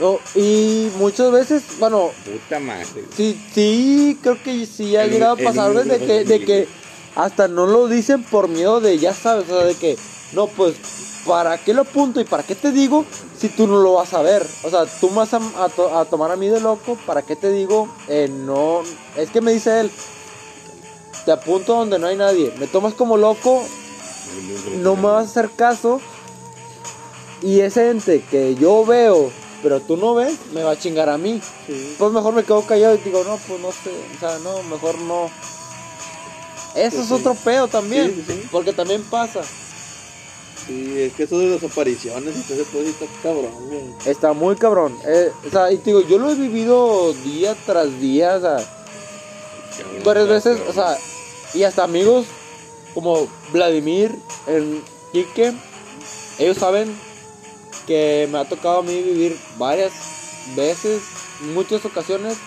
No, 0.00 0.18
y 0.34 0.90
muchas 0.96 1.30
veces, 1.30 1.62
bueno, 1.78 2.10
Puta 2.24 2.58
madre. 2.58 3.04
sí, 3.14 3.38
sí, 3.52 4.18
creo 4.22 4.42
que 4.42 4.64
sí 4.64 4.96
ha 4.96 5.04
El- 5.04 5.10
llegado 5.12 5.34
a 5.34 5.36
pasar, 5.36 5.74
de 5.74 5.98
que, 5.98 6.24
de 6.24 6.44
que 6.44 6.68
hasta 7.16 7.48
no 7.48 7.66
lo 7.66 7.86
dicen 7.86 8.22
por 8.24 8.48
miedo 8.48 8.80
de, 8.80 8.98
ya 8.98 9.12
sabes, 9.12 9.50
o 9.50 9.58
sea, 9.58 9.64
de 9.66 9.74
que, 9.74 9.98
no, 10.32 10.46
pues, 10.46 10.76
¿para 11.26 11.58
qué 11.58 11.74
lo 11.74 11.82
apunto 11.82 12.18
y 12.20 12.24
para 12.24 12.42
qué 12.42 12.54
te 12.54 12.72
digo 12.72 13.04
si 13.38 13.48
tú 13.50 13.66
no 13.66 13.80
lo 13.80 13.92
vas 13.94 14.14
a 14.14 14.22
ver? 14.22 14.46
O 14.64 14.70
sea, 14.70 14.86
tú 14.86 15.10
me 15.10 15.16
vas 15.16 15.34
a, 15.34 15.40
a 15.62 15.68
to- 15.68 15.94
a 15.98 16.06
tomar 16.06 16.30
a 16.30 16.36
mí 16.36 16.48
de 16.48 16.60
loco, 16.60 16.96
¿para 17.06 17.20
qué 17.20 17.36
te 17.36 17.50
digo? 17.52 17.86
Eh, 18.08 18.30
no, 18.32 18.80
es 19.18 19.28
que 19.30 19.42
me 19.42 19.52
dice 19.52 19.80
él, 19.80 19.90
te 21.26 21.32
apunto 21.32 21.74
donde 21.74 21.98
no 21.98 22.06
hay 22.06 22.16
nadie, 22.16 22.54
me 22.58 22.66
tomas 22.66 22.94
como 22.94 23.18
loco, 23.18 23.62
no 24.78 24.96
me 24.96 25.02
vas 25.08 25.26
a 25.26 25.30
hacer 25.30 25.50
caso. 25.50 26.00
Y 27.42 27.60
ese 27.60 27.90
ente 27.90 28.22
que 28.30 28.54
yo 28.54 28.84
veo, 28.86 29.30
pero 29.62 29.80
tú 29.80 29.96
no 29.96 30.14
ves, 30.14 30.38
me 30.52 30.62
va 30.62 30.72
a 30.72 30.78
chingar 30.78 31.08
a 31.08 31.18
mí. 31.18 31.40
Sí. 31.66 31.94
Pues 31.98 32.12
mejor 32.12 32.34
me 32.34 32.44
quedo 32.44 32.62
callado 32.62 32.94
y 32.94 32.98
digo, 32.98 33.22
no, 33.24 33.36
pues 33.36 33.60
no 33.60 33.72
sé, 33.72 33.90
o 34.16 34.20
sea, 34.20 34.38
no, 34.38 34.62
mejor 34.64 34.98
no. 34.98 35.30
Eso 36.74 37.00
es 37.00 37.08
sí. 37.08 37.12
otro 37.12 37.34
pedo 37.34 37.68
también, 37.68 38.24
porque 38.50 38.72
también 38.72 39.02
pasa. 39.04 39.42
Sí, 40.66 41.00
es 41.00 41.12
que 41.14 41.24
eso 41.24 41.38
de 41.38 41.46
las 41.48 41.64
apariciones, 41.64 42.34
entonces 42.36 42.66
pues 42.70 42.84
sí 42.84 42.90
está 42.90 43.06
cabrón, 43.22 43.50
güey. 43.68 43.94
Está 44.06 44.32
muy 44.32 44.56
cabrón. 44.56 44.96
Eh, 45.04 45.32
o 45.46 45.50
sea, 45.50 45.72
y 45.72 45.78
te 45.78 45.86
digo, 45.86 46.02
yo 46.02 46.18
lo 46.18 46.30
he 46.30 46.34
vivido 46.34 47.12
día 47.24 47.56
tras 47.66 48.00
día, 48.00 48.36
o 48.36 48.40
sea, 48.40 48.56
varias 50.04 50.28
veces, 50.28 50.60
o 50.68 50.72
sea, 50.72 50.96
y 51.54 51.64
hasta 51.64 51.84
amigos 51.84 52.26
como 52.94 53.28
Vladimir, 53.52 54.14
el 54.46 54.82
Quique, 55.12 55.52
ellos 56.38 56.56
saben 56.56 56.94
que 57.90 58.28
me 58.30 58.38
ha 58.38 58.44
tocado 58.44 58.78
a 58.78 58.82
mí 58.84 59.02
vivir 59.02 59.36
varias 59.58 59.92
veces, 60.54 61.02
muchas 61.54 61.84
ocasiones, 61.84 62.38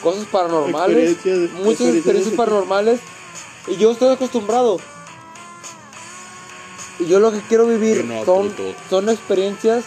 cosas 0.00 0.26
paranormales, 0.26 1.16
Experiencias- 1.16 1.50
muchas 1.64 1.88
experiencias 1.88 2.36
paranormales, 2.36 3.00
y 3.66 3.74
yo 3.78 3.90
estoy 3.90 4.12
acostumbrado. 4.14 4.78
Y 7.00 7.06
yo 7.06 7.18
lo 7.18 7.32
que 7.32 7.40
quiero 7.48 7.66
vivir 7.66 8.04
no, 8.04 8.24
son, 8.24 8.54
son 8.88 9.08
experiencias 9.08 9.82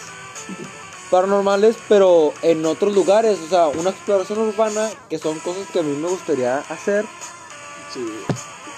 paranormales, 1.10 1.76
pero 1.88 2.34
en 2.42 2.66
otros 2.66 2.94
lugares, 2.94 3.38
o 3.46 3.48
sea, 3.48 3.68
una 3.68 3.88
exploración 3.88 4.38
urbana, 4.38 4.86
que 5.08 5.16
son 5.18 5.38
cosas 5.38 5.66
que 5.72 5.78
a 5.78 5.82
mí 5.82 5.96
me 5.96 6.08
gustaría 6.08 6.58
hacer. 6.68 7.06
Sí, 7.94 8.04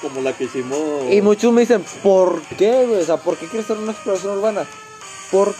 como 0.03 0.21
la 0.23 0.37
que 0.37 0.45
hicimos. 0.45 0.79
Y 1.11 1.21
muchos 1.21 1.53
me 1.53 1.63
dicen, 1.63 1.85
¿por 2.05 2.43
qué? 2.59 2.97
O 3.01 3.05
sea, 3.05 3.17
¿por 3.17 3.37
qué 3.37 3.47
quieres 3.49 3.69
hacer 3.69 3.83
una 3.83 3.91
exploración 3.91 4.39
urbana? 4.39 4.67
Por, 5.35 5.53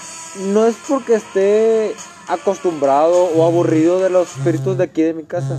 no 0.53 0.67
es 0.69 0.77
porque 0.89 1.15
esté 1.17 1.97
acostumbrado 2.29 3.25
o 3.25 3.45
aburrido 3.45 3.99
de 3.99 4.09
los 4.09 4.29
espíritus 4.37 4.79
de 4.79 4.85
aquí 4.85 5.03
de 5.03 5.15
mi 5.15 5.25
casa, 5.25 5.59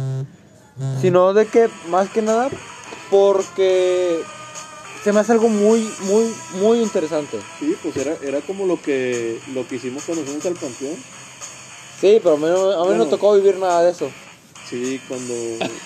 sino 1.02 1.34
de 1.34 1.46
que, 1.48 1.68
más 1.90 2.08
que 2.10 2.22
nada, 2.22 2.48
porque 3.12 4.22
se 5.04 5.12
me 5.12 5.20
hace 5.20 5.34
algo 5.34 5.50
muy, 5.50 5.82
muy, 6.04 6.34
muy 6.62 6.80
interesante. 6.82 7.42
Sí, 7.60 7.76
pues 7.84 7.98
era, 7.98 8.16
era 8.24 8.40
como 8.40 8.66
lo 8.66 8.82
que, 8.82 9.38
lo 9.54 9.68
que 9.68 9.76
hicimos 9.76 10.04
cuando 10.06 10.24
fuimos 10.24 10.46
al 10.46 10.54
panteón. 10.54 10.96
Sí, 12.00 12.22
pero 12.24 12.36
a 12.36 12.38
mí, 12.38 12.46
no- 12.48 12.72
a 12.72 12.76
mí 12.76 12.80
no 12.80 12.86
Bueno. 12.86 13.04
me 13.04 13.10
tocó 13.10 13.34
vivir 13.34 13.58
nada 13.58 13.84
de 13.84 13.92
eso. 13.92 14.10
Sí, 14.70 15.02
cuando, 15.10 15.34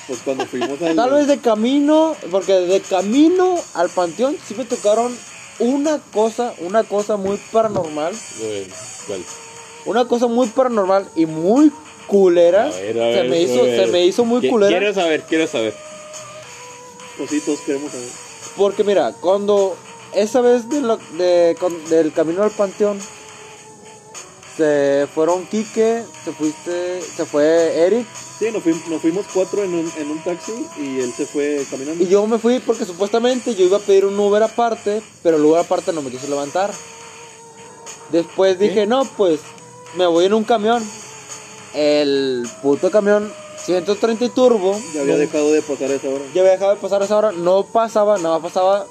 pues 0.06 0.20
cuando 0.24 0.46
fuimos 0.46 0.80
al... 0.84 0.96
Tal 0.96 1.10
vez 1.14 1.26
de 1.26 1.40
camino, 1.40 2.16
porque 2.30 2.54
de 2.54 2.80
camino 2.82 3.56
al 3.74 3.90
panteón 3.90 4.38
sí 4.48 4.54
me 4.54 4.66
tocaron 4.66 5.18
una 5.60 6.00
cosa, 6.14 6.54
una 6.60 6.84
cosa 6.84 7.18
muy 7.18 7.38
paranormal. 7.52 8.14
Una 9.86 10.06
cosa 10.08 10.28
muy 10.28 10.48
paranormal 10.48 11.10
y 11.16 11.26
muy 11.26 11.72
culera. 12.08 12.66
A 12.66 12.70
ver, 12.70 13.02
a 13.02 13.14
se, 13.14 13.24
me 13.24 13.42
hizo, 13.42 13.66
se 13.66 13.88
me 13.88 14.06
hizo 14.06 14.26
muy 14.26 14.48
culera. 14.50 14.78
Quiero 14.78 14.94
saber, 14.94 15.24
quiero 15.24 15.48
saber. 15.48 15.74
Pues 17.18 17.30
sí, 17.30 17.42
todos 17.42 17.60
queremos 17.62 17.92
saber. 17.92 18.08
Porque 18.58 18.84
mira, 18.84 19.14
cuando 19.20 19.76
esa 20.14 20.42
vez 20.42 20.70
de 20.70 20.82
lo- 20.82 20.98
de- 21.18 21.56
con- 21.60 21.86
del 21.90 22.12
camino 22.14 22.44
al 22.44 22.52
panteón, 22.52 23.00
se 24.60 25.08
fueron 25.16 25.46
Quique, 25.48 26.04
se 26.26 26.32
fuiste, 26.34 27.02
se 27.02 27.26
fue 27.26 27.86
Eric 27.86 28.06
Sí, 28.38 28.52
nos 28.52 28.62
fuimos, 28.64 28.88
nos 28.88 29.02
fuimos 29.02 29.26
cuatro 29.34 29.64
en 29.64 29.74
un, 29.74 29.92
en 29.98 30.12
un 30.12 30.24
taxi 30.24 30.54
y 30.78 31.00
él 31.00 31.14
se 31.16 31.26
fue 31.26 31.66
caminando. 31.72 32.04
y 32.04 32.08
yo 32.08 32.26
me 32.28 32.38
fui 32.40 32.60
porque 32.60 32.86
supuestamente 32.86 33.56
yo 33.56 33.66
iba 33.66 33.78
a 33.78 33.82
pedir 33.82 34.06
un 34.06 34.18
Uber 34.20 34.44
aparte, 34.44 35.02
pero 35.24 35.38
el 35.38 35.44
Uber 35.46 35.60
aparte 35.62 35.92
no 35.94 36.02
me 36.02 36.10
quiso 36.12 36.28
levantar. 36.28 36.72
Después 38.12 38.58
dije, 38.58 38.86
no, 38.86 39.06
pues 39.18 39.40
me 39.96 40.06
voy 40.08 40.26
en 40.26 40.34
un 40.34 40.44
camión. 40.44 40.84
El 41.74 42.48
puto 42.62 42.90
camión 42.92 43.32
130 43.66 44.26
y 44.26 44.30
turbo. 44.30 44.78
Ya 44.94 45.02
había 45.02 45.14
no- 45.14 45.20
dejado 45.20 45.52
de 45.52 45.62
pasar 45.62 45.92
esa 45.92 46.08
hora. 46.10 46.24
ya 46.34 46.42
había 46.42 46.54
dejado 46.54 46.72
de 46.72 46.78
pasar 46.82 47.02
esa 47.04 47.18
hora. 47.18 47.32
No 47.32 47.64
pasaba, 47.64 48.18
nada 48.18 48.40
más 48.40 48.52
pasaba 48.52 48.86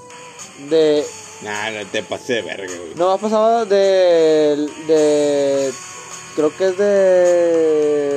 de. 0.71 1.05
Nah, 1.43 1.71
no 1.71 1.87
te 1.87 2.03
pasé 2.03 2.35
de 2.35 2.43
verga, 2.43 2.67
güey. 2.67 2.95
No 2.97 3.11
más 3.11 3.21
pasaba 3.21 3.65
de. 3.65 4.69
de. 4.87 5.73
Creo 6.35 6.57
que 6.57 6.69
es 6.69 6.77
de. 6.79 8.09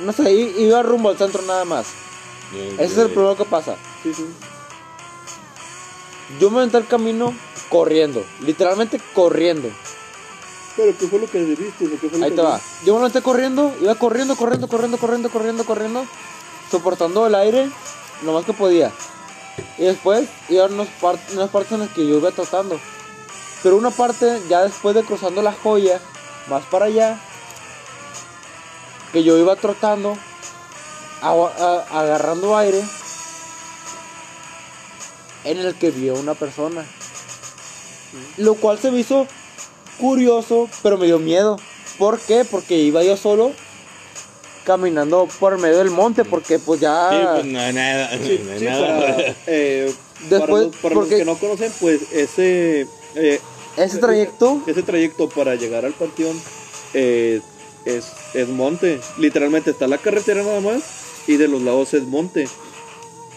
No 0.00 0.12
sé, 0.12 0.30
iba 0.32 0.82
rumbo 0.82 1.08
al 1.08 1.18
centro 1.18 1.42
nada 1.42 1.64
más. 1.64 1.86
Ese 2.78 2.84
es 2.84 2.98
el 2.98 3.10
primero 3.10 3.36
que 3.36 3.44
pasa. 3.44 3.76
Sí, 4.02 4.14
sí. 4.14 4.26
Yo 6.40 6.50
me 6.50 6.58
aventé 6.58 6.78
el 6.78 6.86
camino 6.86 7.34
corriendo. 7.68 8.24
Literalmente 8.40 9.00
corriendo. 9.14 9.68
Pero 10.76 10.96
¿qué 10.98 11.06
fue 11.06 11.18
lo 11.18 11.30
que 11.30 11.42
viste? 11.42 11.88
¿Qué 11.88 12.08
fue 12.08 12.18
lo 12.18 12.24
Ahí 12.24 12.30
que 12.30 12.36
te 12.36 12.42
va. 12.42 12.60
Yo 12.84 12.94
me 12.94 13.00
levanté 13.00 13.22
corriendo, 13.22 13.74
iba 13.80 13.94
corriendo, 13.96 14.36
corriendo, 14.36 14.68
corriendo, 14.68 14.98
corriendo, 14.98 15.28
corriendo, 15.30 15.64
corriendo, 15.64 16.06
soportando 16.70 17.26
el 17.26 17.34
aire 17.34 17.68
lo 18.22 18.32
más 18.32 18.44
que 18.44 18.52
podía. 18.52 18.92
Y 19.78 19.84
después 19.84 20.28
iban 20.48 20.74
unas, 20.74 20.88
par- 21.00 21.18
unas 21.32 21.50
partes 21.50 21.72
en 21.72 21.80
las 21.80 21.90
que 21.90 22.06
yo 22.06 22.18
iba 22.18 22.30
tratando. 22.30 22.80
Pero 23.62 23.76
una 23.76 23.90
parte, 23.90 24.40
ya 24.48 24.62
después 24.62 24.94
de 24.94 25.02
cruzando 25.02 25.42
la 25.42 25.52
joya, 25.52 26.00
más 26.48 26.64
para 26.64 26.86
allá, 26.86 27.18
que 29.12 29.22
yo 29.24 29.38
iba 29.38 29.56
trotando, 29.56 30.16
agarrando 31.22 32.56
aire, 32.56 32.82
en 35.44 35.58
el 35.58 35.74
que 35.74 35.90
vio 35.90 36.14
una 36.14 36.34
persona. 36.34 36.84
Lo 38.36 38.54
cual 38.54 38.78
se 38.78 38.90
me 38.90 39.00
hizo 39.00 39.26
curioso, 39.98 40.68
pero 40.82 40.98
me 40.98 41.06
dio 41.06 41.18
miedo. 41.18 41.58
¿Por 41.98 42.18
qué? 42.18 42.44
Porque 42.44 42.76
iba 42.76 43.02
yo 43.02 43.16
solo 43.16 43.52
caminando 44.64 45.28
por 45.38 45.58
medio 45.58 45.78
del 45.78 45.90
monte, 45.90 46.24
porque 46.24 46.58
pues 46.58 46.80
ya... 46.80 47.10
Sí, 47.10 47.26
pues 47.34 47.44
no 47.46 47.58
hay 47.60 47.72
nada. 47.72 48.10
Sí, 48.18 48.40
no 48.44 48.52
hay 48.52 48.58
sí, 48.58 48.64
nada. 48.64 49.00
para, 49.16 49.34
eh, 49.46 49.94
Después, 50.28 50.40
para, 50.40 50.52
los, 50.62 50.76
para 50.76 50.94
los 50.94 51.04
porque- 51.04 51.18
que 51.18 51.24
no 51.24 51.36
conocen, 51.36 51.72
pues 51.80 52.00
ese 52.12 52.86
eh, 53.14 53.40
Ese 53.76 53.98
trayecto, 53.98 54.62
ese 54.66 54.82
trayecto 54.82 55.28
para 55.28 55.54
llegar 55.54 55.84
al 55.84 55.92
panteón 55.92 56.40
eh, 56.94 57.40
es, 57.84 58.06
es 58.34 58.48
monte. 58.48 59.00
Literalmente 59.18 59.70
está 59.70 59.86
la 59.86 59.98
carretera 59.98 60.42
nada 60.42 60.60
más 60.60 60.82
y 61.26 61.36
de 61.36 61.48
los 61.48 61.62
lados 61.62 61.92
es 61.94 62.04
monte. 62.04 62.48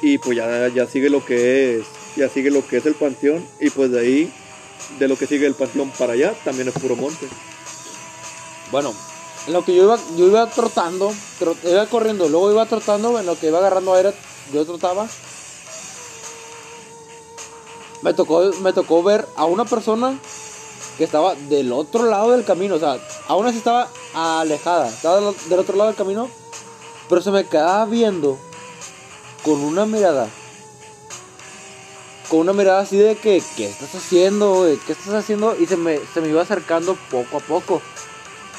Y 0.01 0.17
pues 0.19 0.37
ya, 0.37 0.67
ya 0.69 0.85
sigue 0.87 1.09
lo 1.09 1.25
que 1.25 1.77
es, 1.79 1.85
ya 2.15 2.29
sigue 2.29 2.51
lo 2.51 2.65
que 2.65 2.77
es 2.77 2.85
el 2.85 2.93
panteón 2.95 3.45
y 3.59 3.69
pues 3.71 3.91
de 3.91 3.99
ahí, 3.99 4.33
de 4.99 5.07
lo 5.07 5.17
que 5.17 5.25
sigue 5.27 5.45
el 5.47 5.55
panteón 5.55 5.89
para 5.97 6.13
allá, 6.13 6.33
también 6.45 6.67
es 6.67 6.73
puro 6.75 6.95
monte. 6.95 7.25
bueno, 8.71 8.93
en 9.47 9.53
lo 9.53 9.63
que 9.63 9.73
yo 9.75 9.83
iba, 9.85 9.97
yo 10.17 10.27
iba 10.27 10.45
trotando, 10.47 11.11
tro- 11.39 11.55
iba 11.63 11.85
corriendo, 11.87 12.27
luego 12.29 12.51
iba 12.51 12.65
trotando, 12.65 13.17
en 13.19 13.25
lo 13.25 13.39
que 13.39 13.47
iba 13.47 13.59
agarrando 13.59 13.93
aire, 13.95 14.13
yo 14.53 14.65
trotaba. 14.65 15.07
Me 18.01 18.13
tocó, 18.13 18.51
me 18.61 18.73
tocó 18.73 19.01
ver 19.03 19.27
a 19.35 19.45
una 19.45 19.65
persona 19.65 20.19
que 20.97 21.03
estaba 21.03 21.35
del 21.35 21.71
otro 21.71 22.05
lado 22.05 22.31
del 22.31 22.43
camino, 22.45 22.75
o 22.75 22.79
sea, 22.79 22.97
aún 23.27 23.45
así 23.47 23.57
estaba 23.57 23.89
alejada, 24.13 24.87
estaba 24.87 25.17
del, 25.17 25.59
otro 25.59 25.75
lado 25.75 25.89
del 25.89 25.97
camino, 25.97 26.29
pero 27.09 27.21
se 27.21 27.31
me 27.31 27.45
quedaba 27.45 27.85
viendo 27.85 28.37
con 29.43 29.61
una 29.61 29.85
mirada, 29.85 30.27
con 32.29 32.39
una 32.41 32.53
mirada 32.53 32.81
así 32.81 32.97
de 32.97 33.15
que, 33.15 33.41
¿qué 33.55 33.67
estás 33.69 33.95
haciendo? 33.95 34.65
¿Qué 34.85 34.91
estás 34.93 35.13
haciendo? 35.13 35.55
Y 35.57 35.65
se 35.65 35.77
me, 35.77 35.99
se 36.13 36.21
me 36.21 36.29
iba 36.29 36.41
acercando 36.41 36.97
poco 37.09 37.37
a 37.37 37.39
poco, 37.41 37.81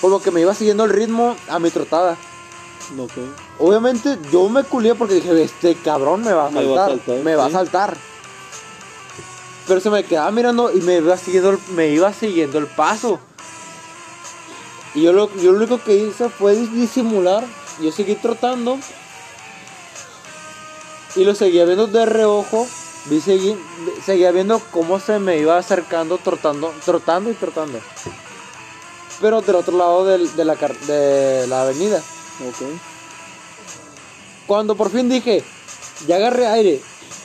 como 0.01 0.21
que 0.23 0.31
me 0.31 0.41
iba 0.41 0.55
siguiendo 0.55 0.85
el 0.85 0.91
ritmo 0.91 1.37
a 1.49 1.59
mi 1.59 1.71
trotada. 1.71 2.17
No 2.97 3.07
sé. 3.07 3.21
Obviamente 3.59 4.19
yo 4.33 4.49
me 4.49 4.65
culié 4.65 4.95
porque 4.95 5.15
dije, 5.15 5.43
este 5.43 5.75
cabrón 5.75 6.23
me 6.23 6.33
va 6.33 6.47
a 6.47 6.51
Me 6.51 6.63
saltar, 6.65 6.77
va 6.79 6.85
a 6.85 6.89
saltar, 6.89 7.17
me 7.25 7.35
va 7.37 7.47
a 7.47 7.51
saltar. 7.51 7.97
Pero 9.67 9.81
se 9.81 9.91
me 9.91 10.05
quedaba 10.05 10.31
mirando 10.31 10.73
y 10.73 10.81
me 10.81 10.95
iba 10.97 11.17
siguiendo 11.19 11.51
el, 11.51 11.59
me 11.75 11.89
iba 11.89 12.13
siguiendo 12.13 12.59
el 12.59 12.67
paso. 12.67 13.19
Y 14.95 15.03
yo 15.03 15.13
lo, 15.13 15.31
yo 15.37 15.53
lo 15.53 15.59
único 15.59 15.83
que 15.83 15.95
hice 15.97 16.31
fue 16.31 16.55
dis- 16.57 16.71
disimular. 16.73 17.45
Yo 17.81 17.93
seguí 17.93 18.15
trotando. 18.15 18.79
Y 21.17 21.25
lo 21.25 21.35
seguía 21.35 21.65
viendo 21.65 21.87
de 21.87 22.07
reojo. 22.07 22.67
Vi 23.07 23.21
segui- 23.21 23.59
seguía 24.05 24.31
viendo 24.33 24.59
cómo 24.71 24.99
se 25.01 25.19
me 25.19 25.37
iba 25.39 25.59
acercando, 25.59 26.19
trotando, 26.19 26.73
trotando 26.85 27.31
y 27.31 27.35
trotando. 27.35 27.79
Pero 29.21 29.41
del 29.41 29.57
otro 29.57 29.77
lado 29.77 30.05
del- 30.05 30.35
de, 30.37 30.45
la, 30.45 30.57
car- 30.57 30.79
de 30.81 31.47
la 31.49 31.63
avenida. 31.63 31.99
Ok. 31.99 32.67
Cuando 34.47 34.77
por 34.77 34.91
fin 34.91 35.09
dije, 35.09 35.43
ya 36.07 36.17
agarré 36.17 36.47
aire, 36.47 36.81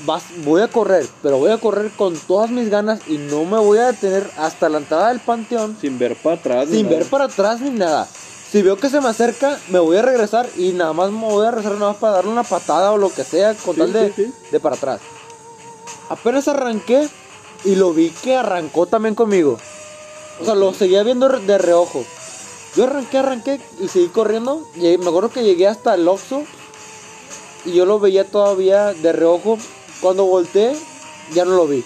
vas, 0.05 0.23
voy 0.43 0.61
a 0.61 0.67
correr, 0.67 1.07
pero 1.21 1.37
voy 1.37 1.51
a 1.51 1.57
correr 1.57 1.91
con 1.91 2.15
todas 2.17 2.49
mis 2.49 2.69
ganas 2.69 2.99
y 3.07 3.17
no 3.17 3.45
me 3.45 3.57
voy 3.59 3.77
a 3.77 3.87
detener 3.91 4.29
hasta 4.37 4.67
la 4.69 4.79
entrada 4.79 5.09
del 5.09 5.19
panteón 5.19 5.77
Sin 5.79 5.97
ver 5.97 6.15
para 6.17 6.35
atrás. 6.35 6.67
ni 6.67 6.77
sin 6.77 6.85
nada. 6.87 6.97
ver 6.97 7.05
para 7.07 7.25
atrás 7.25 7.61
ni 7.61 7.69
nada. 7.69 8.07
Si 8.51 8.61
veo 8.61 8.77
que 8.77 8.89
se 8.89 9.01
me 9.01 9.07
acerca, 9.09 9.57
me 9.69 9.79
voy 9.79 9.97
a 9.97 10.01
regresar 10.03 10.47
y 10.57 10.73
nada 10.73 10.93
más 10.93 11.11
me 11.11 11.21
voy 11.25 11.45
a 11.47 11.51
regresar 11.51 11.73
nada 11.79 11.91
más 11.93 11.97
para 12.01 12.13
darle 12.13 12.31
una 12.31 12.43
patada 12.43 12.91
o 12.91 12.97
lo 12.97 13.09
que 13.11 13.23
sea 13.23 13.53
con 13.55 13.73
Sí, 13.75 13.81
tal 13.81 13.93
de, 13.93 14.07
sí, 14.13 14.25
sí. 14.25 14.33
de 14.51 14.59
para 14.59 14.75
atrás. 14.75 14.99
Apenas 16.09 16.47
arranqué 16.47 17.07
y 17.63 17.75
lo 17.75 17.93
vi 17.93 18.09
que 18.09 18.35
arrancó 18.35 18.85
también 18.85 19.15
conmigo. 19.15 19.57
O 20.43 20.45
sea, 20.45 20.55
lo 20.55 20.73
seguía 20.73 21.03
viendo 21.03 21.29
de 21.29 21.57
reojo. 21.57 22.03
Yo 22.75 22.83
arranqué, 22.83 23.17
arranqué 23.19 23.61
y 23.79 23.87
seguí 23.87 24.07
corriendo. 24.09 24.67
Llegué- 24.75 24.97
me 24.97 25.07
acuerdo 25.07 25.29
que 25.29 25.41
llegué 25.43 25.67
hasta 25.67 25.93
el 25.95 26.05
Oxxo 26.07 26.43
y 27.65 27.71
yo 27.71 27.85
lo 27.85 27.99
veía 27.99 28.29
todavía 28.29 28.93
de 28.93 29.13
reojo. 29.13 29.57
Cuando 30.01 30.25
volteé, 30.25 30.75
ya 31.33 31.45
no 31.45 31.51
lo 31.55 31.65
vi. 31.67 31.83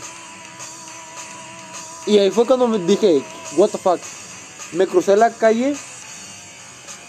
Y 2.08 2.18
ahí 2.18 2.32
fue 2.32 2.46
cuando 2.48 2.68
me 2.68 2.80
dije, 2.80 3.22
what 3.58 3.70
the 3.70 3.78
fuck. 3.78 4.00
Me 4.72 4.88
crucé 4.88 5.16
la 5.18 5.30
calle. 5.32 5.76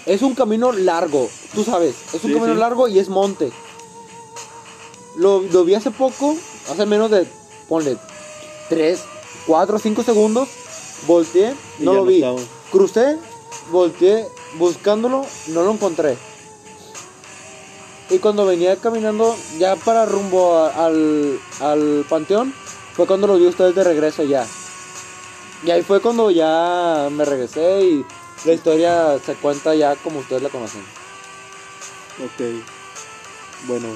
Es 0.07 0.23
un 0.23 0.35
camino 0.35 0.73
largo, 0.73 1.29
tú 1.55 1.65
sabes. 1.65 1.95
Es 2.13 2.25
un 2.25 2.31
Sí, 2.31 2.35
camino 2.35 2.55
sí. 2.55 2.61
largo 2.61 2.89
y 2.89 2.99
es 2.99 3.09
monte. 3.09 3.51
Lo, 5.17 5.41
lo 5.43 5.65
vi 5.65 5.75
hace 5.75 5.91
poco, 5.91 6.37
hace 6.71 6.85
menos 6.87 7.11
de, 7.11 7.27
ponle, 7.69 7.97
3, 8.69 9.01
4, 9.47 9.79
5 9.79 10.03
segundos. 10.03 10.49
Volteé, 11.07 11.55
Y 11.79 11.85
no 11.85 11.95
lo 11.95 12.05
vi. 12.05 12.17
estaba. 12.17 12.39
Crucé, 12.71 13.19
volteé, 13.71 14.29
buscándolo, 14.59 15.25
no 15.49 15.63
lo 15.63 15.73
encontré. 15.73 16.17
Y 18.11 18.19
cuando 18.19 18.47
venía 18.47 18.77
caminando 18.77 19.37
ya 19.59 19.77
para 19.77 20.07
rumbo 20.07 20.57
a- 20.57 20.87
al, 20.87 21.39
al 21.61 22.07
panteón, 22.09 22.55
fue 22.95 23.07
cuando 23.07 23.27
lo 23.27 23.37
vi 23.37 23.47
ustedes 23.47 23.75
de 23.75 23.85
regreso 23.85 24.25
ya. 24.25 24.47
Y 25.65 25.71
ahí 25.71 25.83
fue 25.83 26.01
cuando 26.01 26.31
ya 26.31 27.09
me 27.11 27.25
regresé 27.25 27.83
y 27.83 28.07
la 28.45 28.53
historia 28.53 29.19
se 29.25 29.35
cuenta 29.35 29.75
ya 29.75 29.95
como 29.97 30.21
ustedes 30.21 30.43
la 30.43 30.49
conocen. 30.49 30.81
Ok. 32.25 32.65
Bueno, 33.67 33.89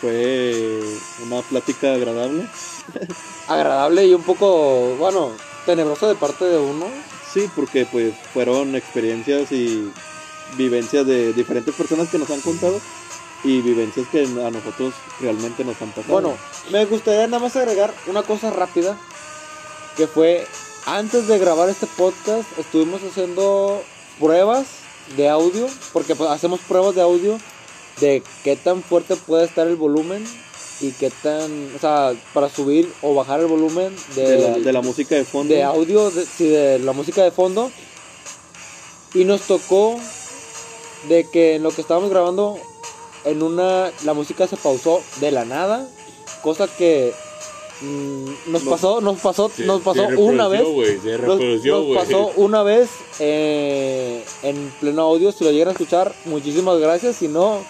fue 0.00 0.80
una 1.26 1.42
plática 1.42 1.92
agradable. 1.94 2.46
Agradable 3.48 4.06
y 4.06 4.14
un 4.14 4.22
poco, 4.22 4.94
bueno, 4.98 5.32
tenebroso 5.66 6.08
de 6.08 6.14
parte 6.14 6.44
de 6.46 6.58
uno. 6.58 6.86
Sí, 7.32 7.50
porque 7.54 7.86
pues 7.90 8.14
fueron 8.32 8.74
experiencias 8.76 9.52
y 9.52 9.92
vivencias 10.56 11.06
de 11.06 11.32
diferentes 11.32 11.74
personas 11.74 12.08
que 12.08 12.18
nos 12.18 12.30
han 12.30 12.40
contado 12.40 12.80
y 13.44 13.60
vivencias 13.60 14.06
que 14.08 14.22
a 14.22 14.50
nosotros 14.50 14.94
realmente 15.20 15.64
nos 15.64 15.80
han 15.82 15.90
pasado. 15.90 16.12
Bueno, 16.12 16.36
me 16.70 16.84
gustaría 16.86 17.26
nada 17.26 17.42
más 17.42 17.56
agregar 17.56 17.92
una 18.06 18.22
cosa 18.22 18.50
rápida, 18.50 18.96
que 19.96 20.06
fue 20.06 20.46
antes 20.86 21.28
de 21.28 21.38
grabar 21.38 21.68
este 21.68 21.86
podcast 21.86 22.46
estuvimos 22.58 23.02
haciendo 23.02 23.82
pruebas 24.20 24.66
de 25.16 25.28
audio, 25.28 25.66
porque 25.92 26.14
pues, 26.14 26.30
hacemos 26.30 26.60
pruebas 26.60 26.94
de 26.94 27.02
audio 27.02 27.38
de 28.00 28.22
qué 28.44 28.56
tan 28.56 28.82
fuerte 28.82 29.16
puede 29.16 29.44
estar 29.44 29.66
el 29.66 29.76
volumen 29.76 30.24
y 30.80 30.90
qué 30.92 31.10
tan, 31.22 31.74
o 31.74 31.78
sea, 31.78 32.12
para 32.34 32.48
subir 32.50 32.92
o 33.02 33.14
bajar 33.14 33.40
el 33.40 33.46
volumen 33.46 33.94
de, 34.14 34.22
de, 34.22 34.38
la, 34.38 34.58
de 34.58 34.72
la 34.72 34.82
música 34.82 35.14
de 35.14 35.24
fondo. 35.24 35.54
de 35.54 35.62
audio, 35.62 36.10
de, 36.10 36.26
sí, 36.26 36.48
de 36.48 36.78
la 36.78 36.92
música 36.92 37.22
de 37.22 37.30
fondo. 37.30 37.70
Y 39.14 39.24
nos 39.24 39.42
tocó 39.42 39.98
de 41.08 41.24
que 41.30 41.54
en 41.56 41.62
lo 41.62 41.70
que 41.70 41.80
estábamos 41.80 42.10
grabando, 42.10 42.58
en 43.24 43.42
una, 43.42 43.90
la 44.04 44.12
música 44.14 44.46
se 44.46 44.56
pausó 44.56 45.00
de 45.20 45.30
la 45.30 45.44
nada, 45.46 45.88
cosa 46.42 46.68
que 46.68 47.14
mm, 47.80 48.24
nos 48.52 48.64
No. 48.64 48.70
pasó, 48.70 49.00
nos 49.00 49.18
pasó, 49.20 49.48
Se- 49.48 49.64
nos 49.64 49.80
pasó 49.82 50.06
se 50.08 50.16
una 50.16 50.48
vez. 50.48 50.62
se 51.02 51.18
Nos, 51.18 51.96
pasó 51.96 52.32
una 52.36 52.62
vez 52.62 52.90
eh, 53.18 54.22
en 54.42 54.70
pleno 54.80 55.02
audio. 55.02 55.32
Si 55.32 55.42
lo 55.44 55.50
llegan 55.52 55.68
a 55.68 55.72
escuchar, 55.72 56.14
muchísimas 56.26 56.78
gracias. 56.78 57.16
Si 57.16 57.28
no, 57.28 57.64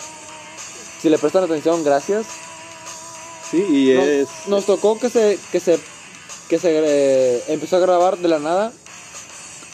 si 1.00 1.08
le 1.08 1.18
prestan 1.18 1.44
atención, 1.44 1.84
gracias. 1.84 2.26
Sí, 3.50 3.64
y 3.68 3.94
Nos, 3.94 4.06
es... 4.06 4.28
nos 4.48 4.64
tocó 4.66 4.98
que 4.98 5.08
se 5.10 5.38
que 5.52 5.60
se 5.60 5.78
que 6.48 6.58
se 6.58 6.70
eh, 6.72 7.42
empezó 7.48 7.76
a 7.76 7.80
grabar 7.80 8.18
de 8.18 8.28
la 8.28 8.38
nada 8.38 8.72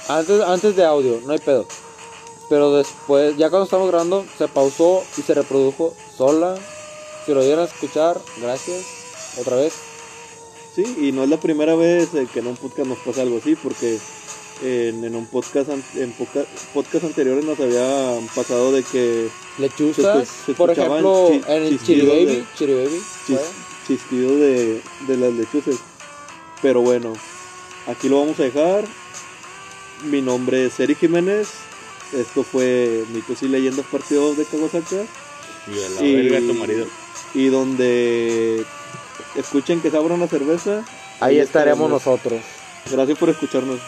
antes 0.09 0.41
antes 0.43 0.77
de 0.77 0.85
audio, 0.85 1.21
no 1.25 1.33
hay 1.33 1.39
pedo. 1.39 1.67
pero 2.49 2.75
después, 2.77 3.37
ya 3.39 3.49
cuando 3.51 3.65
estamos 3.65 3.89
grabando, 3.89 4.27
se 4.37 4.47
pausó 4.49 5.03
y 5.17 5.23
se 5.23 5.33
reprodujo 5.35 5.95
sola. 6.17 6.57
Si 7.25 7.33
lo 7.33 7.43
dieron 7.43 7.61
a 7.61 7.67
escuchar, 7.69 8.21
gracias. 8.41 8.85
Otra 9.41 9.57
vez. 9.57 9.73
Sí, 10.75 10.85
y 11.01 11.13
no 11.13 11.23
es 11.23 11.29
la 11.31 11.39
primera 11.39 11.75
vez 11.77 12.09
que 12.33 12.41
en 12.41 12.47
un 12.49 12.57
podcast 12.57 12.89
nos 12.89 12.99
pasa 12.99 13.23
algo 13.23 13.39
así, 13.39 13.55
porque 13.55 13.99
en, 14.63 15.05
en 15.05 15.15
un 15.15 15.27
podcast 15.27 15.71
en 15.97 16.13
poca- 16.13 16.45
podcast 16.75 17.05
anteriores 17.05 17.45
nos 17.45 17.59
había 17.61 18.19
pasado 18.35 18.73
de 18.73 18.83
que 18.83 19.29
Lechuzas, 19.59 20.27
Se 20.29 20.33
escu- 20.35 20.47
se 20.47 20.55
por 20.55 20.71
ejemplo, 20.71 21.29
chi- 21.31 21.43
en 21.47 21.63
el 21.63 21.83
Chiri 21.83 22.07
Baby. 22.07 22.25
de- 22.27 22.45
Chiri 22.57 22.75
Baby. 22.75 23.03
chis-. 23.27 23.39
Chistido 23.87 24.37
de, 24.37 24.81
de 25.07 25.17
las 25.17 25.33
lechuzas. 25.33 25.77
Pero 26.61 26.81
bueno, 26.81 27.13
aquí 27.87 28.09
lo 28.09 28.21
vamos 28.21 28.39
a 28.41 28.45
dejar. 28.45 28.85
Mi 30.05 30.21
nombre 30.23 30.67
es 30.67 30.79
Eric 30.81 30.99
Jiménez. 30.99 31.49
Esto 32.13 32.43
fue 32.45 33.05
Mitos 33.13 33.43
y 33.43 33.49
Leyendas 33.49 33.87
Parte 33.87 34.15
2 34.15 34.37
de 34.37 34.45
Kawasaka. 34.45 34.97
Y 35.69 35.83
a 35.85 35.89
la 35.91 36.03
Y- 36.07 36.15
verga 36.29 36.39
tu 36.47 36.55
marido. 36.55 36.87
Y 37.35 37.47
donde 37.47 38.65
escuchen 39.37 39.81
que 39.81 39.91
se 39.91 39.97
abra 39.97 40.15
una 40.15 40.27
cerveza. 40.29 40.85
Ahí 41.21 41.39
estaremos 41.39 41.89
nosotros. 41.89 42.41
Gracias 42.91 43.17
por 43.19 43.31
escucharnos. 43.31 43.81